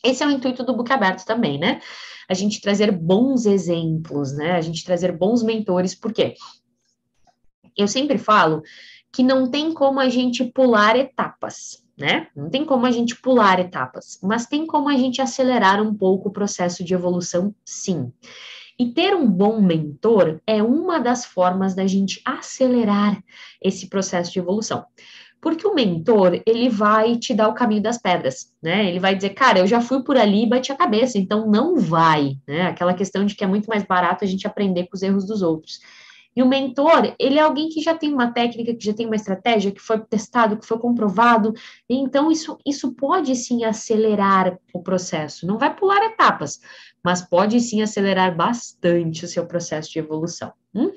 Esse 0.03 0.23
é 0.23 0.27
o 0.27 0.31
intuito 0.31 0.65
do 0.65 0.75
book 0.75 0.91
aberto 0.91 1.25
também, 1.25 1.59
né? 1.59 1.81
A 2.29 2.35
gente 2.35 2.61
trazer 2.61 2.91
bons 2.91 3.45
exemplos, 3.45 4.33
né? 4.33 4.53
A 4.53 4.61
gente 4.61 4.85
trazer 4.85 5.13
bons 5.13 5.43
mentores, 5.43 5.95
por 5.95 6.13
quê? 6.13 6.35
Eu 7.77 7.87
sempre 7.87 8.17
falo 8.19 8.63
que 9.13 9.23
não 9.23 9.51
tem 9.51 9.73
como 9.73 10.01
a 10.01 10.09
gente 10.09 10.45
pular 10.45 10.97
etapas, 10.97 11.85
né? 11.97 12.29
Não 12.35 12.51
tem 12.51 12.65
como 12.65 12.87
a 12.87 12.91
gente 12.91 13.17
pular 13.21 13.61
etapas, 13.61 14.19
mas 14.23 14.47
tem 14.47 14.67
como 14.67 14.89
a 14.89 14.97
gente 14.97 15.21
acelerar 15.21 15.83
um 15.83 15.95
pouco 15.95 16.29
o 16.29 16.33
processo 16.33 16.83
de 16.83 16.95
evolução, 16.95 17.55
sim. 17.65 18.13
E 18.79 18.91
ter 18.91 19.15
um 19.15 19.27
bom 19.27 19.61
mentor 19.61 20.41
é 20.47 20.63
uma 20.63 20.99
das 20.99 21.25
formas 21.25 21.75
da 21.75 21.87
gente 21.87 22.21
acelerar 22.25 23.23
esse 23.63 23.89
processo 23.89 24.33
de 24.33 24.39
evolução. 24.39 24.85
Porque 25.41 25.67
o 25.67 25.75
mentor, 25.75 26.43
ele 26.47 26.71
vai 26.71 27.17
te 27.17 27.35
dar 27.35 27.49
o 27.49 27.55
caminho 27.55 27.83
das 27.83 27.99
pedras, 27.99 28.51
né? 28.63 28.89
Ele 28.89 28.99
vai 28.99 29.15
dizer, 29.15 29.31
cara, 29.31 29.59
eu 29.59 29.67
já 29.67 29.81
fui 29.81 30.03
por 30.03 30.17
ali 30.17 30.45
e 30.45 30.49
bati 30.49 30.73
a 30.73 30.77
cabeça, 30.77 31.19
então 31.19 31.47
não 31.51 31.77
vai, 31.77 32.39
né? 32.49 32.63
Aquela 32.63 32.95
questão 32.95 33.27
de 33.27 33.35
que 33.35 33.45
é 33.45 33.47
muito 33.47 33.67
mais 33.67 33.85
barato 33.85 34.25
a 34.25 34.27
gente 34.27 34.47
aprender 34.47 34.87
com 34.87 34.97
os 34.97 35.03
erros 35.03 35.27
dos 35.27 35.43
outros. 35.43 35.81
E 36.37 36.43
o 36.43 36.49
mentor, 36.49 37.15
ele 37.19 37.39
é 37.39 37.43
alguém 37.43 37.69
que 37.69 37.81
já 37.81 37.95
tem 37.95 38.13
uma 38.13 38.33
técnica, 38.33 38.75
que 38.75 38.85
já 38.85 38.93
tem 38.93 39.07
uma 39.07 39.15
estratégia, 39.15 39.71
que 39.71 39.81
foi 39.81 40.01
testado, 40.01 40.57
que 40.57 40.67
foi 40.67 40.79
comprovado. 40.79 41.53
então, 41.89 42.31
isso, 42.31 42.59
isso 42.67 42.93
pode 42.93 43.37
sim 43.37 43.65
acelerar 43.65 44.59
o 44.73 44.83
processo. 44.83 45.47
Não 45.47 45.59
vai 45.59 45.75
pular 45.77 46.05
etapas, 46.07 46.59
mas 47.05 47.21
pode 47.21 47.61
sim 47.61 47.83
acelerar 47.83 48.35
bastante 48.35 49.25
o 49.25 49.29
seu 49.29 49.47
processo 49.47 49.91
de 49.91 49.99
evolução. 49.99 50.53
Hum? 50.75 50.91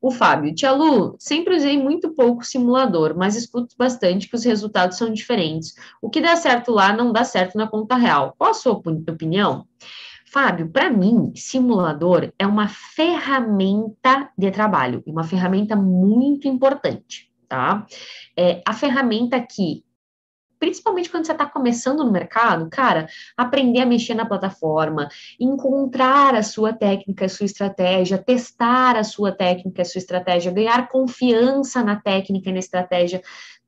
O 0.00 0.10
Fábio, 0.10 0.52
Tia 0.52 0.72
Lu, 0.72 1.14
sempre 1.18 1.56
usei 1.56 1.80
muito 1.80 2.12
pouco 2.12 2.44
simulador, 2.44 3.14
mas 3.16 3.36
escuto 3.36 3.76
bastante 3.78 4.28
que 4.28 4.34
os 4.34 4.44
resultados 4.44 4.98
são 4.98 5.12
diferentes. 5.12 5.74
O 6.02 6.10
que 6.10 6.20
dá 6.20 6.34
certo 6.34 6.72
lá 6.72 6.92
não 6.92 7.12
dá 7.12 7.22
certo 7.22 7.56
na 7.56 7.68
conta 7.68 7.94
real. 7.94 8.34
Qual 8.36 8.50
a 8.50 8.54
sua 8.54 8.72
opinião? 8.72 9.64
Fábio, 10.26 10.68
para 10.68 10.90
mim, 10.90 11.32
simulador 11.36 12.32
é 12.36 12.46
uma 12.46 12.66
ferramenta 12.66 14.28
de 14.36 14.50
trabalho, 14.50 15.04
uma 15.06 15.22
ferramenta 15.22 15.76
muito 15.76 16.48
importante, 16.48 17.30
tá? 17.46 17.86
É 18.36 18.60
a 18.66 18.72
ferramenta 18.72 19.40
que 19.40 19.84
principalmente 20.62 21.10
quando 21.10 21.26
você 21.26 21.32
está 21.32 21.44
começando 21.44 22.04
no 22.04 22.12
mercado, 22.12 22.70
cara, 22.70 23.08
aprender 23.36 23.80
a 23.80 23.86
mexer 23.86 24.14
na 24.14 24.24
plataforma, 24.24 25.08
encontrar 25.40 26.36
a 26.36 26.42
sua 26.44 26.72
técnica, 26.72 27.24
a 27.24 27.28
sua 27.28 27.46
estratégia, 27.46 28.16
testar 28.16 28.96
a 28.96 29.02
sua 29.02 29.32
técnica, 29.32 29.82
a 29.82 29.84
sua 29.84 29.98
estratégia, 29.98 30.52
ganhar 30.52 30.86
confiança 30.86 31.82
na 31.82 31.96
técnica 31.96 32.48
e 32.48 32.52
na 32.52 32.60
estratégia. 32.60 33.20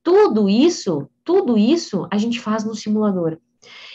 Tudo 0.05 0.49
isso, 0.49 1.11
tudo 1.25 1.59
isso 1.59 2.07
a 2.13 2.17
gente 2.17 2.39
faz 2.39 2.63
no 2.63 2.77
simulador. 2.77 3.39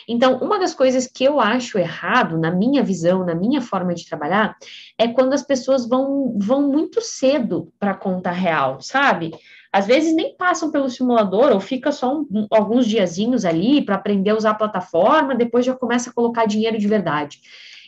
Então, 0.05 0.37
uma 0.39 0.59
das 0.59 0.73
coisas 0.73 1.07
que 1.07 1.23
eu 1.23 1.39
acho 1.39 1.77
errado, 1.77 2.37
na 2.37 2.51
minha 2.51 2.83
visão, 2.83 3.25
na 3.25 3.33
minha 3.33 3.61
forma 3.61 3.93
de 3.95 4.05
trabalhar, 4.05 4.57
é 4.97 5.07
quando 5.07 5.31
as 5.31 5.43
pessoas 5.43 5.87
vão, 5.87 6.37
vão 6.37 6.67
muito 6.67 6.99
cedo 6.99 7.71
para 7.79 7.91
a 7.91 7.97
conta 7.97 8.29
real, 8.29 8.81
sabe? 8.81 9.31
Às 9.71 9.85
vezes 9.85 10.15
nem 10.15 10.35
passam 10.35 10.71
pelo 10.71 10.89
simulador 10.89 11.51
ou 11.51 11.59
fica 11.59 11.91
só 11.91 12.19
um, 12.19 12.47
alguns 12.49 12.87
diazinhos 12.87 13.45
ali 13.45 13.83
para 13.83 13.95
aprender 13.95 14.31
a 14.31 14.35
usar 14.35 14.51
a 14.51 14.55
plataforma, 14.55 15.35
depois 15.35 15.65
já 15.65 15.75
começa 15.75 16.09
a 16.09 16.13
colocar 16.13 16.45
dinheiro 16.45 16.77
de 16.77 16.87
verdade. 16.87 17.39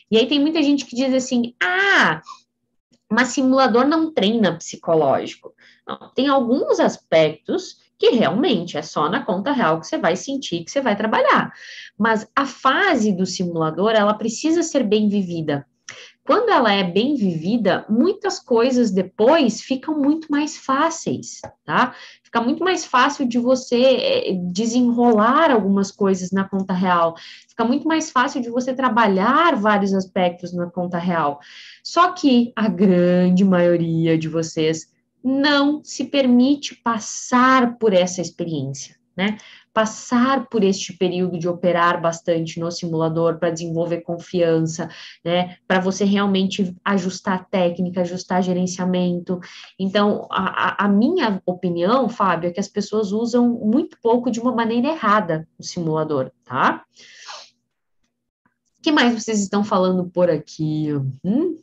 E 0.09 0.17
aí 0.17 0.27
tem 0.27 0.39
muita 0.39 0.61
gente 0.61 0.85
que 0.85 0.95
diz 0.95 1.13
assim: 1.13 1.55
ah, 1.61 2.21
mas 3.11 3.29
simulador 3.29 3.85
não 3.85 4.13
treina 4.13 4.57
psicológico. 4.57 5.53
Não, 5.87 6.11
tem 6.13 6.27
alguns 6.27 6.79
aspectos 6.79 7.77
que 7.97 8.09
realmente 8.11 8.77
é 8.77 8.81
só 8.81 9.09
na 9.09 9.23
conta 9.23 9.51
real 9.51 9.79
que 9.79 9.85
você 9.85 9.97
vai 9.97 10.15
sentir 10.15 10.63
que 10.63 10.71
você 10.71 10.81
vai 10.81 10.95
trabalhar. 10.95 11.53
Mas 11.97 12.27
a 12.35 12.45
fase 12.45 13.11
do 13.11 13.25
simulador, 13.25 13.91
ela 13.91 14.13
precisa 14.13 14.63
ser 14.63 14.83
bem 14.83 15.07
vivida. 15.07 15.67
Quando 16.23 16.49
ela 16.49 16.71
é 16.71 16.83
bem 16.83 17.15
vivida, 17.15 17.83
muitas 17.89 18.39
coisas 18.39 18.91
depois 18.91 19.59
ficam 19.59 19.97
muito 19.97 20.27
mais 20.29 20.55
fáceis, 20.55 21.41
tá? 21.65 21.95
Fica 22.23 22.39
muito 22.39 22.63
mais 22.63 22.85
fácil 22.85 23.27
de 23.27 23.39
você 23.39 23.81
eh, 23.81 24.33
desenrolar 24.51 25.49
algumas 25.49 25.91
coisas 25.91 26.31
na 26.31 26.47
conta 26.47 26.73
real. 26.73 27.15
Fica 27.49 27.65
muito 27.65 27.87
mais 27.87 28.11
fácil 28.11 28.39
de 28.39 28.49
você 28.49 28.73
trabalhar 28.73 29.55
vários 29.55 29.93
aspectos 29.93 30.53
na 30.53 30.69
conta 30.69 30.99
real. 30.99 31.39
Só 31.83 32.11
que 32.11 32.53
a 32.55 32.67
grande 32.67 33.43
maioria 33.43 34.17
de 34.17 34.29
vocês 34.29 34.91
não 35.23 35.83
se 35.83 36.05
permite 36.05 36.75
passar 36.75 37.77
por 37.77 37.93
essa 37.93 38.21
experiência, 38.21 38.95
né? 39.17 39.37
Passar 39.73 40.47
por 40.49 40.63
este 40.63 40.93
período 40.93 41.39
de 41.39 41.47
operar 41.47 42.01
bastante 42.01 42.59
no 42.59 42.71
simulador 42.71 43.39
para 43.39 43.49
desenvolver 43.49 44.01
confiança, 44.01 44.89
né? 45.23 45.57
Para 45.67 45.79
você 45.79 46.03
realmente 46.03 46.75
ajustar 46.83 47.47
técnica, 47.49 48.01
ajustar 48.01 48.43
gerenciamento. 48.43 49.39
Então, 49.79 50.27
a, 50.29 50.85
a 50.85 50.87
minha 50.87 51.41
opinião, 51.45 52.09
Fábio, 52.09 52.49
é 52.49 52.53
que 52.53 52.59
as 52.59 52.67
pessoas 52.67 53.11
usam 53.11 53.49
muito 53.49 53.97
pouco 54.01 54.29
de 54.29 54.39
uma 54.39 54.53
maneira 54.53 54.89
errada 54.89 55.47
o 55.57 55.63
simulador, 55.63 56.31
tá? 56.43 56.83
O 58.77 58.81
que 58.81 58.91
mais 58.91 59.13
vocês 59.13 59.39
estão 59.39 59.63
falando 59.63 60.09
por 60.09 60.29
aqui? 60.29 60.87
Hum? 61.23 61.55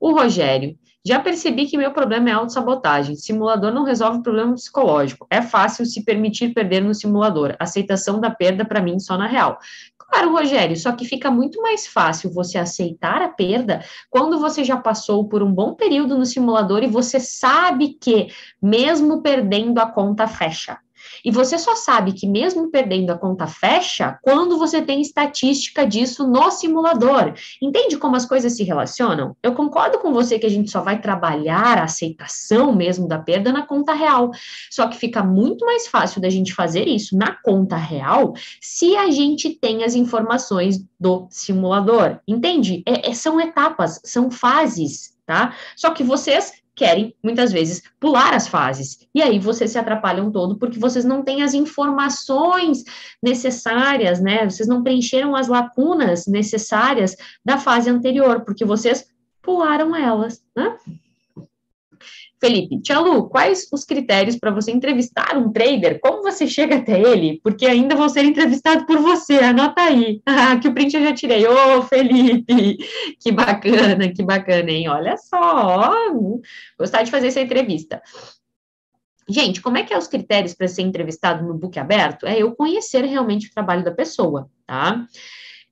O 0.00 0.12
Rogério, 0.12 0.78
já 1.04 1.18
percebi 1.18 1.66
que 1.66 1.78
meu 1.78 1.92
problema 1.92 2.28
é 2.28 2.32
autossabotagem. 2.32 3.16
Simulador 3.16 3.72
não 3.72 3.84
resolve 3.84 4.18
o 4.18 4.22
problema 4.22 4.54
psicológico. 4.54 5.26
É 5.30 5.40
fácil 5.40 5.86
se 5.86 6.04
permitir 6.04 6.52
perder 6.52 6.82
no 6.82 6.94
simulador. 6.94 7.56
Aceitação 7.58 8.20
da 8.20 8.30
perda, 8.30 8.64
para 8.64 8.82
mim, 8.82 8.98
só 8.98 9.16
na 9.16 9.26
real. 9.26 9.58
Claro, 9.96 10.32
Rogério, 10.32 10.76
só 10.76 10.92
que 10.92 11.04
fica 11.04 11.30
muito 11.30 11.62
mais 11.62 11.86
fácil 11.86 12.32
você 12.32 12.58
aceitar 12.58 13.22
a 13.22 13.28
perda 13.28 13.80
quando 14.10 14.40
você 14.40 14.64
já 14.64 14.76
passou 14.76 15.28
por 15.28 15.40
um 15.42 15.52
bom 15.52 15.74
período 15.74 16.18
no 16.18 16.26
simulador 16.26 16.82
e 16.82 16.88
você 16.88 17.20
sabe 17.20 17.96
que, 18.00 18.26
mesmo 18.60 19.22
perdendo, 19.22 19.78
a 19.78 19.86
conta 19.86 20.26
fecha. 20.26 20.78
E 21.24 21.30
você 21.30 21.58
só 21.58 21.74
sabe 21.74 22.12
que 22.12 22.26
mesmo 22.26 22.70
perdendo 22.70 23.10
a 23.10 23.18
conta 23.18 23.46
fecha 23.46 24.18
quando 24.22 24.58
você 24.58 24.80
tem 24.82 25.00
estatística 25.00 25.86
disso 25.86 26.26
no 26.26 26.50
simulador. 26.50 27.34
Entende 27.60 27.96
como 27.96 28.16
as 28.16 28.26
coisas 28.26 28.56
se 28.56 28.64
relacionam? 28.64 29.36
Eu 29.42 29.54
concordo 29.54 29.98
com 29.98 30.12
você 30.12 30.38
que 30.38 30.46
a 30.46 30.50
gente 30.50 30.70
só 30.70 30.80
vai 30.80 31.00
trabalhar 31.00 31.78
a 31.78 31.84
aceitação 31.84 32.74
mesmo 32.74 33.06
da 33.06 33.18
perda 33.18 33.52
na 33.52 33.66
conta 33.66 33.92
real. 33.92 34.30
Só 34.70 34.88
que 34.88 34.96
fica 34.96 35.22
muito 35.22 35.64
mais 35.64 35.86
fácil 35.86 36.20
da 36.20 36.30
gente 36.30 36.54
fazer 36.54 36.86
isso 36.86 37.16
na 37.16 37.34
conta 37.42 37.76
real 37.76 38.34
se 38.60 38.96
a 38.96 39.10
gente 39.10 39.50
tem 39.50 39.84
as 39.84 39.94
informações 39.94 40.84
do 40.98 41.26
simulador. 41.30 42.18
Entende? 42.26 42.82
É, 42.86 43.10
é, 43.10 43.14
são 43.14 43.40
etapas, 43.40 44.00
são 44.04 44.30
fases, 44.30 45.16
tá? 45.26 45.54
Só 45.76 45.90
que 45.90 46.02
vocês 46.02 46.59
querem, 46.74 47.14
muitas 47.22 47.52
vezes, 47.52 47.82
pular 47.98 48.32
as 48.34 48.48
fases. 48.48 49.06
E 49.14 49.22
aí 49.22 49.38
vocês 49.38 49.70
se 49.70 49.78
atrapalham 49.78 50.30
todo 50.30 50.58
porque 50.58 50.78
vocês 50.78 51.04
não 51.04 51.22
têm 51.22 51.42
as 51.42 51.54
informações 51.54 52.84
necessárias, 53.22 54.20
né? 54.20 54.48
Vocês 54.48 54.68
não 54.68 54.82
preencheram 54.82 55.36
as 55.36 55.48
lacunas 55.48 56.26
necessárias 56.26 57.16
da 57.44 57.58
fase 57.58 57.90
anterior, 57.90 58.44
porque 58.44 58.64
vocês 58.64 59.06
pularam 59.42 59.94
elas, 59.94 60.42
né? 60.56 60.76
Felipe, 62.40 62.80
Tia 62.80 62.98
Lu, 62.98 63.28
quais 63.28 63.68
os 63.70 63.84
critérios 63.84 64.36
para 64.36 64.50
você 64.50 64.72
entrevistar 64.72 65.36
um 65.36 65.52
trader? 65.52 66.00
Como 66.00 66.22
você 66.22 66.46
chega 66.46 66.76
até 66.76 66.98
ele? 66.98 67.38
Porque 67.42 67.66
ainda 67.66 67.94
vou 67.94 68.08
ser 68.08 68.24
entrevistado 68.24 68.86
por 68.86 68.98
você, 68.98 69.34
anota 69.34 69.82
aí. 69.82 70.22
Que 70.62 70.68
o 70.68 70.74
print 70.74 70.96
eu 70.96 71.02
já 71.02 71.12
tirei. 71.14 71.46
Ô, 71.46 71.78
oh, 71.78 71.82
Felipe, 71.82 72.78
que 73.20 73.30
bacana, 73.30 74.10
que 74.12 74.22
bacana, 74.22 74.70
hein? 74.70 74.88
Olha 74.88 75.16
só, 75.16 75.92
gostar 76.78 77.02
de 77.02 77.10
fazer 77.10 77.28
essa 77.28 77.40
entrevista. 77.40 78.02
Gente, 79.28 79.60
como 79.60 79.78
é 79.78 79.84
que 79.84 79.94
é 79.94 79.98
os 79.98 80.08
critérios 80.08 80.54
para 80.54 80.66
ser 80.66 80.82
entrevistado 80.82 81.46
no 81.46 81.54
book 81.54 81.78
aberto? 81.78 82.26
É 82.26 82.38
eu 82.38 82.52
conhecer 82.52 83.04
realmente 83.04 83.48
o 83.48 83.54
trabalho 83.54 83.84
da 83.84 83.92
pessoa, 83.92 84.50
tá? 84.66 85.06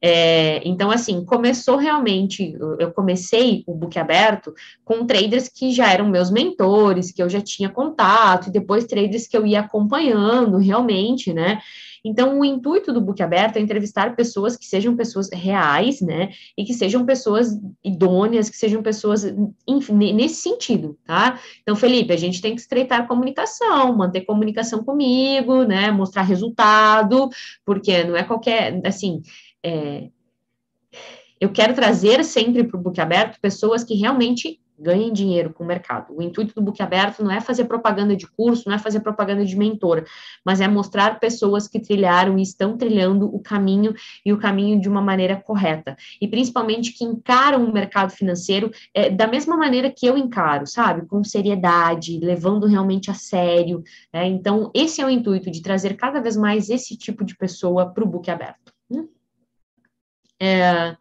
É, 0.00 0.60
então, 0.66 0.90
assim, 0.90 1.24
começou 1.24 1.76
realmente, 1.76 2.56
eu 2.78 2.92
comecei 2.92 3.64
o 3.66 3.74
book 3.74 3.98
aberto 3.98 4.54
com 4.84 5.04
traders 5.04 5.48
que 5.48 5.72
já 5.72 5.92
eram 5.92 6.08
meus 6.08 6.30
mentores, 6.30 7.10
que 7.10 7.22
eu 7.22 7.28
já 7.28 7.40
tinha 7.40 7.68
contato, 7.68 8.48
e 8.48 8.52
depois 8.52 8.84
traders 8.84 9.26
que 9.26 9.36
eu 9.36 9.44
ia 9.44 9.60
acompanhando 9.60 10.56
realmente, 10.56 11.32
né? 11.32 11.60
Então, 12.04 12.38
o 12.38 12.44
intuito 12.44 12.92
do 12.92 13.00
book 13.00 13.22
aberto 13.22 13.56
é 13.56 13.60
entrevistar 13.60 14.14
pessoas 14.14 14.56
que 14.56 14.64
sejam 14.64 14.96
pessoas 14.96 15.28
reais, 15.32 16.00
né? 16.00 16.30
E 16.56 16.64
que 16.64 16.72
sejam 16.72 17.04
pessoas 17.04 17.58
idôneas, 17.84 18.48
que 18.48 18.56
sejam 18.56 18.82
pessoas 18.82 19.24
enfim, 19.66 19.94
nesse 20.12 20.36
sentido, 20.36 20.96
tá? 21.04 21.40
Então, 21.62 21.74
Felipe, 21.74 22.12
a 22.12 22.16
gente 22.16 22.40
tem 22.40 22.54
que 22.54 22.60
estreitar 22.60 23.00
a 23.00 23.06
comunicação, 23.06 23.96
manter 23.96 24.22
comunicação 24.22 24.84
comigo, 24.84 25.64
né? 25.64 25.90
Mostrar 25.90 26.22
resultado, 26.22 27.28
porque 27.64 28.04
não 28.04 28.16
é 28.16 28.22
qualquer, 28.22 28.80
assim, 28.86 29.20
é, 29.68 30.10
eu 31.40 31.50
quero 31.50 31.74
trazer 31.74 32.24
sempre 32.24 32.64
para 32.64 32.78
o 32.78 32.82
book 32.82 33.00
aberto 33.00 33.40
pessoas 33.40 33.84
que 33.84 33.94
realmente 33.94 34.60
ganhem 34.78 35.12
dinheiro 35.12 35.52
com 35.52 35.64
o 35.64 35.66
mercado. 35.66 36.14
O 36.16 36.22
intuito 36.22 36.54
do 36.54 36.62
book 36.62 36.80
aberto 36.80 37.22
não 37.22 37.32
é 37.32 37.40
fazer 37.40 37.64
propaganda 37.64 38.14
de 38.14 38.26
curso, 38.26 38.68
não 38.68 38.76
é 38.76 38.78
fazer 38.78 39.00
propaganda 39.00 39.44
de 39.44 39.56
mentor, 39.56 40.04
mas 40.44 40.60
é 40.60 40.68
mostrar 40.68 41.18
pessoas 41.18 41.66
que 41.66 41.80
trilharam 41.80 42.38
e 42.38 42.42
estão 42.42 42.76
trilhando 42.76 43.26
o 43.34 43.40
caminho 43.40 43.92
e 44.24 44.32
o 44.32 44.38
caminho 44.38 44.80
de 44.80 44.88
uma 44.88 45.00
maneira 45.00 45.36
correta. 45.36 45.96
E 46.20 46.28
principalmente 46.28 46.92
que 46.92 47.04
encaram 47.04 47.64
o 47.64 47.72
mercado 47.72 48.10
financeiro 48.10 48.70
é, 48.94 49.10
da 49.10 49.26
mesma 49.26 49.56
maneira 49.56 49.90
que 49.90 50.06
eu 50.06 50.16
encaro, 50.16 50.66
sabe? 50.66 51.06
Com 51.06 51.24
seriedade, 51.24 52.20
levando 52.20 52.66
realmente 52.66 53.10
a 53.10 53.14
sério. 53.14 53.82
Né? 54.12 54.26
Então, 54.28 54.70
esse 54.72 55.00
é 55.00 55.06
o 55.06 55.10
intuito 55.10 55.50
de 55.50 55.60
trazer 55.60 55.96
cada 55.96 56.20
vez 56.20 56.36
mais 56.36 56.70
esse 56.70 56.96
tipo 56.96 57.24
de 57.24 57.36
pessoa 57.36 57.92
para 57.92 58.04
o 58.04 58.08
book 58.08 58.30
aberto. 58.30 58.77
É, 60.40 60.96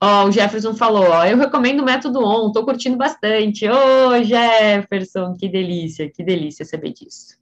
ó, 0.00 0.26
o 0.26 0.30
Jefferson 0.30 0.74
falou, 0.74 1.04
ó, 1.08 1.24
eu 1.24 1.36
recomendo 1.36 1.80
o 1.80 1.84
método 1.84 2.20
ON, 2.20 2.52
tô 2.52 2.64
curtindo 2.64 2.96
bastante. 2.96 3.66
Ô, 3.68 4.22
Jefferson, 4.22 5.34
que 5.34 5.48
delícia, 5.48 6.10
que 6.10 6.22
delícia 6.22 6.64
saber 6.64 6.92
disso. 6.92 7.36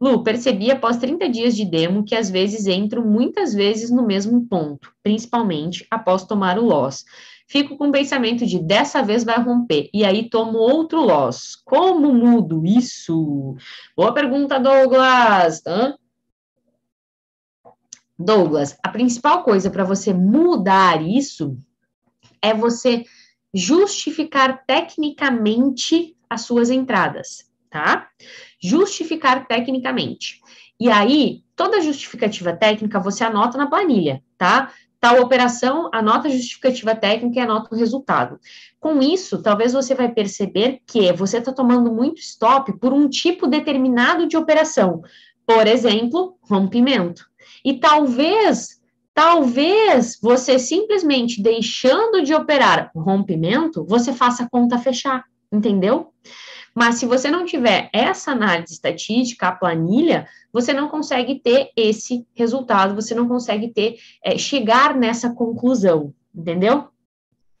Lu, 0.00 0.22
percebi 0.22 0.70
após 0.70 0.98
30 0.98 1.28
dias 1.28 1.56
de 1.56 1.64
demo 1.64 2.04
que 2.04 2.14
às 2.14 2.30
vezes 2.30 2.66
entro 2.66 3.04
muitas 3.04 3.54
vezes 3.54 3.90
no 3.90 4.06
mesmo 4.06 4.46
ponto, 4.46 4.92
principalmente 5.02 5.86
após 5.90 6.24
tomar 6.24 6.58
o 6.58 6.64
loss. 6.64 7.04
Fico 7.48 7.76
com 7.76 7.88
o 7.88 7.92
pensamento 7.92 8.44
de 8.44 8.58
dessa 8.58 9.02
vez 9.02 9.22
vai 9.24 9.40
romper, 9.40 9.88
e 9.94 10.04
aí 10.04 10.28
tomo 10.28 10.58
outro 10.58 11.00
loss. 11.00 11.54
Como 11.64 12.12
mudo 12.12 12.66
isso? 12.66 13.56
Boa 13.96 14.12
pergunta, 14.12 14.58
Douglas. 14.58 15.62
Hã? 15.66 15.94
Douglas, 18.18 18.76
a 18.82 18.88
principal 18.88 19.42
coisa 19.42 19.70
para 19.70 19.84
você 19.84 20.12
mudar 20.12 21.02
isso 21.02 21.58
é 22.40 22.54
você 22.54 23.04
justificar 23.52 24.64
tecnicamente 24.66 26.16
as 26.28 26.42
suas 26.42 26.70
entradas, 26.70 27.50
tá? 27.70 28.08
Justificar 28.60 29.46
tecnicamente. 29.46 30.40
E 30.78 30.90
aí, 30.90 31.42
toda 31.54 31.80
justificativa 31.80 32.52
técnica 32.52 33.00
você 33.00 33.24
anota 33.24 33.56
na 33.56 33.66
planilha, 33.66 34.22
tá? 34.36 34.72
Tal 35.00 35.20
operação, 35.20 35.90
anota 35.92 36.28
a 36.28 36.30
justificativa 36.30 36.94
técnica 36.94 37.38
e 37.38 37.42
anota 37.42 37.74
o 37.74 37.78
resultado. 37.78 38.40
Com 38.80 39.00
isso, 39.02 39.42
talvez 39.42 39.72
você 39.72 39.94
vai 39.94 40.10
perceber 40.10 40.80
que 40.86 41.12
você 41.12 41.38
está 41.38 41.52
tomando 41.52 41.92
muito 41.92 42.20
stop 42.20 42.72
por 42.78 42.92
um 42.92 43.08
tipo 43.08 43.46
determinado 43.46 44.26
de 44.26 44.36
operação 44.36 45.02
Por 45.46 45.66
exemplo, 45.66 46.36
rompimento. 46.42 47.24
E 47.64 47.78
talvez, 47.78 48.80
talvez 49.14 50.18
você 50.20 50.58
simplesmente 50.58 51.42
deixando 51.42 52.22
de 52.22 52.34
operar 52.34 52.90
rompimento, 52.94 53.84
você 53.84 54.12
faça 54.12 54.44
a 54.44 54.48
conta 54.48 54.78
fechar, 54.78 55.24
entendeu? 55.52 56.12
Mas 56.76 56.96
se 56.96 57.06
você 57.06 57.30
não 57.30 57.46
tiver 57.46 57.88
essa 57.90 58.32
análise 58.32 58.74
estatística, 58.74 59.48
a 59.48 59.52
planilha, 59.52 60.28
você 60.52 60.74
não 60.74 60.88
consegue 60.88 61.40
ter 61.40 61.70
esse 61.74 62.26
resultado, 62.34 62.94
você 62.94 63.14
não 63.14 63.26
consegue 63.26 63.68
ter, 63.68 63.96
é, 64.22 64.36
chegar 64.36 64.94
nessa 64.94 65.30
conclusão, 65.30 66.12
entendeu? 66.34 66.88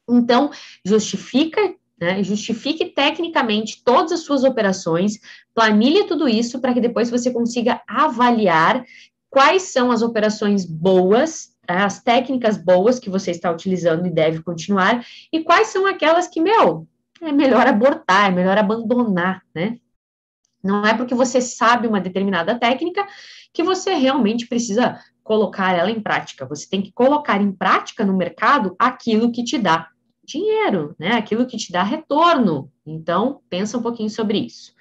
Então, 0.06 0.50
justifica, 0.84 1.74
né, 1.98 2.22
justifique 2.22 2.84
tecnicamente 2.84 3.82
todas 3.82 4.12
as 4.12 4.20
suas 4.20 4.44
operações, 4.44 5.18
planilhe 5.54 6.04
tudo 6.04 6.28
isso 6.28 6.60
para 6.60 6.74
que 6.74 6.80
depois 6.80 7.08
você 7.08 7.30
consiga 7.30 7.80
avaliar 7.88 8.84
quais 9.36 9.64
são 9.64 9.92
as 9.92 10.00
operações 10.00 10.64
boas, 10.64 11.54
tá, 11.66 11.84
as 11.84 12.02
técnicas 12.02 12.56
boas 12.56 12.98
que 12.98 13.10
você 13.10 13.30
está 13.30 13.50
utilizando 13.50 14.06
e 14.06 14.10
deve 14.10 14.42
continuar, 14.42 15.04
e 15.30 15.44
quais 15.44 15.66
são 15.66 15.86
aquelas 15.86 16.26
que, 16.26 16.40
meu, 16.40 16.88
é 17.20 17.30
melhor 17.30 17.66
abortar, 17.66 18.30
é 18.30 18.34
melhor 18.34 18.56
abandonar, 18.56 19.42
né? 19.54 19.76
Não 20.64 20.86
é 20.86 20.94
porque 20.94 21.14
você 21.14 21.42
sabe 21.42 21.86
uma 21.86 22.00
determinada 22.00 22.58
técnica 22.58 23.06
que 23.52 23.62
você 23.62 23.92
realmente 23.92 24.46
precisa 24.46 24.98
colocar 25.22 25.76
ela 25.76 25.90
em 25.90 26.00
prática. 26.00 26.46
Você 26.46 26.66
tem 26.66 26.80
que 26.80 26.90
colocar 26.90 27.38
em 27.38 27.52
prática 27.52 28.06
no 28.06 28.16
mercado 28.16 28.74
aquilo 28.78 29.30
que 29.30 29.44
te 29.44 29.58
dá 29.58 29.90
dinheiro, 30.24 30.96
né? 30.98 31.12
Aquilo 31.12 31.46
que 31.46 31.58
te 31.58 31.70
dá 31.70 31.82
retorno. 31.82 32.72
Então, 32.86 33.42
pensa 33.50 33.76
um 33.76 33.82
pouquinho 33.82 34.08
sobre 34.08 34.38
isso. 34.38 34.72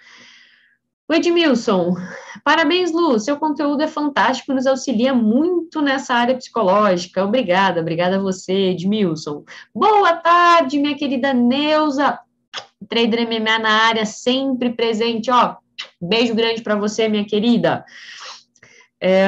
O 1.07 1.13
Edmilson, 1.13 1.93
parabéns, 2.43 2.91
Lu, 2.91 3.19
seu 3.19 3.37
conteúdo 3.37 3.83
é 3.83 3.87
fantástico, 3.87 4.51
nos 4.51 4.65
auxilia 4.65 5.13
muito 5.13 5.79
nessa 5.79 6.15
área 6.15 6.35
psicológica. 6.35 7.23
Obrigada, 7.23 7.79
obrigada 7.79 8.15
a 8.15 8.19
você, 8.19 8.71
Edmilson. 8.71 9.43
Boa 9.73 10.13
tarde, 10.13 10.79
minha 10.79 10.97
querida 10.97 11.31
Neuza. 11.31 12.17
Trader 12.89 13.27
MMA 13.27 13.59
na 13.59 13.69
área, 13.69 14.03
sempre 14.03 14.73
presente, 14.73 15.29
ó. 15.29 15.57
Beijo 16.01 16.33
grande 16.33 16.63
para 16.63 16.75
você, 16.75 17.07
minha 17.07 17.25
querida. 17.25 17.85
É... 18.99 19.27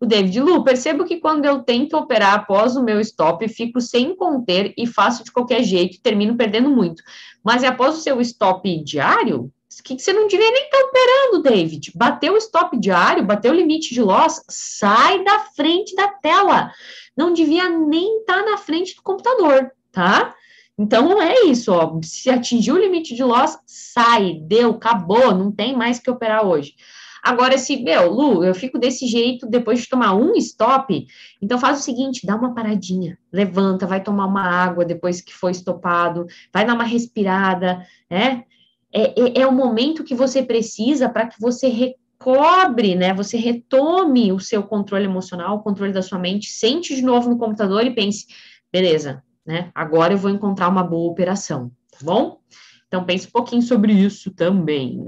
O 0.00 0.06
David 0.06 0.40
Lu, 0.40 0.62
percebo 0.62 1.04
que 1.04 1.18
quando 1.18 1.46
eu 1.46 1.64
tento 1.64 1.96
operar 1.96 2.34
após 2.34 2.76
o 2.76 2.82
meu 2.82 3.00
stop, 3.00 3.48
fico 3.48 3.80
sem 3.80 4.14
conter 4.14 4.72
e 4.76 4.86
faço 4.86 5.24
de 5.24 5.32
qualquer 5.32 5.64
jeito, 5.64 6.00
termino 6.00 6.36
perdendo 6.36 6.70
muito. 6.70 7.02
Mas 7.42 7.64
é 7.64 7.66
após 7.66 7.98
o 7.98 8.00
seu 8.00 8.20
stop 8.20 8.84
diário, 8.84 9.52
que 9.80 9.98
você 9.98 10.12
não 10.12 10.26
devia 10.26 10.50
nem 10.50 10.64
estar 10.64 10.78
tá 10.78 10.84
operando, 10.84 11.42
David. 11.42 11.92
Bateu 11.94 12.34
o 12.34 12.38
stop 12.38 12.78
diário, 12.78 13.24
bateu 13.24 13.52
o 13.52 13.54
limite 13.54 13.94
de 13.94 14.02
loss, 14.02 14.42
sai 14.48 15.22
da 15.24 15.40
frente 15.40 15.94
da 15.94 16.08
tela. 16.08 16.72
Não 17.16 17.32
devia 17.32 17.68
nem 17.68 18.20
estar 18.20 18.42
tá 18.42 18.50
na 18.50 18.56
frente 18.58 18.96
do 18.96 19.02
computador, 19.02 19.70
tá? 19.90 20.34
Então, 20.78 21.20
é 21.20 21.44
isso, 21.44 21.72
ó. 21.72 22.00
Se 22.02 22.30
atingiu 22.30 22.74
o 22.74 22.78
limite 22.78 23.14
de 23.14 23.22
loss, 23.22 23.58
sai, 23.66 24.34
deu, 24.42 24.70
acabou, 24.70 25.34
não 25.34 25.52
tem 25.52 25.76
mais 25.76 25.98
que 25.98 26.10
operar 26.10 26.46
hoje. 26.46 26.74
Agora, 27.22 27.56
se, 27.56 27.80
meu, 27.80 28.10
Lu, 28.10 28.42
eu 28.42 28.52
fico 28.52 28.80
desse 28.80 29.06
jeito 29.06 29.46
depois 29.46 29.80
de 29.80 29.88
tomar 29.88 30.12
um 30.12 30.34
stop, 30.34 31.06
então 31.40 31.56
faz 31.56 31.78
o 31.78 31.82
seguinte, 31.82 32.26
dá 32.26 32.34
uma 32.34 32.52
paradinha, 32.52 33.16
levanta, 33.32 33.86
vai 33.86 34.02
tomar 34.02 34.26
uma 34.26 34.42
água 34.42 34.84
depois 34.84 35.20
que 35.20 35.32
foi 35.32 35.52
estopado, 35.52 36.26
vai 36.52 36.66
dar 36.66 36.74
uma 36.74 36.82
respirada, 36.82 37.86
né? 38.10 38.44
É, 38.92 39.20
é, 39.20 39.40
é 39.42 39.46
o 39.46 39.52
momento 39.52 40.04
que 40.04 40.14
você 40.14 40.42
precisa 40.42 41.08
para 41.08 41.26
que 41.26 41.40
você 41.40 41.68
recobre, 41.68 42.94
né? 42.94 43.14
Você 43.14 43.36
retome 43.36 44.32
o 44.32 44.38
seu 44.38 44.62
controle 44.62 45.04
emocional, 45.04 45.56
o 45.56 45.62
controle 45.62 45.92
da 45.92 46.02
sua 46.02 46.18
mente, 46.18 46.50
sente 46.50 46.94
de 46.94 47.02
novo 47.02 47.30
no 47.30 47.38
computador 47.38 47.84
e 47.84 47.94
pense, 47.94 48.26
beleza, 48.70 49.22
né? 49.46 49.70
Agora 49.74 50.12
eu 50.12 50.18
vou 50.18 50.30
encontrar 50.30 50.68
uma 50.68 50.84
boa 50.84 51.10
operação, 51.10 51.70
tá 51.90 51.98
bom? 52.02 52.38
Então 52.86 53.04
pense 53.04 53.26
um 53.26 53.30
pouquinho 53.30 53.62
sobre 53.62 53.92
isso 53.92 54.30
também. 54.30 55.02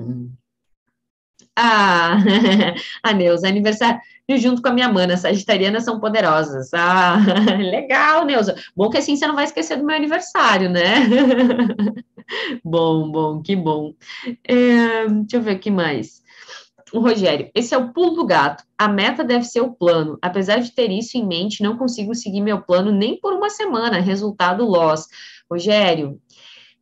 Ah, 1.55 2.17
a 3.03 3.13
Neuza, 3.13 3.47
aniversário 3.47 4.01
junto 4.39 4.63
com 4.63 4.69
a 4.69 4.73
minha 4.73 4.91
mana, 4.91 5.17
sagitarianas 5.17 5.85
são 5.85 6.01
poderosas. 6.01 6.73
Ah, 6.73 7.17
legal, 7.59 8.25
Neuza. 8.25 8.57
Bom 8.75 8.89
que 8.89 8.99
assim 8.99 9.17
você 9.17 9.27
não 9.27 9.35
vai 9.35 9.45
esquecer 9.45 9.77
do 9.77 9.85
meu 9.85 9.95
aniversário, 9.95 10.71
né? 10.71 11.07
bom, 12.65 13.11
bom, 13.11 13.43
que 13.43 13.57
bom. 13.57 13.95
É, 14.43 15.09
deixa 15.09 15.37
eu 15.37 15.43
ver 15.43 15.57
o 15.57 15.59
que 15.59 15.71
mais. 15.71 16.23
O 16.93 17.01
Rogério, 17.01 17.51
esse 17.55 17.75
é 17.75 17.79
o 17.79 17.93
pulo 17.93 18.15
do 18.15 18.27
gato. 18.27 18.65
A 18.79 18.87
meta 18.87 19.25
deve 19.25 19.45
ser 19.45 19.61
o 19.61 19.73
plano. 19.73 20.19
Apesar 20.23 20.59
de 20.59 20.73
ter 20.73 20.91
isso 20.91 21.17
em 21.17 21.27
mente, 21.27 21.63
não 21.63 21.77
consigo 21.77 22.15
seguir 22.15 22.41
meu 22.41 22.61
plano 22.63 22.93
nem 22.93 23.19
por 23.19 23.33
uma 23.33 23.51
semana. 23.51 23.99
Resultado 24.01 24.65
loss. 24.65 25.09
Rogério, 25.51 26.21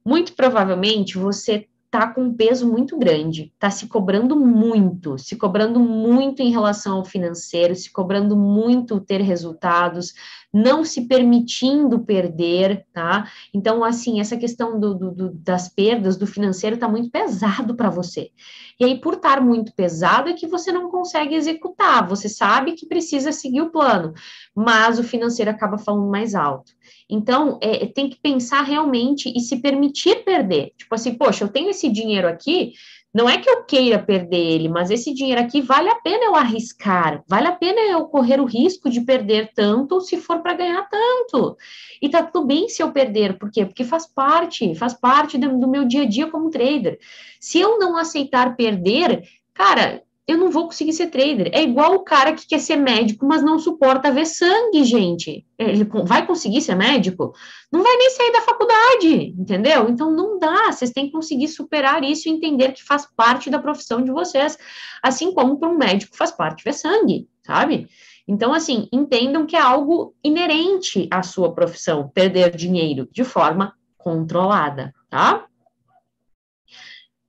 muito 0.05 0.35
provavelmente 0.35 1.17
você 1.17 1.67
tá 1.93 2.07
com 2.07 2.23
um 2.23 2.35
peso 2.35 2.67
muito 2.67 2.99
grande, 2.99 3.53
tá 3.59 3.71
se 3.71 3.87
cobrando 3.87 4.35
muito, 4.35 5.19
se 5.19 5.37
cobrando 5.37 5.79
muito 5.79 6.41
em 6.41 6.51
relação 6.51 6.97
ao 6.97 7.05
financeiro, 7.05 7.75
se 7.75 7.93
cobrando 7.93 8.35
muito 8.35 8.99
ter 8.99 9.21
resultados, 9.21 10.15
não 10.53 10.85
se 10.85 11.09
permitindo 11.09 12.01
perder, 12.01 12.85
tá? 12.93 13.31
Então, 13.55 13.83
assim, 13.83 14.21
essa 14.21 14.37
questão 14.37 14.79
do, 14.79 14.95
do, 14.95 15.11
do 15.11 15.31
das 15.31 15.69
perdas 15.69 16.17
do 16.17 16.27
financeiro 16.27 16.77
tá 16.77 16.87
muito 16.87 17.11
pesado 17.11 17.75
para 17.75 17.89
você. 17.89 18.31
E 18.79 18.85
aí, 18.85 19.01
por 19.01 19.15
estar 19.15 19.41
muito 19.41 19.73
pesado, 19.75 20.29
é 20.29 20.35
que 20.35 20.47
você 20.47 20.71
não 20.71 20.91
consegue 20.91 21.35
executar, 21.35 22.07
você 22.07 22.29
sabe 22.29 22.73
que 22.73 22.87
precisa 22.87 23.33
seguir 23.33 23.63
o 23.63 23.71
plano, 23.71 24.13
mas 24.55 24.99
o 24.99 25.05
financeiro 25.05 25.51
acaba 25.51 25.79
falando 25.79 26.11
mais 26.11 26.35
alto. 26.35 26.73
Então, 27.09 27.59
é, 27.63 27.87
tem 27.87 28.11
que 28.11 28.21
pensar 28.21 28.63
realmente 28.63 29.33
e 29.35 29.41
se 29.41 29.57
permitir 29.59 30.25
perder. 30.25 30.73
Tipo 30.77 30.95
assim, 30.95 31.15
poxa, 31.15 31.45
eu 31.45 31.49
tenho 31.49 31.71
esse 31.71 31.89
dinheiro 31.89 32.29
aqui, 32.29 32.73
não 33.15 33.29
é 33.29 33.37
que 33.37 33.49
eu 33.49 33.65
queira 33.65 33.99
perder 33.99 34.39
ele, 34.39 34.69
mas 34.69 34.91
esse 34.91 35.13
dinheiro 35.13 35.41
aqui 35.41 35.61
vale 35.61 35.91
a 35.91 35.97
pena 35.97 36.25
eu 36.25 36.35
arriscar, 36.35 37.23
vale 37.29 37.47
a 37.47 37.53
pena 37.53 37.81
eu 37.81 38.07
correr 38.07 38.41
o 38.41 38.47
risco 38.47 38.89
de 38.89 39.03
perder 39.03 39.53
tanto 39.55 40.01
se 40.01 40.17
for 40.17 40.41
para 40.41 40.55
ganhar 40.55 40.89
tanto. 40.89 41.57
E 42.01 42.09
tá 42.09 42.23
tudo 42.23 42.47
bem 42.47 42.69
se 42.71 42.83
eu 42.83 42.91
perder, 42.91 43.39
por 43.39 43.51
quê? 43.51 43.67
Porque 43.67 43.85
faz 43.85 44.07
parte, 44.07 44.75
faz 44.75 44.95
parte 44.95 45.37
do, 45.37 45.59
do 45.59 45.69
meu 45.69 45.85
dia 45.85 46.03
a 46.03 46.09
dia 46.09 46.27
como 46.31 46.49
trader. 46.49 46.99
Se 47.39 47.61
eu 47.61 47.79
não 47.79 47.99
aceitar 47.99 48.57
perder, 48.57 49.29
cara, 49.53 50.03
eu 50.27 50.39
não 50.39 50.51
vou 50.51 50.67
conseguir 50.67 50.93
ser 50.93 51.09
trader. 51.09 51.51
É 51.53 51.63
igual 51.63 51.95
o 51.95 52.05
cara 52.05 52.33
que 52.33 52.47
quer 52.47 52.61
ser 52.61 52.77
médico, 52.77 53.27
mas 53.27 53.43
não 53.43 53.59
suporta 53.59 54.13
ver 54.13 54.27
sangue, 54.27 54.85
gente. 54.85 55.45
Ele 55.59 55.85
vai 56.05 56.25
conseguir 56.27 56.61
ser 56.61 56.77
médico? 56.77 57.35
Não 57.73 57.83
vai 57.83 57.97
nem 57.97 58.11
sair 58.11 58.33
da 58.33 58.43
faculdade, 58.43 59.35
entendeu? 59.37 59.89
Então 59.89 60.13
não 60.13 60.39
dá. 60.39 60.71
Vocês 60.71 60.93
têm 60.93 61.07
que 61.07 61.13
conseguir 61.13 61.49
superar 61.49 62.05
isso 62.05 62.29
e 62.29 62.33
entender 62.33 62.73
que 62.73 62.85
faz 62.85 63.07
parte 63.17 63.51
da 63.51 63.59
profissão 63.59 64.01
de 64.01 64.13
vocês, 64.13 64.57
assim 65.03 65.35
como 65.35 65.59
para 65.59 65.69
um 65.69 65.77
médico 65.77 66.17
faz 66.17 66.31
parte 66.31 66.63
ver 66.63 66.75
sangue, 66.75 67.29
sabe? 67.45 67.89
Então, 68.27 68.55
assim, 68.55 68.89
entendam 68.93 69.45
que 69.45 69.57
é 69.57 69.61
algo 69.61 70.15
inerente 70.23 71.09
à 71.11 71.25
sua 71.25 71.53
profissão, 71.53 72.09
perder 72.09 72.55
dinheiro 72.55 73.09
de 73.11 73.25
forma 73.25 73.75
controlada, 73.99 74.95
tá? 75.11 75.47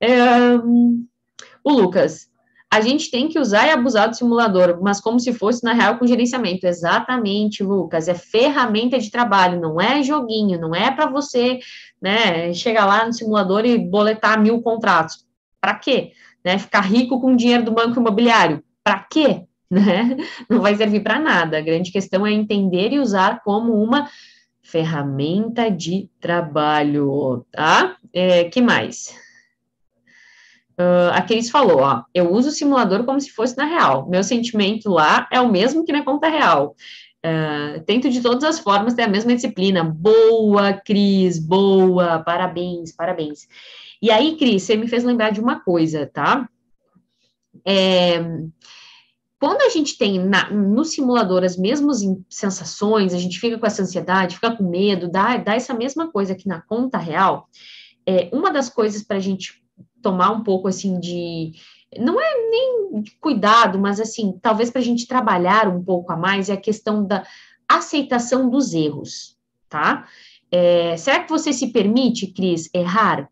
É, 0.00 0.56
o 1.64 1.72
Lucas, 1.72 2.28
a 2.74 2.80
gente 2.80 3.08
tem 3.08 3.28
que 3.28 3.38
usar 3.38 3.68
e 3.68 3.70
abusar 3.70 4.08
do 4.08 4.16
simulador, 4.16 4.80
mas 4.82 5.00
como 5.00 5.20
se 5.20 5.32
fosse 5.32 5.62
na 5.62 5.72
real 5.72 5.96
com 5.96 6.08
gerenciamento. 6.08 6.66
Exatamente, 6.66 7.62
Lucas. 7.62 8.08
É 8.08 8.14
ferramenta 8.14 8.98
de 8.98 9.12
trabalho, 9.12 9.60
não 9.60 9.80
é 9.80 10.02
joguinho, 10.02 10.60
não 10.60 10.74
é 10.74 10.90
para 10.90 11.06
você, 11.06 11.60
né, 12.02 12.52
chegar 12.52 12.84
lá 12.84 13.06
no 13.06 13.12
simulador 13.12 13.64
e 13.64 13.78
boletar 13.78 14.42
mil 14.42 14.60
contratos. 14.60 15.24
Para 15.60 15.76
quê? 15.76 16.10
Né, 16.44 16.58
ficar 16.58 16.80
rico 16.80 17.20
com 17.20 17.34
o 17.34 17.36
dinheiro 17.36 17.64
do 17.64 17.70
banco 17.70 18.00
imobiliário. 18.00 18.62
Para 18.82 18.98
quê? 18.98 19.44
Né? 19.74 20.18
Não 20.48 20.60
vai 20.60 20.76
servir 20.76 21.00
para 21.00 21.18
nada. 21.18 21.58
A 21.58 21.62
grande 21.62 21.90
questão 21.90 22.24
é 22.24 22.30
entender 22.30 22.92
e 22.92 23.00
usar 23.00 23.42
como 23.42 23.72
uma 23.72 24.08
ferramenta 24.62 25.68
de 25.68 26.08
trabalho, 26.20 27.44
tá? 27.50 27.96
É, 28.12 28.44
que 28.44 28.60
mais? 28.60 29.16
Uh, 30.78 31.12
a 31.12 31.22
Cris 31.22 31.50
falou, 31.50 31.80
ó, 31.80 32.02
eu 32.12 32.32
uso 32.32 32.48
o 32.48 32.52
simulador 32.52 33.04
como 33.04 33.20
se 33.20 33.30
fosse 33.30 33.56
na 33.56 33.64
real. 33.64 34.08
Meu 34.08 34.24
sentimento 34.24 34.90
lá 34.90 35.28
é 35.30 35.40
o 35.40 35.50
mesmo 35.50 35.84
que 35.84 35.92
na 35.92 36.04
conta 36.04 36.28
real. 36.28 36.74
Uh, 37.24 37.80
tento 37.86 38.10
de 38.10 38.20
todas 38.20 38.44
as 38.44 38.58
formas 38.58 38.94
ter 38.94 39.02
a 39.02 39.08
mesma 39.08 39.34
disciplina. 39.34 39.84
Boa, 39.84 40.72
Cris, 40.72 41.38
boa, 41.38 42.18
parabéns, 42.18 42.92
parabéns. 42.92 43.46
E 44.02 44.10
aí, 44.10 44.36
Cris, 44.36 44.64
você 44.64 44.76
me 44.76 44.88
fez 44.88 45.04
lembrar 45.04 45.30
de 45.30 45.40
uma 45.40 45.60
coisa, 45.60 46.10
tá? 46.12 46.48
É, 47.66 48.20
quando 49.40 49.62
a 49.62 49.68
gente 49.68 49.96
tem 49.96 50.18
na, 50.18 50.50
no 50.50 50.84
simulador 50.84 51.44
as 51.44 51.56
mesmas 51.56 52.00
sensações, 52.28 53.14
a 53.14 53.18
gente 53.18 53.38
fica 53.38 53.58
com 53.58 53.66
essa 53.66 53.82
ansiedade, 53.82 54.34
fica 54.36 54.56
com 54.56 54.68
medo, 54.68 55.10
dá, 55.10 55.36
dá 55.36 55.54
essa 55.54 55.72
mesma 55.72 56.10
coisa 56.10 56.32
aqui 56.32 56.48
na 56.48 56.60
conta 56.60 56.98
real. 56.98 57.48
É, 58.06 58.28
uma 58.32 58.50
das 58.50 58.68
coisas 58.68 59.02
para 59.02 59.16
a 59.16 59.20
gente 59.20 59.63
tomar 60.04 60.30
um 60.30 60.44
pouco 60.44 60.68
assim 60.68 61.00
de 61.00 61.52
não 61.98 62.20
é 62.20 62.50
nem 62.50 63.04
cuidado, 63.20 63.78
mas 63.78 63.98
assim, 63.98 64.38
talvez 64.42 64.70
para 64.70 64.80
a 64.80 64.84
gente 64.84 65.08
trabalhar 65.08 65.68
um 65.68 65.82
pouco 65.82 66.12
a 66.12 66.16
mais, 66.16 66.48
é 66.48 66.52
a 66.52 66.60
questão 66.60 67.04
da 67.04 67.26
aceitação 67.68 68.50
dos 68.50 68.74
erros, 68.74 69.36
tá? 69.68 70.06
É, 70.50 70.96
será 70.96 71.20
que 71.20 71.30
você 71.30 71.52
se 71.52 71.68
permite, 71.68 72.28
Cris, 72.28 72.68
errar? 72.74 73.28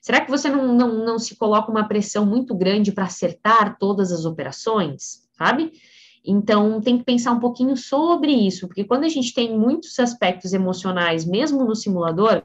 Será 0.00 0.20
que 0.20 0.30
você 0.30 0.50
não, 0.50 0.74
não, 0.74 1.04
não 1.04 1.18
se 1.18 1.36
coloca 1.36 1.70
uma 1.70 1.86
pressão 1.86 2.26
muito 2.26 2.54
grande 2.54 2.92
para 2.92 3.04
acertar 3.04 3.78
todas 3.78 4.10
as 4.10 4.24
operações, 4.24 5.28
sabe? 5.36 5.72
Então, 6.24 6.80
tem 6.80 6.98
que 6.98 7.04
pensar 7.04 7.32
um 7.32 7.40
pouquinho 7.40 7.76
sobre 7.76 8.32
isso, 8.32 8.66
porque 8.66 8.84
quando 8.84 9.04
a 9.04 9.08
gente 9.08 9.32
tem 9.32 9.56
muitos 9.56 9.98
aspectos 9.98 10.52
emocionais, 10.52 11.24
mesmo 11.24 11.64
no 11.64 11.74
simulador, 11.74 12.42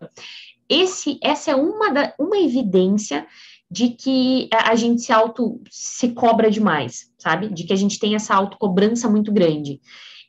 esse, 0.70 1.20
essa 1.22 1.52
é 1.52 1.56
uma, 1.56 1.92
da, 1.92 2.14
uma 2.18 2.38
evidência 2.38 3.28
de 3.74 3.90
que 3.90 4.48
a 4.54 4.76
gente 4.76 5.02
se 5.02 5.12
auto 5.12 5.60
se 5.72 6.10
cobra 6.10 6.52
demais, 6.52 7.12
sabe? 7.18 7.50
De 7.50 7.64
que 7.64 7.74
a 7.74 7.76
gente 7.76 7.98
tem 7.98 8.14
essa 8.14 8.36
autocobrança 8.36 9.10
muito 9.10 9.32
grande. 9.32 9.82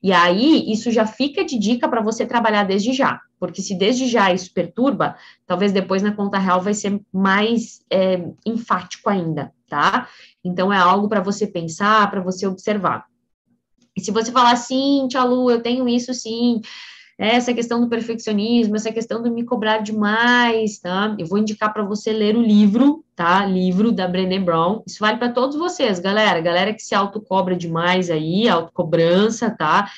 E 0.02 0.12
aí, 0.14 0.72
isso 0.72 0.90
já 0.90 1.06
fica 1.06 1.44
de 1.44 1.58
dica 1.58 1.86
para 1.86 2.00
você 2.00 2.24
trabalhar 2.24 2.64
desde 2.64 2.94
já, 2.94 3.20
porque 3.38 3.60
se 3.60 3.74
desde 3.74 4.06
já 4.06 4.32
isso 4.32 4.50
perturba, 4.54 5.14
talvez 5.46 5.72
depois 5.72 6.02
na 6.02 6.12
conta 6.12 6.38
real 6.38 6.62
vai 6.62 6.72
ser 6.72 6.98
mais 7.12 7.80
é, 7.90 8.26
enfático 8.46 9.10
ainda, 9.10 9.52
tá? 9.68 10.08
Então, 10.42 10.72
é 10.72 10.78
algo 10.78 11.06
para 11.06 11.20
você 11.20 11.46
pensar, 11.46 12.10
para 12.10 12.22
você 12.22 12.46
observar. 12.46 13.04
E 13.94 14.00
se 14.00 14.10
você 14.10 14.32
falar 14.32 14.52
assim, 14.52 15.06
tia 15.06 15.22
Lu, 15.22 15.50
eu 15.50 15.62
tenho 15.62 15.86
isso 15.86 16.14
sim, 16.14 16.62
essa 17.16 17.54
questão 17.54 17.80
do 17.80 17.88
perfeccionismo, 17.88 18.76
essa 18.76 18.92
questão 18.92 19.22
do 19.22 19.30
me 19.30 19.44
cobrar 19.44 19.78
demais, 19.78 20.78
tá? 20.78 21.14
Eu 21.18 21.26
vou 21.26 21.38
indicar 21.38 21.72
para 21.72 21.84
você 21.84 22.12
ler 22.12 22.36
o 22.36 22.42
livro, 22.42 23.04
tá? 23.14 23.46
Livro 23.46 23.92
da 23.92 24.08
Brené 24.08 24.38
Brown. 24.38 24.82
Isso 24.86 24.98
vale 25.00 25.18
para 25.18 25.30
todos 25.30 25.56
vocês, 25.56 25.98
galera. 25.98 26.40
Galera 26.40 26.74
que 26.74 26.82
se 26.82 26.94
autocobra 26.94 27.56
demais 27.56 28.10
aí, 28.10 28.48
autocobrança, 28.48 29.50
tá? 29.50 29.88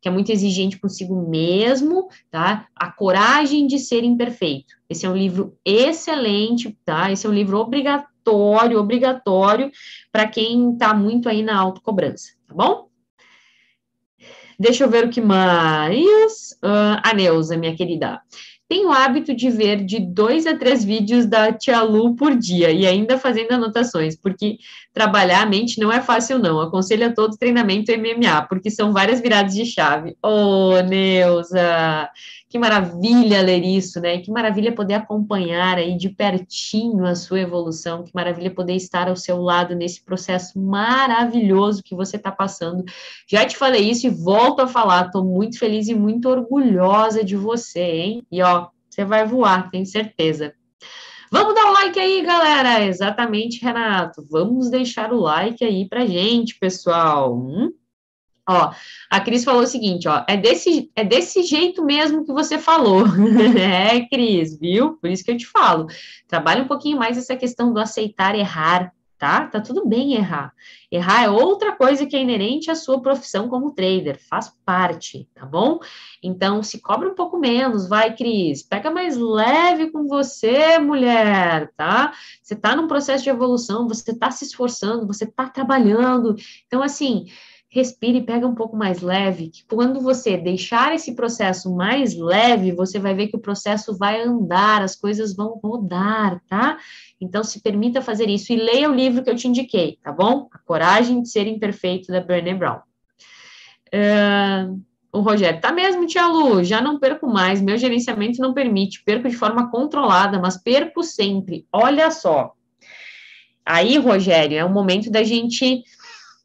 Que 0.00 0.08
é 0.08 0.10
muito 0.10 0.32
exigente 0.32 0.78
consigo 0.78 1.28
mesmo, 1.28 2.08
tá? 2.30 2.66
A 2.74 2.90
coragem 2.90 3.66
de 3.66 3.78
ser 3.78 4.02
imperfeito. 4.02 4.74
Esse 4.90 5.06
é 5.06 5.08
um 5.08 5.16
livro 5.16 5.56
excelente, 5.64 6.76
tá? 6.84 7.10
Esse 7.10 7.26
é 7.26 7.30
um 7.30 7.34
livro 7.34 7.58
obrigatório, 7.58 8.80
obrigatório 8.80 9.70
para 10.10 10.26
quem 10.26 10.72
está 10.72 10.92
muito 10.92 11.28
aí 11.28 11.42
na 11.42 11.56
autocobrança, 11.56 12.32
tá 12.48 12.54
bom? 12.54 12.88
Deixa 14.58 14.84
eu 14.84 14.90
ver 14.90 15.06
o 15.06 15.10
que 15.10 15.20
mais. 15.20 16.52
Uh, 16.62 17.00
a 17.02 17.14
Neuza, 17.14 17.56
minha 17.56 17.76
querida. 17.76 18.20
Tenho 18.68 18.88
o 18.88 18.92
hábito 18.92 19.34
de 19.34 19.50
ver 19.50 19.84
de 19.84 20.00
dois 20.00 20.46
a 20.46 20.56
três 20.56 20.84
vídeos 20.84 21.26
da 21.26 21.52
Tia 21.52 21.82
Lu 21.82 22.16
por 22.16 22.34
dia 22.34 22.70
e 22.70 22.86
ainda 22.86 23.18
fazendo 23.18 23.52
anotações, 23.52 24.16
porque 24.16 24.56
trabalhar 24.92 25.42
a 25.42 25.46
mente 25.46 25.78
não 25.78 25.92
é 25.92 26.00
fácil, 26.00 26.38
não. 26.38 26.60
Aconselho 26.60 27.06
a 27.06 27.12
todos 27.12 27.36
treinamento 27.36 27.92
MMA, 27.92 28.46
porque 28.48 28.70
são 28.70 28.92
várias 28.92 29.20
viradas 29.20 29.54
de 29.54 29.66
chave. 29.66 30.16
Oh, 30.22 30.80
Neuza! 30.80 32.08
Que 32.54 32.58
maravilha 32.60 33.42
ler 33.42 33.64
isso, 33.64 34.00
né? 34.00 34.18
Que 34.20 34.30
maravilha 34.30 34.72
poder 34.72 34.94
acompanhar 34.94 35.76
aí 35.76 35.96
de 35.96 36.08
pertinho 36.08 37.04
a 37.04 37.16
sua 37.16 37.40
evolução, 37.40 38.04
que 38.04 38.12
maravilha 38.14 38.48
poder 38.48 38.76
estar 38.76 39.08
ao 39.08 39.16
seu 39.16 39.42
lado 39.42 39.74
nesse 39.74 40.00
processo 40.04 40.56
maravilhoso 40.56 41.82
que 41.82 41.96
você 41.96 42.16
está 42.16 42.30
passando. 42.30 42.84
Já 43.26 43.44
te 43.44 43.56
falei 43.56 43.90
isso 43.90 44.06
e 44.06 44.10
volto 44.10 44.60
a 44.60 44.68
falar, 44.68 45.06
estou 45.06 45.24
muito 45.24 45.58
feliz 45.58 45.88
e 45.88 45.96
muito 45.96 46.28
orgulhosa 46.28 47.24
de 47.24 47.34
você, 47.34 47.80
hein? 47.80 48.26
E 48.30 48.40
ó, 48.40 48.63
você 48.94 49.04
vai 49.04 49.26
voar, 49.26 49.70
tenho 49.70 49.84
certeza. 49.84 50.54
Vamos 51.30 51.54
dar 51.54 51.66
o 51.66 51.70
um 51.70 51.72
like 51.72 51.98
aí, 51.98 52.22
galera! 52.22 52.84
Exatamente, 52.84 53.60
Renato. 53.60 54.24
Vamos 54.30 54.70
deixar 54.70 55.12
o 55.12 55.18
like 55.18 55.64
aí 55.64 55.88
pra 55.88 56.06
gente, 56.06 56.56
pessoal. 56.58 57.36
Hum? 57.36 57.72
Ó, 58.48 58.72
a 59.10 59.20
Cris 59.20 59.42
falou 59.42 59.62
o 59.62 59.66
seguinte, 59.66 60.06
ó, 60.06 60.22
é 60.28 60.36
desse, 60.36 60.92
é 60.94 61.02
desse 61.02 61.42
jeito 61.42 61.82
mesmo 61.84 62.24
que 62.24 62.32
você 62.32 62.58
falou. 62.58 63.04
é, 63.58 64.06
Cris, 64.06 64.58
viu? 64.58 64.96
Por 64.98 65.10
isso 65.10 65.24
que 65.24 65.30
eu 65.32 65.36
te 65.36 65.46
falo. 65.46 65.86
Trabalha 66.28 66.62
um 66.62 66.68
pouquinho 66.68 66.98
mais 66.98 67.18
essa 67.18 67.34
questão 67.34 67.72
do 67.72 67.80
aceitar 67.80 68.34
errar, 68.36 68.92
tá? 69.24 69.46
Tá 69.46 69.58
tudo 69.58 69.86
bem 69.86 70.12
errar. 70.12 70.52
Errar 70.92 71.24
é 71.24 71.30
outra 71.30 71.74
coisa 71.74 72.04
que 72.04 72.14
é 72.14 72.20
inerente 72.20 72.70
à 72.70 72.74
sua 72.74 73.00
profissão 73.00 73.48
como 73.48 73.70
trader, 73.70 74.20
faz 74.28 74.52
parte, 74.66 75.26
tá 75.34 75.46
bom? 75.46 75.78
Então, 76.22 76.62
se 76.62 76.78
cobra 76.78 77.08
um 77.08 77.14
pouco 77.14 77.38
menos, 77.38 77.88
vai, 77.88 78.14
Cris. 78.14 78.62
Pega 78.62 78.90
mais 78.90 79.16
leve 79.16 79.90
com 79.90 80.06
você, 80.06 80.78
mulher, 80.78 81.72
tá? 81.74 82.12
Você 82.42 82.54
tá 82.54 82.76
num 82.76 82.86
processo 82.86 83.24
de 83.24 83.30
evolução, 83.30 83.88
você 83.88 84.14
tá 84.14 84.30
se 84.30 84.44
esforçando, 84.44 85.06
você 85.06 85.24
tá 85.24 85.48
trabalhando. 85.48 86.36
Então, 86.66 86.82
assim, 86.82 87.24
respire 87.74 88.18
e 88.18 88.22
pega 88.22 88.46
um 88.46 88.54
pouco 88.54 88.76
mais 88.76 89.02
leve, 89.02 89.48
que 89.48 89.64
quando 89.68 90.00
você 90.00 90.36
deixar 90.36 90.94
esse 90.94 91.12
processo 91.16 91.74
mais 91.74 92.16
leve, 92.16 92.70
você 92.70 93.00
vai 93.00 93.14
ver 93.14 93.26
que 93.26 93.36
o 93.36 93.40
processo 93.40 93.98
vai 93.98 94.22
andar, 94.22 94.80
as 94.80 94.94
coisas 94.94 95.34
vão 95.34 95.58
rodar, 95.60 96.40
tá? 96.48 96.78
Então, 97.20 97.42
se 97.42 97.60
permita 97.60 98.00
fazer 98.00 98.28
isso 98.28 98.52
e 98.52 98.56
leia 98.56 98.88
o 98.88 98.94
livro 98.94 99.24
que 99.24 99.30
eu 99.30 99.34
te 99.34 99.48
indiquei, 99.48 99.98
tá 100.00 100.12
bom? 100.12 100.48
A 100.52 100.58
Coragem 100.58 101.20
de 101.20 101.28
Ser 101.28 101.48
Imperfeito, 101.48 102.12
da 102.12 102.20
Brené 102.20 102.54
Brown. 102.54 102.78
Uh, 103.88 104.80
o 105.12 105.20
Rogério, 105.20 105.60
tá 105.60 105.72
mesmo, 105.72 106.06
tia 106.06 106.28
Lu, 106.28 106.62
já 106.62 106.80
não 106.80 107.00
perco 107.00 107.26
mais, 107.26 107.60
meu 107.60 107.76
gerenciamento 107.76 108.40
não 108.40 108.54
permite, 108.54 109.02
perco 109.02 109.28
de 109.28 109.36
forma 109.36 109.68
controlada, 109.68 110.38
mas 110.38 110.56
perco 110.56 111.02
sempre, 111.02 111.66
olha 111.72 112.08
só. 112.12 112.52
Aí, 113.66 113.98
Rogério, 113.98 114.58
é 114.58 114.64
o 114.64 114.72
momento 114.72 115.10
da 115.10 115.24
gente 115.24 115.82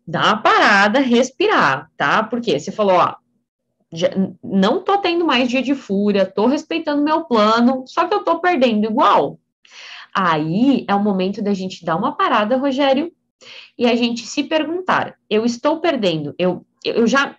dá 0.09 0.21
uma 0.21 0.37
parada, 0.41 0.99
respirar, 0.99 1.91
tá? 1.95 2.23
Porque 2.23 2.59
você 2.59 2.71
falou, 2.71 2.95
ó, 2.95 3.15
já, 3.93 4.09
não 4.43 4.83
tô 4.83 4.97
tendo 4.97 5.23
mais 5.23 5.47
dia 5.47 5.61
de 5.61 5.75
fúria, 5.75 6.25
tô 6.25 6.47
respeitando 6.47 7.03
meu 7.03 7.25
plano, 7.25 7.83
só 7.85 8.07
que 8.07 8.13
eu 8.15 8.23
tô 8.23 8.39
perdendo 8.39 8.85
igual. 8.85 9.39
Aí 10.13 10.83
é 10.87 10.95
o 10.95 11.03
momento 11.03 11.43
da 11.43 11.53
gente 11.53 11.85
dar 11.85 11.95
uma 11.95 12.15
parada, 12.15 12.57
Rogério, 12.57 13.11
e 13.77 13.85
a 13.85 13.95
gente 13.95 14.25
se 14.25 14.43
perguntar: 14.43 15.15
eu 15.29 15.45
estou 15.45 15.79
perdendo, 15.79 16.33
eu, 16.39 16.65
eu 16.83 17.05
já. 17.05 17.35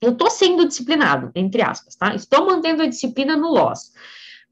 Eu 0.00 0.16
tô 0.16 0.30
sendo 0.30 0.66
disciplinado, 0.66 1.30
entre 1.34 1.60
aspas, 1.60 1.96
tá? 1.96 2.14
Estou 2.14 2.46
mantendo 2.46 2.82
a 2.82 2.86
disciplina 2.86 3.36
no 3.36 3.48
loss. 3.48 3.92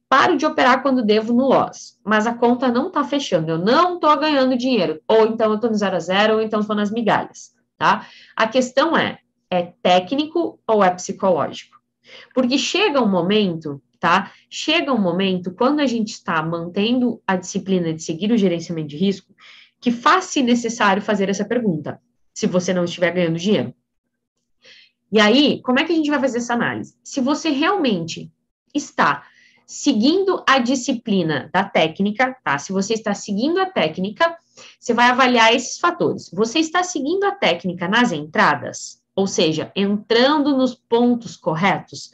Paro 0.09 0.36
de 0.36 0.46
operar 0.46 0.82
quando 0.82 1.04
devo 1.04 1.32
no 1.32 1.48
loss, 1.48 1.98
mas 2.04 2.26
a 2.26 2.34
conta 2.34 2.68
não 2.68 2.90
tá 2.90 3.02
fechando, 3.02 3.50
eu 3.50 3.59
não 3.59 3.98
tô 3.98 4.14
ganhando 4.16 4.57
dinheiro. 4.57 5.00
Ou 5.09 5.26
então 5.26 5.52
eu 5.52 5.59
tô 5.59 5.68
no 5.68 5.74
zero 5.74 5.96
a 5.96 6.00
zero, 6.00 6.34
ou 6.34 6.40
então 6.40 6.62
tô 6.62 6.74
nas 6.74 6.90
migalhas, 6.90 7.52
tá? 7.76 8.07
A 8.36 8.46
questão 8.46 8.96
é, 8.96 9.18
é 9.50 9.72
técnico 9.82 10.61
ou 10.66 10.84
é 10.84 10.90
psicológico? 10.90 11.76
Porque 12.32 12.57
chega 12.57 13.02
um 13.02 13.09
momento 13.09 13.82
tá? 13.98 14.32
Chega 14.48 14.92
um 14.92 15.00
momento, 15.00 15.52
quando 15.52 15.80
a 15.80 15.86
gente 15.86 16.11
está 16.11 16.42
mantendo 16.42 17.20
a 17.26 17.36
disciplina 17.36 17.92
de 17.92 18.02
seguir 18.02 18.30
o 18.30 18.38
gerenciamento 18.38 18.88
de 18.88 18.96
risco, 18.96 19.34
que 19.80 19.90
faz-se 19.90 20.42
necessário 20.42 21.02
fazer 21.02 21.28
essa 21.28 21.44
pergunta, 21.44 22.00
se 22.32 22.46
você 22.46 22.72
não 22.72 22.84
estiver 22.84 23.12
ganhando 23.12 23.38
dinheiro. 23.38 23.74
E 25.11 25.20
aí, 25.20 25.61
como 25.62 25.78
é 25.78 25.84
que 25.84 25.92
a 25.92 25.94
gente 25.96 26.11
vai 26.11 26.20
fazer 26.20 26.38
essa 26.38 26.54
análise? 26.54 26.96
Se 27.02 27.20
você 27.20 27.50
realmente 27.50 28.30
está 28.74 29.24
seguindo 29.67 30.43
a 30.47 30.59
disciplina 30.59 31.51
da 31.53 31.64
técnica, 31.64 32.37
tá? 32.45 32.57
Se 32.57 32.73
você 32.73 32.95
está 32.95 33.12
seguindo 33.14 33.59
a 33.59 33.67
técnica, 33.67 34.37
você 34.79 34.95
vai 34.95 35.11
avaliar 35.11 35.55
esses 35.55 35.79
fatores. 35.79 36.31
Você 36.33 36.61
está 36.61 36.83
seguindo 36.83 37.25
a 37.25 37.33
técnica 37.33 37.89
nas 37.89 38.12
entradas, 38.12 39.03
ou 39.14 39.27
seja, 39.27 39.73
entrando 39.75 40.57
nos 40.57 40.75
pontos 40.75 41.37
corretos, 41.37 42.12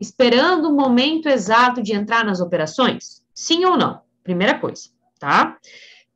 esperando 0.00 0.68
o 0.68 0.76
momento 0.76 1.28
exato 1.28 1.82
de 1.82 1.92
entrar 1.92 2.24
nas 2.24 2.40
operações? 2.40 3.22
Sim 3.34 3.64
ou 3.64 3.76
não? 3.76 4.00
Primeira 4.22 4.58
coisa, 4.58 4.88
tá? 5.18 5.58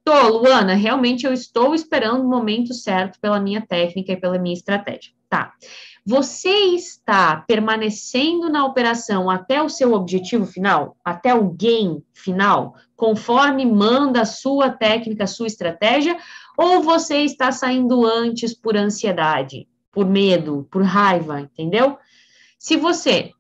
Tô, 0.03 0.39
Luana, 0.39 0.75
realmente 0.75 1.27
eu 1.27 1.35
estou 1.35 1.75
esperando 1.75 2.25
o 2.25 2.29
momento 2.29 2.73
certo 2.73 3.21
pela 3.21 3.39
minha 3.39 3.61
técnica 3.61 4.13
e 4.13 4.17
pela 4.17 4.39
minha 4.39 4.55
estratégia. 4.55 5.13
Tá. 5.29 5.53
Você 6.11 6.49
está 6.49 7.45
permanecendo 7.47 8.49
na 8.49 8.65
operação 8.65 9.29
até 9.29 9.63
o 9.63 9.69
seu 9.69 9.93
objetivo 9.93 10.47
final, 10.47 10.97
até 11.05 11.35
o 11.35 11.51
gain 11.51 12.03
final, 12.15 12.77
conforme 12.97 13.67
manda 13.67 14.23
a 14.23 14.25
sua 14.25 14.71
técnica, 14.71 15.25
a 15.25 15.27
sua 15.27 15.49
estratégia, 15.49 16.17
ou 16.57 16.81
você 16.81 17.19
está 17.19 17.53
saindo 17.53 18.07
antes 18.07 18.55
por 18.55 18.75
ansiedade, 18.75 19.69
por 19.93 20.07
medo, 20.07 20.67
por 20.71 20.83
raiva, 20.83 21.43
entendeu? 21.43 21.99
Se 22.59 22.79
você 22.79 23.33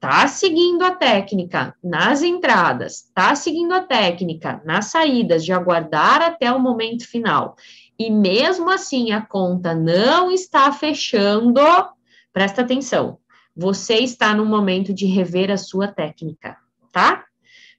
tá 0.00 0.26
seguindo 0.26 0.82
a 0.82 0.90
técnica 0.90 1.76
nas 1.80 2.24
entradas, 2.24 3.08
tá 3.14 3.36
seguindo 3.36 3.72
a 3.72 3.82
técnica 3.82 4.60
nas 4.64 4.86
saídas 4.86 5.44
de 5.44 5.52
aguardar 5.52 6.22
até 6.22 6.50
o 6.50 6.58
momento 6.58 7.06
final, 7.06 7.54
e 7.96 8.10
mesmo 8.10 8.68
assim 8.68 9.12
a 9.12 9.20
conta 9.20 9.76
não 9.76 10.28
está 10.28 10.72
fechando, 10.72 11.60
presta 12.32 12.62
atenção, 12.62 13.18
você 13.56 13.94
está 13.94 14.34
no 14.34 14.44
momento 14.44 14.92
de 14.94 15.06
rever 15.06 15.50
a 15.50 15.56
sua 15.56 15.88
técnica, 15.88 16.56
tá? 16.92 17.24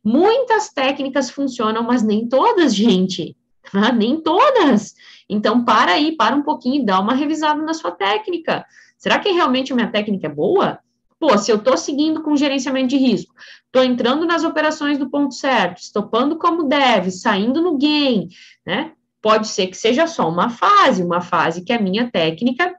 Muitas 0.03 0.69
técnicas 0.69 1.29
funcionam, 1.29 1.83
mas 1.83 2.03
nem 2.03 2.27
todas, 2.27 2.73
gente, 2.75 3.35
tá? 3.71 3.91
nem 3.91 4.19
todas. 4.21 4.93
Então, 5.29 5.63
para 5.63 5.93
aí, 5.93 6.15
para 6.15 6.35
um 6.35 6.43
pouquinho 6.43 6.81
e 6.81 6.85
dá 6.85 6.99
uma 6.99 7.13
revisada 7.13 7.61
na 7.61 7.73
sua 7.73 7.91
técnica. 7.91 8.65
Será 8.97 9.19
que 9.19 9.31
realmente 9.31 9.71
a 9.71 9.75
minha 9.75 9.91
técnica 9.91 10.27
é 10.27 10.29
boa? 10.29 10.79
Pô, 11.19 11.37
se 11.37 11.51
eu 11.51 11.57
estou 11.57 11.77
seguindo 11.77 12.23
com 12.23 12.35
gerenciamento 12.35 12.87
de 12.87 12.97
risco, 12.97 13.33
estou 13.65 13.83
entrando 13.83 14.25
nas 14.25 14.43
operações 14.43 14.97
do 14.97 15.09
ponto 15.09 15.35
certo, 15.35 15.77
estopando 15.77 16.37
como 16.37 16.63
deve, 16.63 17.11
saindo 17.11 17.61
no 17.61 17.77
gain, 17.77 18.27
né? 18.65 18.93
Pode 19.21 19.47
ser 19.47 19.67
que 19.67 19.77
seja 19.77 20.07
só 20.07 20.27
uma 20.27 20.49
fase, 20.49 21.03
uma 21.03 21.21
fase 21.21 21.63
que 21.63 21.71
a 21.71 21.79
minha 21.79 22.09
técnica 22.09 22.75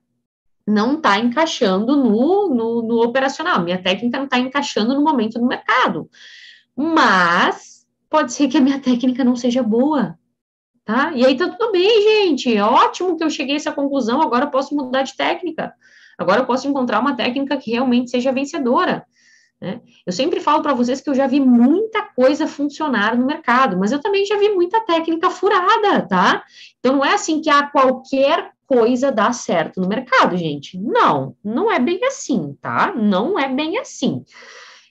não 0.67 0.97
está 0.97 1.19
encaixando 1.19 1.97
no, 1.97 2.49
no, 2.55 2.83
no, 2.83 3.03
operacional, 3.03 3.63
minha 3.63 3.83
técnica 3.83 4.19
não 4.19 4.25
está 4.25 4.39
encaixando 4.39 4.95
no 4.95 5.03
momento 5.03 5.39
do 5.39 5.47
mercado. 5.47 6.09
Mas 6.77 7.87
pode 8.09 8.33
ser 8.33 8.49
que 8.49 8.59
a 8.59 8.61
minha 8.61 8.79
técnica 8.81 9.25
não 9.25 9.37
seja 9.37 9.63
boa, 9.63 10.19
tá? 10.85 11.13
E 11.15 11.25
aí 11.25 11.37
tá 11.37 11.49
tudo 11.49 11.73
bem, 11.73 12.03
gente. 12.03 12.55
É 12.55 12.65
ótimo 12.65 13.17
que 13.17 13.25
eu 13.25 13.31
cheguei 13.31 13.55
a 13.55 13.57
essa 13.57 13.73
conclusão, 13.73 14.23
agora 14.23 14.45
eu 14.47 14.51
posso 14.51 14.75
mudar 14.75 15.03
de 15.03 15.17
técnica. 15.17 15.75
Agora 16.19 16.41
eu 16.41 16.47
posso 16.47 16.69
encontrar 16.69 17.01
uma 17.01 17.17
técnica 17.17 17.57
que 17.57 17.71
realmente 17.71 18.11
seja 18.11 18.33
vencedora. 18.33 19.05
Né? 19.61 19.81
Eu 20.05 20.13
sempre 20.13 20.41
falo 20.41 20.61
para 20.61 20.75
vocês 20.75 21.01
que 21.01 21.09
eu 21.09 21.15
já 21.15 21.27
vi 21.27 21.39
muita 21.39 22.03
coisa 22.03 22.49
funcionar 22.49 23.17
no 23.17 23.25
mercado, 23.25 23.79
mas 23.79 23.93
eu 23.93 24.01
também 24.01 24.27
já 24.27 24.37
vi 24.37 24.49
muita 24.49 24.81
técnica 24.81 25.31
furada, 25.31 26.03
tá? 26.03 26.45
Então 26.81 26.97
não 26.97 27.05
é 27.05 27.15
assim 27.15 27.41
que 27.41 27.49
a 27.49 27.69
qualquer 27.69 28.51
coisa 28.73 29.13
dá 29.13 29.33
certo 29.35 29.81
no 29.81 29.87
mercado, 29.87 30.35
gente. 30.35 30.79
Não, 30.79 31.37
não 31.45 31.71
é 31.71 31.79
bem 31.79 32.01
assim, 32.07 32.57
tá? 32.61 32.95
Não 32.97 33.39
é 33.39 33.47
bem 33.47 33.77
assim. 33.77 34.25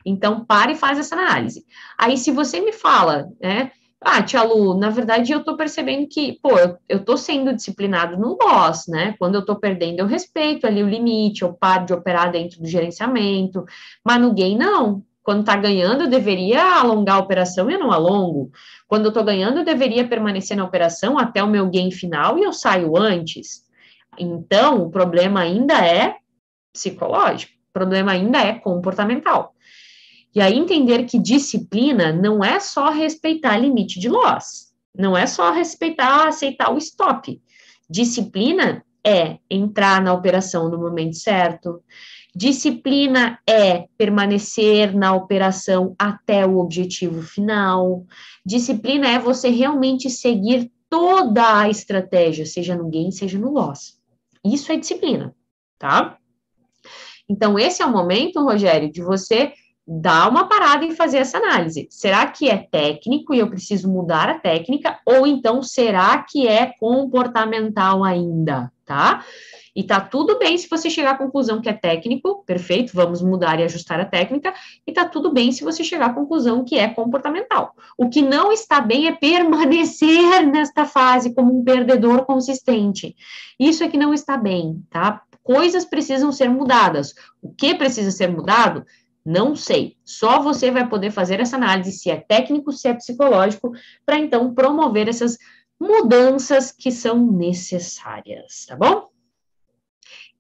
Então, 0.06 0.46
pare 0.46 0.74
e 0.74 0.76
faz 0.76 1.00
essa 1.00 1.16
análise. 1.16 1.66
Aí, 1.98 2.16
se 2.16 2.30
você 2.30 2.60
me 2.60 2.72
fala, 2.72 3.30
né? 3.42 3.72
Ah, 4.04 4.24
tia 4.24 4.42
Lu, 4.42 4.74
na 4.80 4.90
verdade 4.90 5.32
eu 5.32 5.44
tô 5.44 5.56
percebendo 5.56 6.08
que, 6.08 6.40
pô, 6.42 6.58
eu, 6.58 6.76
eu 6.90 7.06
tô 7.06 7.16
sendo 7.16 7.54
disciplinado 7.54 8.18
no 8.18 8.36
loss, 8.42 8.88
né? 8.88 9.14
Quando 9.20 9.36
eu 9.36 9.46
tô 9.46 9.56
perdendo, 9.56 10.00
eu 10.00 10.08
respeito 10.08 10.66
ali 10.66 10.82
o 10.82 10.90
limite, 10.90 11.44
eu 11.44 11.54
paro 11.54 11.86
de 11.86 11.94
operar 11.94 12.32
dentro 12.32 12.60
do 12.60 12.68
gerenciamento, 12.68 13.64
mas 14.04 14.20
no 14.20 14.34
gain, 14.34 14.58
não. 14.58 15.04
Quando 15.22 15.46
tá 15.46 15.56
ganhando, 15.56 16.06
eu 16.06 16.10
deveria 16.10 16.80
alongar 16.80 17.18
a 17.18 17.20
operação 17.20 17.70
e 17.70 17.76
eu 17.76 17.80
não 17.80 17.92
alongo. 17.92 18.52
Quando 18.88 19.06
eu 19.06 19.12
tô 19.12 19.24
ganhando, 19.24 19.60
eu 19.60 19.64
deveria 19.64 20.08
permanecer 20.08 20.58
na 20.58 20.66
operação 20.66 21.20
até 21.20 21.44
o 21.44 21.48
meu 21.48 21.70
gain 21.70 21.92
final 21.92 22.40
e 22.40 22.44
eu 22.44 22.52
saio 22.52 22.98
antes. 22.98 23.64
Então, 24.20 24.84
o 24.84 24.90
problema 24.90 25.42
ainda 25.42 25.86
é 25.86 26.18
psicológico, 26.74 27.54
o 27.70 27.74
problema 27.74 28.12
ainda 28.12 28.40
é 28.40 28.54
comportamental. 28.54 29.54
E 30.34 30.40
aí 30.40 30.58
entender 30.58 31.04
que 31.04 31.20
disciplina 31.20 32.14
não 32.14 32.44
é 32.44 32.60
só 32.60 32.90
respeitar 32.90 33.58
limite 33.58 34.00
de 34.00 34.08
loss, 34.08 34.72
não 34.98 35.16
é 35.16 35.26
só 35.26 35.52
respeitar, 35.52 36.28
aceitar 36.28 36.74
o 36.74 36.78
stop. 36.78 37.42
Disciplina 37.90 38.84
é 39.06 39.38
entrar 39.50 40.02
na 40.02 40.14
operação 40.14 40.70
no 40.70 40.78
momento 40.78 41.18
certo. 41.18 41.84
Disciplina 42.34 43.40
é 43.46 43.88
permanecer 43.98 44.96
na 44.96 45.14
operação 45.14 45.94
até 46.00 46.46
o 46.46 46.60
objetivo 46.60 47.22
final. 47.22 48.06
Disciplina 48.46 49.10
é 49.10 49.20
você 49.20 49.50
realmente 49.50 50.10
seguir 50.10 50.72
toda 50.90 51.60
a 51.60 51.70
estratégia, 51.70 52.46
seja 52.46 52.76
no 52.76 52.90
gain, 52.90 53.12
seja 53.12 53.38
no 53.38 53.52
loss. 53.52 54.01
Isso 54.44 54.72
é 54.72 54.78
disciplina, 54.78 55.36
tá? 55.78 56.18
Então, 57.30 57.58
esse 57.58 57.82
é 57.82 57.86
o 57.86 57.92
momento, 57.92 58.44
Rogério, 58.44 58.92
de 58.92 59.02
você 59.02 59.54
dar 59.88 60.30
uma 60.30 60.48
parada 60.48 60.86
e 60.86 60.96
fazer 60.96 61.18
essa 61.18 61.38
análise. 61.38 61.88
Será 61.90 62.28
que 62.28 62.50
é 62.50 62.58
técnico 62.58 63.34
e 63.34 63.40
eu 63.40 63.50
preciso 63.50 63.90
mudar 63.90 64.30
a 64.30 64.40
técnica? 64.40 65.00
Ou 65.06 65.26
então, 65.26 65.62
será 65.62 66.24
que 66.28 66.48
é 66.48 66.74
comportamental 66.80 68.04
ainda, 68.04 68.72
tá? 68.86 69.24
E 69.76 69.84
tá 69.84 70.02
tudo 70.02 70.38
bem 70.38 70.58
se 70.58 70.68
você 70.68 70.90
chegar 70.90 71.12
à 71.12 71.18
conclusão 71.18 71.62
que 71.62 71.70
é 71.70 71.74
técnico, 71.74 72.44
perfeito, 72.46 72.92
vamos 72.94 73.22
mudar 73.22 73.60
e 73.60 73.64
ajustar 73.64 74.00
a 74.00 74.06
técnica, 74.06 74.54
e 74.86 74.92
tá 74.92 75.06
tudo 75.06 75.32
bem 75.32 75.52
se 75.52 75.64
você 75.64 75.84
chegar 75.84 76.08
à 76.08 76.14
conclusão 76.14 76.64
que 76.64 76.78
é 76.78 76.90
comportamental. 76.90 77.74
O 77.98 78.10
que 78.10 78.22
não 78.22 78.52
está 78.52 78.82
bem 78.82 79.08
é 79.08 79.14
permanecer 79.14 80.46
nesta 80.52 80.86
fase 80.86 81.34
como 81.34 81.58
um 81.58 81.64
perdedor 81.64 82.26
consistente. 82.26 83.16
Isso 83.60 83.84
é 83.84 83.88
que 83.88 83.98
não 83.98 84.14
está 84.14 84.36
bem, 84.36 84.84
tá? 84.90 85.22
Coisas 85.42 85.86
precisam 85.86 86.32
ser 86.32 86.50
mudadas. 86.50 87.14
O 87.42 87.54
que 87.54 87.74
precisa 87.74 88.12
ser 88.12 88.28
mudado? 88.28 88.86
Não 89.26 89.56
sei. 89.56 89.98
Só 90.04 90.42
você 90.42 90.70
vai 90.70 90.88
poder 90.88 91.12
fazer 91.12 91.40
essa 91.40 91.56
análise 91.56 91.92
se 91.94 92.10
é 92.10 92.18
técnico, 92.18 92.72
se 92.72 92.88
é 92.88 92.94
psicológico, 92.94 93.72
para 94.06 94.18
então 94.18 94.54
promover 94.54 95.08
essas 95.08 95.38
mudanças 95.80 96.72
que 96.72 96.92
são 96.92 97.26
necessárias, 97.32 98.66
tá 98.68 98.76
bom? 98.76 99.11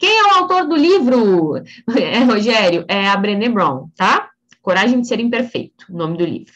Quem 0.02 0.18
é 0.18 0.24
o 0.24 0.38
autor 0.40 0.68
do 0.68 0.76
livro? 0.76 1.62
É, 1.96 2.24
Rogério, 2.24 2.84
é 2.88 3.08
a 3.08 3.16
Brené 3.16 3.48
Brown, 3.48 3.88
tá? 3.96 4.32
Coragem 4.60 5.00
de 5.00 5.08
ser 5.08 5.20
imperfeito, 5.20 5.86
o 5.92 5.96
nome 5.96 6.18
do 6.18 6.26
livro. 6.26 6.54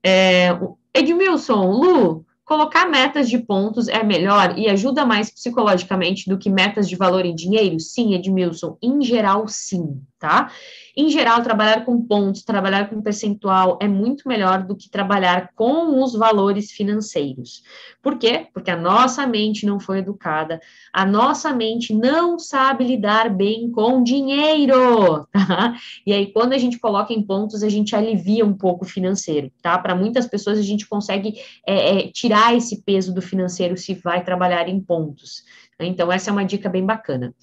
É, 0.00 0.50
Edmilson, 0.94 1.72
Lu, 1.72 2.24
colocar 2.44 2.86
metas 2.88 3.28
de 3.28 3.38
pontos 3.38 3.88
é 3.88 4.04
melhor 4.04 4.56
e 4.56 4.68
ajuda 4.68 5.04
mais 5.04 5.30
psicologicamente 5.30 6.28
do 6.28 6.38
que 6.38 6.48
metas 6.48 6.88
de 6.88 6.94
valor 6.94 7.26
em 7.26 7.34
dinheiro? 7.34 7.80
Sim, 7.80 8.14
Edmilson, 8.14 8.78
em 8.80 9.02
geral, 9.02 9.48
sim, 9.48 10.00
tá? 10.24 10.50
Em 10.96 11.10
geral, 11.10 11.42
trabalhar 11.42 11.84
com 11.84 12.00
pontos, 12.00 12.42
trabalhar 12.42 12.88
com 12.88 13.02
percentual 13.02 13.78
é 13.82 13.86
muito 13.86 14.26
melhor 14.26 14.62
do 14.62 14.74
que 14.74 14.88
trabalhar 14.88 15.50
com 15.54 16.02
os 16.02 16.14
valores 16.14 16.70
financeiros. 16.70 17.62
Por 18.02 18.16
quê? 18.16 18.46
Porque 18.54 18.70
a 18.70 18.76
nossa 18.76 19.26
mente 19.26 19.66
não 19.66 19.78
foi 19.78 19.98
educada, 19.98 20.58
a 20.90 21.04
nossa 21.04 21.52
mente 21.52 21.92
não 21.92 22.38
sabe 22.38 22.84
lidar 22.84 23.28
bem 23.28 23.70
com 23.70 24.02
dinheiro, 24.02 25.26
tá? 25.30 25.74
E 26.06 26.12
aí, 26.14 26.32
quando 26.32 26.54
a 26.54 26.58
gente 26.58 26.78
coloca 26.78 27.12
em 27.12 27.22
pontos, 27.22 27.62
a 27.62 27.68
gente 27.68 27.94
alivia 27.94 28.46
um 28.46 28.54
pouco 28.54 28.86
o 28.86 28.88
financeiro, 28.88 29.52
tá? 29.60 29.76
Para 29.78 29.94
muitas 29.94 30.26
pessoas, 30.26 30.58
a 30.58 30.62
gente 30.62 30.88
consegue 30.88 31.34
é, 31.68 31.98
é, 31.98 32.08
tirar 32.08 32.56
esse 32.56 32.82
peso 32.82 33.12
do 33.12 33.20
financeiro 33.20 33.76
se 33.76 33.92
vai 33.92 34.24
trabalhar 34.24 34.70
em 34.70 34.80
pontos. 34.80 35.44
Então, 35.78 36.10
essa 36.10 36.30
é 36.30 36.32
uma 36.32 36.46
dica 36.46 36.70
bem 36.70 36.86
bacana. 36.86 37.34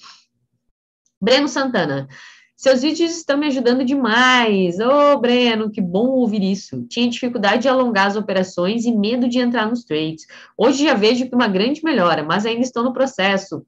Breno 1.21 1.47
Santana. 1.47 2.07
Seus 2.61 2.83
vídeos 2.83 3.17
estão 3.17 3.39
me 3.39 3.47
ajudando 3.47 3.83
demais. 3.83 4.79
Ô, 4.79 5.13
oh, 5.13 5.17
Breno, 5.19 5.71
que 5.71 5.81
bom 5.81 6.09
ouvir 6.09 6.43
isso. 6.43 6.85
Tinha 6.87 7.09
dificuldade 7.09 7.63
de 7.63 7.67
alongar 7.67 8.05
as 8.05 8.15
operações 8.15 8.85
e 8.85 8.91
medo 8.91 9.27
de 9.27 9.39
entrar 9.39 9.67
nos 9.67 9.83
trades. 9.83 10.27
Hoje 10.55 10.83
já 10.83 10.93
vejo 10.93 11.27
que 11.27 11.33
uma 11.33 11.47
grande 11.47 11.83
melhora, 11.83 12.21
mas 12.21 12.45
ainda 12.45 12.61
estou 12.61 12.83
no 12.83 12.93
processo. 12.93 13.65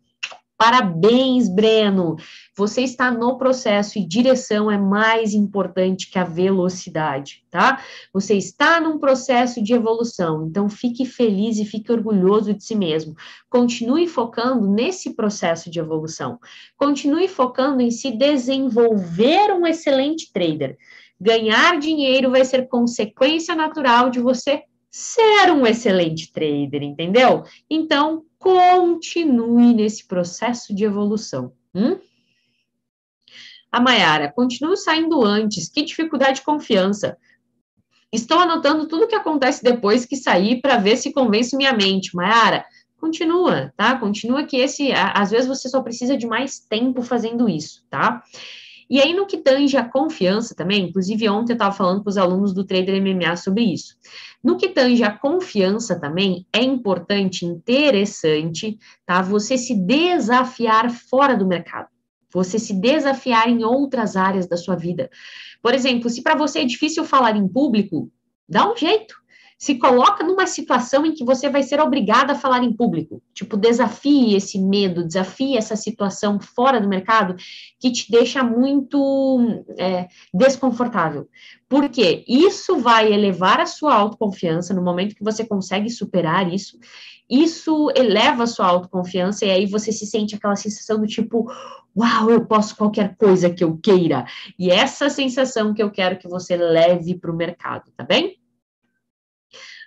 Parabéns, 0.63 1.49
Breno. 1.49 2.15
Você 2.55 2.83
está 2.83 3.11
no 3.11 3.37
processo 3.37 3.99
e 3.99 4.07
direção 4.07 4.71
é 4.71 4.77
mais 4.77 5.33
importante 5.33 6.09
que 6.09 6.17
a 6.17 6.23
velocidade, 6.23 7.43
tá? 7.51 7.83
Você 8.13 8.35
está 8.35 8.79
num 8.79 8.97
processo 8.97 9.61
de 9.61 9.73
evolução, 9.73 10.47
então 10.47 10.69
fique 10.69 11.03
feliz 11.03 11.59
e 11.59 11.65
fique 11.65 11.91
orgulhoso 11.91 12.53
de 12.53 12.63
si 12.63 12.75
mesmo. 12.75 13.13
Continue 13.49 14.07
focando 14.07 14.65
nesse 14.65 15.13
processo 15.13 15.69
de 15.69 15.79
evolução. 15.79 16.39
Continue 16.77 17.27
focando 17.27 17.81
em 17.81 17.91
se 17.91 18.11
desenvolver 18.11 19.51
um 19.51 19.67
excelente 19.67 20.31
trader. 20.31 20.77
Ganhar 21.19 21.77
dinheiro 21.77 22.31
vai 22.31 22.45
ser 22.45 22.69
consequência 22.69 23.53
natural 23.53 24.09
de 24.09 24.21
você 24.21 24.63
ser 24.93 25.51
um 25.51 25.65
excelente 25.65 26.31
trader, 26.31 26.83
entendeu? 26.83 27.43
Então, 27.67 28.25
continue 28.37 29.73
nesse 29.73 30.05
processo 30.07 30.73
de 30.73 30.85
evolução. 30.85 31.51
Hum? 31.73 31.97
A 33.71 33.81
Mayara, 33.81 34.31
continuo 34.31 34.77
saindo 34.77 35.23
antes, 35.25 35.67
que 35.67 35.81
dificuldade 35.81 36.35
de 36.35 36.45
confiança. 36.45 37.17
Estou 38.11 38.37
anotando 38.37 38.87
tudo 38.87 39.05
o 39.05 39.07
que 39.07 39.15
acontece 39.15 39.63
depois 39.63 40.05
que 40.05 40.15
sair 40.15 40.61
para 40.61 40.77
ver 40.77 40.95
se 40.95 41.11
convence 41.11 41.57
minha 41.57 41.73
mente. 41.73 42.15
Mayara, 42.15 42.63
continua, 42.97 43.73
tá? 43.75 43.97
Continua 43.97 44.43
que 44.43 44.57
esse, 44.57 44.91
às 44.91 45.31
vezes 45.31 45.47
você 45.47 45.67
só 45.69 45.81
precisa 45.81 46.15
de 46.15 46.27
mais 46.27 46.59
tempo 46.59 47.01
fazendo 47.01 47.49
isso, 47.49 47.83
tá? 47.89 48.21
E 48.89 48.99
aí, 48.99 49.13
no 49.13 49.25
que 49.25 49.37
tange 49.37 49.77
a 49.77 49.87
confiança 49.87 50.53
também, 50.55 50.89
inclusive 50.89 51.29
ontem 51.29 51.53
eu 51.53 51.55
estava 51.55 51.75
falando 51.75 52.03
com 52.03 52.09
os 52.09 52.17
alunos 52.17 52.53
do 52.53 52.63
Trader 52.63 53.01
MMA 53.01 53.35
sobre 53.37 53.63
isso. 53.63 53.95
No 54.43 54.57
que 54.57 54.69
tange 54.69 55.03
a 55.03 55.11
confiança 55.11 55.99
também, 55.99 56.45
é 56.51 56.61
importante, 56.61 57.45
interessante, 57.45 58.77
tá? 59.05 59.21
Você 59.21 59.57
se 59.57 59.73
desafiar 59.75 60.91
fora 60.91 61.35
do 61.35 61.47
mercado. 61.47 61.87
Você 62.33 62.57
se 62.59 62.73
desafiar 62.73 63.47
em 63.47 63.63
outras 63.63 64.15
áreas 64.15 64.47
da 64.47 64.57
sua 64.57 64.75
vida. 64.75 65.09
Por 65.61 65.73
exemplo, 65.73 66.09
se 66.09 66.21
para 66.21 66.35
você 66.35 66.59
é 66.59 66.65
difícil 66.65 67.05
falar 67.05 67.37
em 67.37 67.47
público, 67.47 68.11
dá 68.49 68.69
um 68.69 68.75
jeito 68.75 69.22
se 69.63 69.75
coloca 69.75 70.25
numa 70.25 70.45
situação 70.45 71.05
em 71.05 71.13
que 71.13 71.23
você 71.23 71.49
vai 71.49 71.63
ser 71.63 71.79
obrigada 71.79 72.33
a 72.33 72.35
falar 72.35 72.65
em 72.65 72.73
público. 72.73 73.23
Tipo, 73.33 73.55
desafie 73.55 74.35
esse 74.35 74.59
medo, 74.59 75.07
desafie 75.07 75.55
essa 75.55 75.77
situação 75.77 76.37
fora 76.37 76.81
do 76.81 76.89
mercado 76.89 77.33
que 77.79 77.89
te 77.89 78.11
deixa 78.11 78.43
muito 78.43 79.63
é, 79.79 80.09
desconfortável. 80.33 81.29
Porque 81.69 82.25
isso 82.27 82.75
vai 82.79 83.13
elevar 83.13 83.61
a 83.61 83.65
sua 83.65 83.95
autoconfiança 83.95 84.73
no 84.73 84.83
momento 84.83 85.15
que 85.15 85.23
você 85.23 85.45
consegue 85.45 85.89
superar 85.89 86.53
isso. 86.53 86.77
isso 87.29 87.89
eleva 87.95 88.43
a 88.43 88.47
sua 88.47 88.67
autoconfiança 88.67 89.45
e 89.45 89.49
aí 89.49 89.65
você 89.65 89.93
se 89.93 90.05
sente 90.05 90.35
aquela 90.35 90.57
sensação 90.57 90.99
do 90.99 91.07
tipo, 91.07 91.49
uau, 91.97 92.29
eu 92.29 92.45
posso 92.45 92.75
qualquer 92.75 93.15
coisa 93.15 93.49
que 93.49 93.63
eu 93.63 93.77
queira. 93.77 94.25
E 94.59 94.69
essa 94.69 95.09
sensação 95.09 95.73
que 95.73 95.81
eu 95.81 95.89
quero 95.89 96.19
que 96.19 96.27
você 96.27 96.57
leve 96.57 97.15
para 97.15 97.31
o 97.31 97.37
mercado, 97.37 97.89
tá 97.95 98.03
bem? 98.03 98.42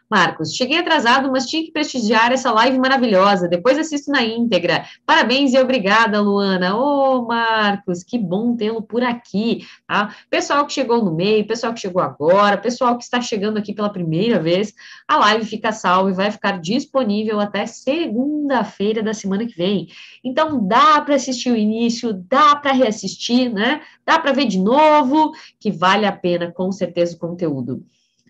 Marcos, 0.09 0.55
cheguei 0.55 0.79
atrasado, 0.79 1.31
mas 1.33 1.47
tinha 1.47 1.65
que 1.65 1.73
prestigiar 1.73 2.33
essa 2.33 2.53
live 2.53 2.79
maravilhosa. 2.79 3.49
Depois 3.49 3.77
assisto 3.77 4.11
na 4.11 4.23
íntegra. 4.23 4.85
Parabéns 5.05 5.53
e 5.53 5.59
obrigada, 5.59 6.21
Luana. 6.21 6.77
Ô, 6.77 7.19
oh, 7.19 7.27
Marcos, 7.27 8.05
que 8.05 8.17
bom 8.17 8.57
tê-lo 8.57 8.81
por 8.83 9.03
aqui. 9.03 9.67
Tá? 9.87 10.15
Pessoal 10.31 10.65
que 10.65 10.73
chegou 10.73 11.05
no 11.05 11.13
meio, 11.13 11.47
pessoal 11.47 11.75
que 11.75 11.81
chegou 11.81 12.01
agora, 12.01 12.57
pessoal 12.57 12.97
que 12.97 13.03
está 13.03 13.21
chegando 13.21 13.59
aqui 13.59 13.75
pela 13.75 13.91
primeira 13.91 14.39
vez, 14.39 14.73
a 15.09 15.17
live 15.17 15.45
fica 15.45 15.73
salva 15.73 16.11
e 16.11 16.15
vai 16.15 16.31
ficar 16.31 16.61
disponível 16.61 17.41
até 17.41 17.67
segunda-feira 17.67 19.03
da 19.03 19.13
semana 19.13 19.45
que 19.45 19.57
vem. 19.57 19.89
Então, 20.23 20.65
dá 20.67 21.01
para 21.01 21.17
assistir 21.17 21.51
o 21.51 21.57
início, 21.57 22.13
dá 22.13 22.55
para 22.55 22.73
reassistir, 22.73 23.53
né? 23.53 23.81
Dá 24.05 24.21
para 24.21 24.33
ver 24.33 24.47
de 24.47 24.61
novo, 24.61 25.33
que 25.59 25.73
vale 25.73 26.07
a 26.07 26.13
pena, 26.13 26.53
com 26.53 26.71
certeza, 26.71 27.17
o 27.17 27.19
conteúdo. 27.19 27.85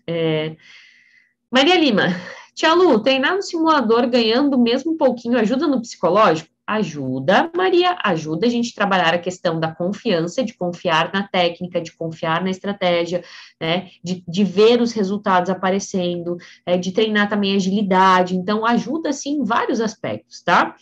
É. 0.07 0.55
Maria 1.57 1.75
Lima, 1.75 2.15
Tia 2.53 2.71
Lu, 2.75 2.99
treinar 2.99 3.35
no 3.35 3.41
simulador 3.41 4.07
ganhando 4.07 4.59
mesmo 4.59 4.91
um 4.91 4.95
pouquinho 4.95 5.39
ajuda 5.39 5.65
no 5.65 5.81
psicológico? 5.81 6.51
Ajuda, 6.67 7.49
Maria, 7.57 7.97
ajuda 8.03 8.45
a 8.45 8.49
gente 8.49 8.75
trabalhar 8.75 9.15
a 9.15 9.17
questão 9.17 9.59
da 9.59 9.73
confiança, 9.73 10.43
de 10.43 10.53
confiar 10.53 11.11
na 11.11 11.27
técnica, 11.27 11.81
de 11.81 11.91
confiar 11.93 12.43
na 12.43 12.51
estratégia, 12.51 13.23
né, 13.59 13.89
de, 14.03 14.23
de 14.27 14.43
ver 14.43 14.83
os 14.83 14.91
resultados 14.91 15.49
aparecendo, 15.49 16.37
é, 16.63 16.77
de 16.77 16.91
treinar 16.91 17.27
também 17.27 17.55
agilidade, 17.55 18.35
então 18.35 18.63
ajuda, 18.63 19.11
sim, 19.11 19.39
em 19.39 19.43
vários 19.43 19.81
aspectos, 19.81 20.43
tá? 20.43 20.75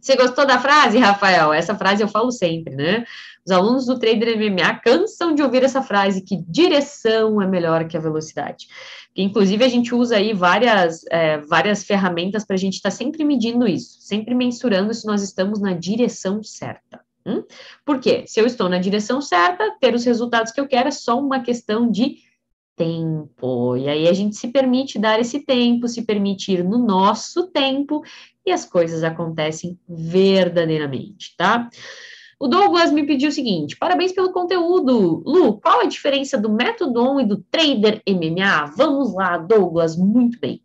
Você 0.00 0.16
gostou 0.16 0.46
da 0.46 0.60
frase, 0.60 0.98
Rafael? 0.98 1.52
Essa 1.52 1.74
frase 1.74 2.02
eu 2.02 2.08
falo 2.08 2.30
sempre, 2.30 2.74
né? 2.74 3.04
Os 3.44 3.50
alunos 3.50 3.86
do 3.86 3.98
Trader 3.98 4.38
MMA 4.38 4.80
cansam 4.80 5.34
de 5.34 5.42
ouvir 5.42 5.64
essa 5.64 5.82
frase 5.82 6.22
que 6.22 6.36
direção 6.46 7.42
é 7.42 7.46
melhor 7.46 7.88
que 7.88 7.96
a 7.96 8.00
velocidade. 8.00 8.68
Inclusive, 9.16 9.64
a 9.64 9.68
gente 9.68 9.94
usa 9.94 10.16
aí 10.16 10.32
várias, 10.32 11.04
é, 11.10 11.38
várias 11.38 11.82
ferramentas 11.82 12.44
para 12.44 12.54
a 12.54 12.58
gente 12.58 12.74
estar 12.74 12.90
tá 12.90 12.96
sempre 12.96 13.24
medindo 13.24 13.66
isso, 13.66 13.96
sempre 14.00 14.34
mensurando 14.34 14.94
se 14.94 15.06
nós 15.06 15.22
estamos 15.22 15.60
na 15.60 15.72
direção 15.72 16.42
certa. 16.42 17.00
Hum? 17.26 17.42
Por 17.84 17.98
quê? 17.98 18.24
Se 18.26 18.40
eu 18.40 18.46
estou 18.46 18.68
na 18.68 18.78
direção 18.78 19.20
certa, 19.20 19.76
ter 19.80 19.94
os 19.94 20.04
resultados 20.04 20.52
que 20.52 20.60
eu 20.60 20.68
quero 20.68 20.88
é 20.88 20.92
só 20.92 21.18
uma 21.18 21.40
questão 21.40 21.90
de 21.90 22.18
tempo. 22.76 23.76
E 23.76 23.88
aí 23.88 24.08
a 24.08 24.12
gente 24.12 24.36
se 24.36 24.48
permite 24.48 24.98
dar 24.98 25.18
esse 25.18 25.40
tempo, 25.40 25.88
se 25.88 26.02
permite 26.02 26.52
ir 26.52 26.64
no 26.64 26.78
nosso 26.78 27.48
tempo 27.48 28.02
e 28.48 28.52
as 28.52 28.64
coisas 28.64 29.04
acontecem 29.04 29.78
verdadeiramente, 29.88 31.34
tá? 31.36 31.68
O 32.40 32.46
Douglas 32.46 32.92
me 32.92 33.04
pediu 33.04 33.28
o 33.28 33.32
seguinte: 33.32 33.76
parabéns 33.76 34.12
pelo 34.12 34.32
conteúdo. 34.32 35.22
Lu, 35.26 35.60
qual 35.60 35.80
a 35.80 35.86
diferença 35.86 36.38
do 36.38 36.50
método 36.50 37.02
on 37.02 37.20
e 37.20 37.26
do 37.26 37.38
trader 37.50 38.02
MMA? 38.08 38.72
Vamos 38.76 39.12
lá, 39.14 39.36
Douglas, 39.36 39.96
muito 39.96 40.38
bem. 40.38 40.62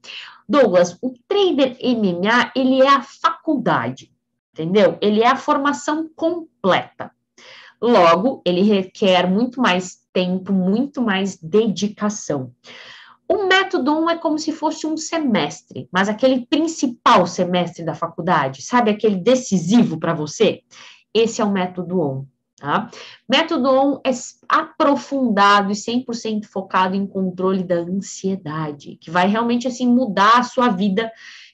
Douglas, 0.47 0.97
o 1.01 1.13
trader 1.27 1.77
MMA, 1.81 2.51
ele 2.55 2.81
é 2.81 2.89
a 2.89 3.01
faculdade, 3.01 4.11
entendeu? 4.53 4.97
Ele 5.01 5.21
é 5.21 5.27
a 5.27 5.35
formação 5.35 6.09
completa. 6.15 7.11
Logo, 7.81 8.41
ele 8.45 8.61
requer 8.61 9.29
muito 9.29 9.59
mais 9.59 9.97
tempo, 10.13 10.53
muito 10.53 11.01
mais 11.01 11.37
dedicação. 11.37 12.51
O 13.27 13.47
método 13.47 13.97
1 14.03 14.09
é 14.11 14.17
como 14.17 14.37
se 14.37 14.51
fosse 14.51 14.85
um 14.85 14.97
semestre, 14.97 15.87
mas 15.91 16.09
aquele 16.09 16.45
principal 16.45 17.25
semestre 17.25 17.83
da 17.83 17.95
faculdade, 17.95 18.61
sabe 18.61 18.91
aquele 18.91 19.15
decisivo 19.15 19.99
para 19.99 20.13
você? 20.13 20.61
Esse 21.13 21.41
é 21.41 21.45
o 21.45 21.51
método 21.51 21.99
ON. 21.99 22.25
Tá? 22.57 22.89
Método 23.27 23.69
ON 23.69 24.01
é 24.05 24.11
aprofundado 24.47 25.71
e 25.71 25.75
100% 25.75 26.45
focado 26.45 26.95
em 26.95 27.05
controle 27.05 27.63
da 27.63 27.75
ansiedade, 27.75 28.97
que 29.01 29.11
vai 29.11 29.27
realmente 29.27 29.67
assim 29.67 29.87
mudar 29.87 30.39
a 30.39 30.43
sua 30.43 30.69
vida, 30.69 31.11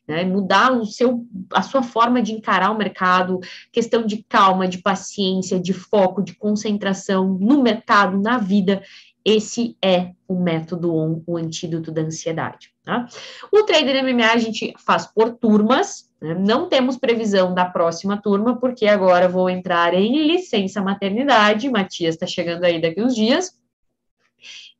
né? 0.07 0.23
mudar 0.23 0.71
o 0.71 0.85
seu, 0.85 1.25
a 1.53 1.61
sua 1.61 1.81
forma 1.81 2.21
de 2.21 2.33
encarar 2.33 2.71
o 2.71 2.77
mercado, 2.77 3.39
questão 3.71 4.05
de 4.05 4.23
calma, 4.29 4.67
de 4.67 4.79
paciência, 4.79 5.59
de 5.59 5.73
foco, 5.73 6.21
de 6.21 6.35
concentração 6.35 7.37
no 7.39 7.61
mercado, 7.61 8.19
na 8.19 8.37
vida. 8.37 8.83
Esse 9.29 9.77
é 9.79 10.11
o 10.27 10.33
método 10.33 10.95
ON, 10.95 11.21
o 11.27 11.37
antídoto 11.37 11.91
da 11.91 12.01
ansiedade. 12.01 12.73
Tá? 12.83 13.07
O 13.51 13.61
Trader 13.63 14.03
MMA 14.03 14.31
a 14.31 14.37
gente 14.37 14.73
faz 14.79 15.05
por 15.05 15.35
turmas, 15.35 16.09
né? 16.19 16.33
Não 16.33 16.67
temos 16.67 16.97
previsão 16.97 17.53
da 17.53 17.65
próxima 17.65 18.19
turma, 18.19 18.59
porque 18.59 18.87
agora 18.87 19.29
vou 19.29 19.47
entrar 19.47 19.93
em 19.93 20.27
licença 20.27 20.81
maternidade. 20.81 21.69
Matias 21.69 22.15
está 22.15 22.25
chegando 22.25 22.63
aí 22.63 22.81
daqui 22.81 23.03
uns 23.03 23.15
dias. 23.15 23.55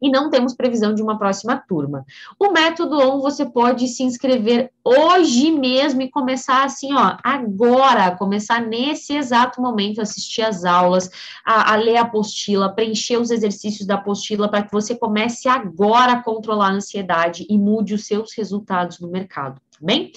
E 0.01 0.09
não 0.09 0.29
temos 0.29 0.53
previsão 0.53 0.93
de 0.93 1.01
uma 1.01 1.17
próxima 1.17 1.57
turma. 1.67 2.05
O 2.39 2.51
método 2.51 2.97
ON 2.97 3.19
você 3.21 3.45
pode 3.45 3.87
se 3.87 4.03
inscrever 4.03 4.71
hoje 4.83 5.51
mesmo 5.51 6.01
e 6.01 6.09
começar 6.09 6.63
assim, 6.63 6.93
ó, 6.93 7.17
agora, 7.23 8.15
começar 8.15 8.61
nesse 8.61 9.15
exato 9.15 9.61
momento, 9.61 10.01
assistir 10.01 10.41
as 10.41 10.65
aulas, 10.65 11.09
a, 11.45 11.73
a 11.73 11.75
ler 11.75 11.97
a 11.97 12.01
apostila, 12.01 12.73
preencher 12.73 13.17
os 13.17 13.29
exercícios 13.29 13.85
da 13.85 13.95
apostila 13.95 14.49
para 14.49 14.63
que 14.63 14.71
você 14.71 14.95
comece 14.95 15.47
agora 15.47 16.13
a 16.13 16.23
controlar 16.23 16.69
a 16.69 16.73
ansiedade 16.73 17.45
e 17.49 17.57
mude 17.57 17.93
os 17.93 18.05
seus 18.05 18.33
resultados 18.33 18.99
no 18.99 19.09
mercado 19.09 19.61
bem? 19.81 20.11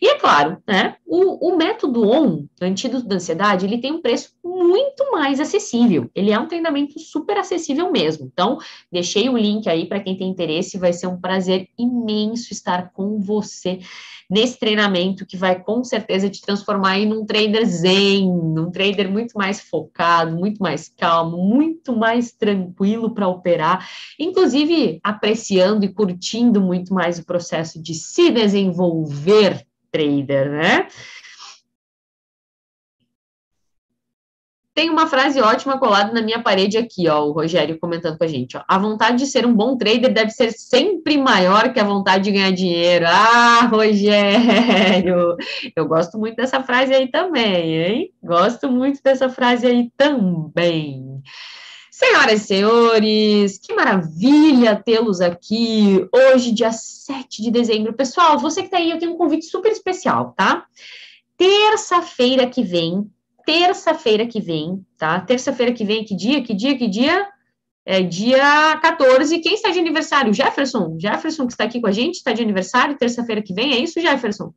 E 0.00 0.08
é 0.08 0.18
claro, 0.18 0.62
né, 0.66 0.96
o, 1.06 1.48
o 1.48 1.56
método 1.56 2.08
ON, 2.08 2.46
antídoto 2.60 3.06
da 3.06 3.16
ansiedade, 3.16 3.66
ele 3.66 3.78
tem 3.78 3.92
um 3.92 4.00
preço 4.00 4.30
muito 4.42 5.10
mais 5.12 5.40
acessível. 5.40 6.10
Ele 6.14 6.30
é 6.30 6.38
um 6.38 6.48
treinamento 6.48 6.98
super 6.98 7.36
acessível 7.38 7.90
mesmo. 7.92 8.30
Então, 8.32 8.58
deixei 8.90 9.28
o 9.28 9.36
link 9.36 9.68
aí 9.68 9.86
para 9.86 10.00
quem 10.00 10.16
tem 10.16 10.28
interesse, 10.28 10.78
vai 10.78 10.92
ser 10.92 11.06
um 11.06 11.20
prazer 11.20 11.68
imenso 11.78 12.52
estar 12.52 12.92
com 12.92 13.20
você 13.20 13.80
nesse 14.32 14.58
treinamento 14.58 15.26
que 15.26 15.36
vai 15.36 15.62
com 15.62 15.84
certeza 15.84 16.30
te 16.30 16.40
transformar 16.40 16.98
em 16.98 17.12
um 17.12 17.26
trader 17.26 17.66
zen, 17.66 18.26
um 18.26 18.70
trader 18.70 19.10
muito 19.10 19.32
mais 19.36 19.60
focado, 19.60 20.34
muito 20.34 20.62
mais 20.62 20.88
calmo, 20.88 21.36
muito 21.36 21.94
mais 21.94 22.32
tranquilo 22.32 23.10
para 23.10 23.28
operar, 23.28 23.86
inclusive 24.18 24.98
apreciando 25.04 25.84
e 25.84 25.92
curtindo 25.92 26.62
muito 26.62 26.94
mais 26.94 27.18
o 27.18 27.26
processo 27.26 27.80
de 27.82 27.92
se 27.92 28.30
desenvolver 28.30 29.66
trader, 29.90 30.50
né? 30.50 30.88
Tem 34.74 34.88
uma 34.88 35.06
frase 35.06 35.38
ótima 35.38 35.78
colada 35.78 36.12
na 36.14 36.22
minha 36.22 36.42
parede 36.42 36.78
aqui, 36.78 37.06
ó, 37.06 37.26
o 37.26 37.32
Rogério 37.32 37.78
comentando 37.78 38.16
com 38.16 38.24
a 38.24 38.26
gente, 38.26 38.56
ó. 38.56 38.62
A 38.66 38.78
vontade 38.78 39.18
de 39.18 39.26
ser 39.26 39.44
um 39.44 39.52
bom 39.52 39.76
trader 39.76 40.10
deve 40.10 40.30
ser 40.30 40.50
sempre 40.52 41.18
maior 41.18 41.74
que 41.74 41.80
a 41.80 41.84
vontade 41.84 42.24
de 42.24 42.32
ganhar 42.32 42.52
dinheiro. 42.52 43.04
Ah, 43.06 43.66
Rogério! 43.70 45.36
Eu 45.76 45.86
gosto 45.86 46.18
muito 46.18 46.36
dessa 46.36 46.62
frase 46.62 46.94
aí 46.94 47.10
também, 47.10 47.82
hein? 47.82 48.14
Gosto 48.22 48.70
muito 48.70 49.02
dessa 49.02 49.28
frase 49.28 49.66
aí 49.66 49.90
também. 49.94 51.22
Senhoras 51.90 52.40
e 52.40 52.44
senhores, 52.46 53.58
que 53.58 53.74
maravilha 53.74 54.74
tê-los 54.74 55.20
aqui 55.20 56.08
hoje, 56.10 56.50
dia 56.50 56.72
7 56.72 57.42
de 57.42 57.50
dezembro. 57.50 57.92
Pessoal, 57.92 58.38
você 58.38 58.62
que 58.62 58.70
tá 58.70 58.78
aí, 58.78 58.90
eu 58.90 58.98
tenho 58.98 59.12
um 59.12 59.18
convite 59.18 59.44
super 59.44 59.70
especial, 59.70 60.32
tá? 60.34 60.64
Terça-feira 61.36 62.46
que 62.46 62.62
vem, 62.62 63.06
terça-feira 63.44 64.26
que 64.26 64.40
vem, 64.40 64.84
tá? 64.96 65.20
Terça-feira 65.20 65.72
que 65.72 65.84
vem, 65.84 66.04
que 66.04 66.14
dia? 66.14 66.42
Que 66.42 66.54
dia? 66.54 66.76
Que 66.76 66.88
dia? 66.88 67.28
É 67.84 68.00
dia 68.02 68.78
14. 68.80 69.38
Quem 69.40 69.54
está 69.54 69.70
de 69.70 69.78
aniversário? 69.78 70.32
Jefferson. 70.32 70.96
Jefferson, 71.00 71.46
que 71.46 71.52
está 71.52 71.64
aqui 71.64 71.80
com 71.80 71.88
a 71.88 71.92
gente, 71.92 72.16
está 72.16 72.32
de 72.32 72.42
aniversário, 72.42 72.96
terça-feira 72.96 73.42
que 73.42 73.52
vem. 73.52 73.74
É 73.74 73.78
isso, 73.78 74.00
Jefferson? 74.00 74.52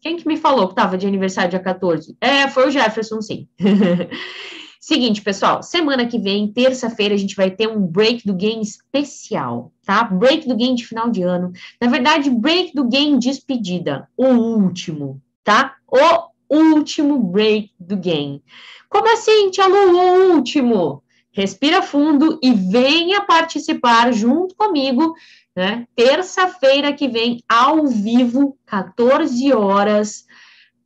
Quem 0.00 0.16
que 0.16 0.26
me 0.26 0.36
falou 0.36 0.66
que 0.66 0.72
estava 0.72 0.96
de 0.96 1.06
aniversário 1.06 1.50
dia 1.50 1.60
14? 1.60 2.16
É, 2.20 2.48
foi 2.48 2.68
o 2.68 2.70
Jefferson, 2.70 3.20
sim. 3.20 3.48
Seguinte, 4.80 5.20
pessoal, 5.20 5.62
semana 5.62 6.06
que 6.06 6.18
vem, 6.18 6.50
terça-feira, 6.50 7.14
a 7.14 7.18
gente 7.18 7.36
vai 7.36 7.50
ter 7.50 7.68
um 7.68 7.80
break 7.80 8.26
do 8.26 8.32
game 8.32 8.62
especial, 8.62 9.72
tá? 9.84 10.02
Break 10.04 10.48
do 10.48 10.56
game 10.56 10.74
de 10.74 10.86
final 10.86 11.10
de 11.10 11.22
ano. 11.22 11.52
Na 11.78 11.86
verdade, 11.86 12.30
break 12.30 12.72
do 12.74 12.88
game 12.88 13.18
despedida, 13.18 14.08
o 14.16 14.26
último, 14.26 15.20
tá? 15.44 15.76
O 15.86 16.29
último 16.50 17.18
break 17.18 17.70
do 17.78 17.96
game. 17.96 18.42
Como 18.88 19.12
assim, 19.12 19.50
Tia 19.50 19.66
Lu, 19.66 19.96
o 19.96 20.34
último? 20.34 21.02
Respira 21.32 21.80
fundo 21.80 22.38
e 22.42 22.52
venha 22.52 23.22
participar 23.22 24.12
junto 24.12 24.54
comigo, 24.56 25.14
né? 25.54 25.86
Terça-feira 25.94 26.92
que 26.92 27.08
vem, 27.08 27.40
ao 27.48 27.86
vivo, 27.86 28.58
14 28.66 29.52
horas, 29.52 30.26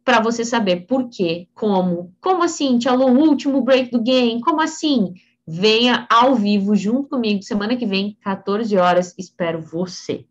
para 0.05 0.21
você 0.21 0.45
saber 0.45 0.87
por 0.87 1.09
quê, 1.09 1.49
como. 1.55 2.15
Como 2.21 2.43
assim, 2.43 2.79
Tia 2.79 2.93
Lu, 2.93 3.07
o 3.07 3.29
último 3.29 3.63
break 3.63 3.91
do 3.91 4.03
game? 4.03 4.41
Como 4.43 4.61
assim? 4.61 5.15
Venha 5.47 6.07
ao 6.11 6.35
vivo 6.35 6.75
junto 6.75 7.09
comigo 7.09 7.43
semana 7.43 7.77
que 7.77 7.87
vem, 7.87 8.17
14 8.23 8.77
horas. 8.77 9.15
Espero 9.19 9.61
você. 9.61 10.27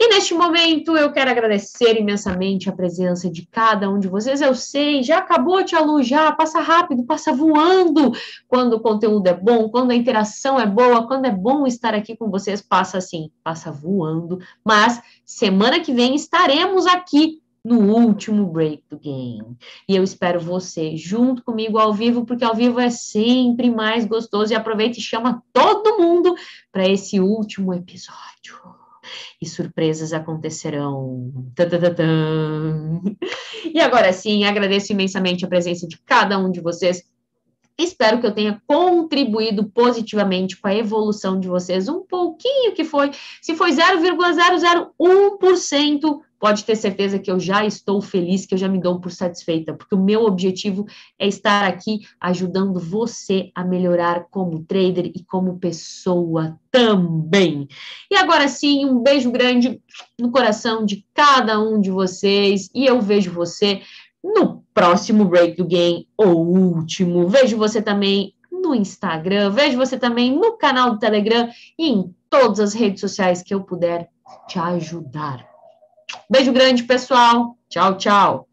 E 0.00 0.08
neste 0.08 0.32
momento 0.32 0.96
eu 0.96 1.10
quero 1.10 1.28
agradecer 1.28 1.98
imensamente 1.98 2.68
a 2.68 2.72
presença 2.72 3.28
de 3.28 3.44
cada 3.46 3.90
um 3.90 3.98
de 3.98 4.06
vocês. 4.06 4.40
Eu 4.40 4.54
sei, 4.54 5.02
já 5.02 5.18
acabou, 5.18 5.64
Tia 5.64 5.80
Lu, 5.80 6.04
já 6.04 6.30
passa 6.30 6.60
rápido, 6.60 7.04
passa 7.04 7.32
voando. 7.32 8.12
Quando 8.46 8.74
o 8.74 8.80
conteúdo 8.80 9.26
é 9.26 9.34
bom, 9.34 9.68
quando 9.68 9.90
a 9.90 9.96
interação 9.96 10.58
é 10.58 10.66
boa, 10.66 11.08
quando 11.08 11.24
é 11.24 11.32
bom 11.32 11.66
estar 11.66 11.94
aqui 11.94 12.16
com 12.16 12.30
vocês, 12.30 12.62
passa 12.62 12.98
assim, 12.98 13.30
passa 13.42 13.72
voando. 13.72 14.38
Mas 14.64 15.02
semana 15.24 15.80
que 15.80 15.92
vem 15.92 16.14
estaremos 16.14 16.86
aqui 16.86 17.42
no 17.64 17.80
último 17.80 18.46
break 18.46 18.82
do 18.88 18.98
game. 18.98 19.56
E 19.88 19.96
eu 19.96 20.02
espero 20.02 20.40
você 20.40 20.96
junto 20.96 21.42
comigo 21.42 21.78
ao 21.78 21.92
vivo, 21.92 22.24
porque 22.24 22.44
ao 22.44 22.54
vivo 22.54 22.80
é 22.80 22.90
sempre 22.90 23.70
mais 23.70 24.04
gostoso. 24.04 24.52
E 24.52 24.56
aproveita 24.56 24.98
e 24.98 25.02
chama 25.02 25.42
todo 25.52 25.98
mundo 25.98 26.34
para 26.72 26.88
esse 26.88 27.20
último 27.20 27.74
episódio 27.74 28.58
e 29.40 29.46
surpresas 29.46 30.12
acontecerão. 30.12 31.32
E 33.72 33.80
agora 33.80 34.12
sim, 34.12 34.44
agradeço 34.44 34.92
imensamente 34.92 35.44
a 35.44 35.48
presença 35.48 35.86
de 35.86 35.98
cada 35.98 36.38
um 36.38 36.50
de 36.50 36.60
vocês. 36.60 37.04
Espero 37.78 38.20
que 38.20 38.26
eu 38.26 38.34
tenha 38.34 38.60
contribuído 38.66 39.64
positivamente 39.64 40.56
com 40.56 40.66
a 40.66 40.74
evolução 40.74 41.38
de 41.38 41.46
vocês 41.46 41.88
um 41.88 42.00
pouquinho 42.00 42.74
que 42.74 42.82
foi, 42.82 43.12
se 43.40 43.54
foi 43.54 43.70
0,001%, 43.70 46.20
pode 46.40 46.64
ter 46.64 46.76
certeza 46.76 47.18
que 47.18 47.30
eu 47.30 47.38
já 47.38 47.64
estou 47.64 48.00
feliz, 48.00 48.46
que 48.46 48.54
eu 48.54 48.58
já 48.58 48.68
me 48.68 48.80
dou 48.80 49.00
por 49.00 49.10
satisfeita, 49.10 49.74
porque 49.74 49.94
o 49.94 50.02
meu 50.02 50.24
objetivo 50.24 50.86
é 51.18 51.26
estar 51.26 51.66
aqui 51.66 52.00
ajudando 52.20 52.80
você 52.80 53.50
a 53.54 53.64
melhorar 53.64 54.26
como 54.30 54.64
trader 54.64 55.10
e 55.14 55.24
como 55.24 55.58
pessoa 55.58 56.58
também. 56.70 57.68
E 58.10 58.16
agora 58.16 58.48
sim, 58.48 58.86
um 58.86 59.02
beijo 59.02 59.30
grande 59.30 59.80
no 60.18 60.30
coração 60.30 60.84
de 60.84 61.04
cada 61.14 61.60
um 61.60 61.80
de 61.80 61.90
vocês 61.90 62.70
e 62.74 62.84
eu 62.84 63.00
vejo 63.00 63.32
você 63.32 63.82
no 64.22 64.64
próximo 64.74 65.24
break 65.24 65.56
do 65.56 65.66
game 65.66 66.08
ou 66.16 66.46
último. 66.46 67.28
Vejo 67.28 67.56
você 67.56 67.80
também 67.80 68.34
no 68.50 68.74
Instagram, 68.74 69.50
vejo 69.50 69.76
você 69.76 69.98
também 69.98 70.34
no 70.34 70.56
canal 70.56 70.90
do 70.90 70.98
Telegram 70.98 71.48
e 71.78 71.88
em 71.88 72.14
todas 72.28 72.60
as 72.60 72.74
redes 72.74 73.00
sociais 73.00 73.42
que 73.42 73.54
eu 73.54 73.62
puder 73.62 74.08
te 74.46 74.58
ajudar. 74.58 75.46
Beijo 76.30 76.52
grande, 76.52 76.82
pessoal. 76.82 77.56
Tchau, 77.68 77.96
tchau. 77.96 78.47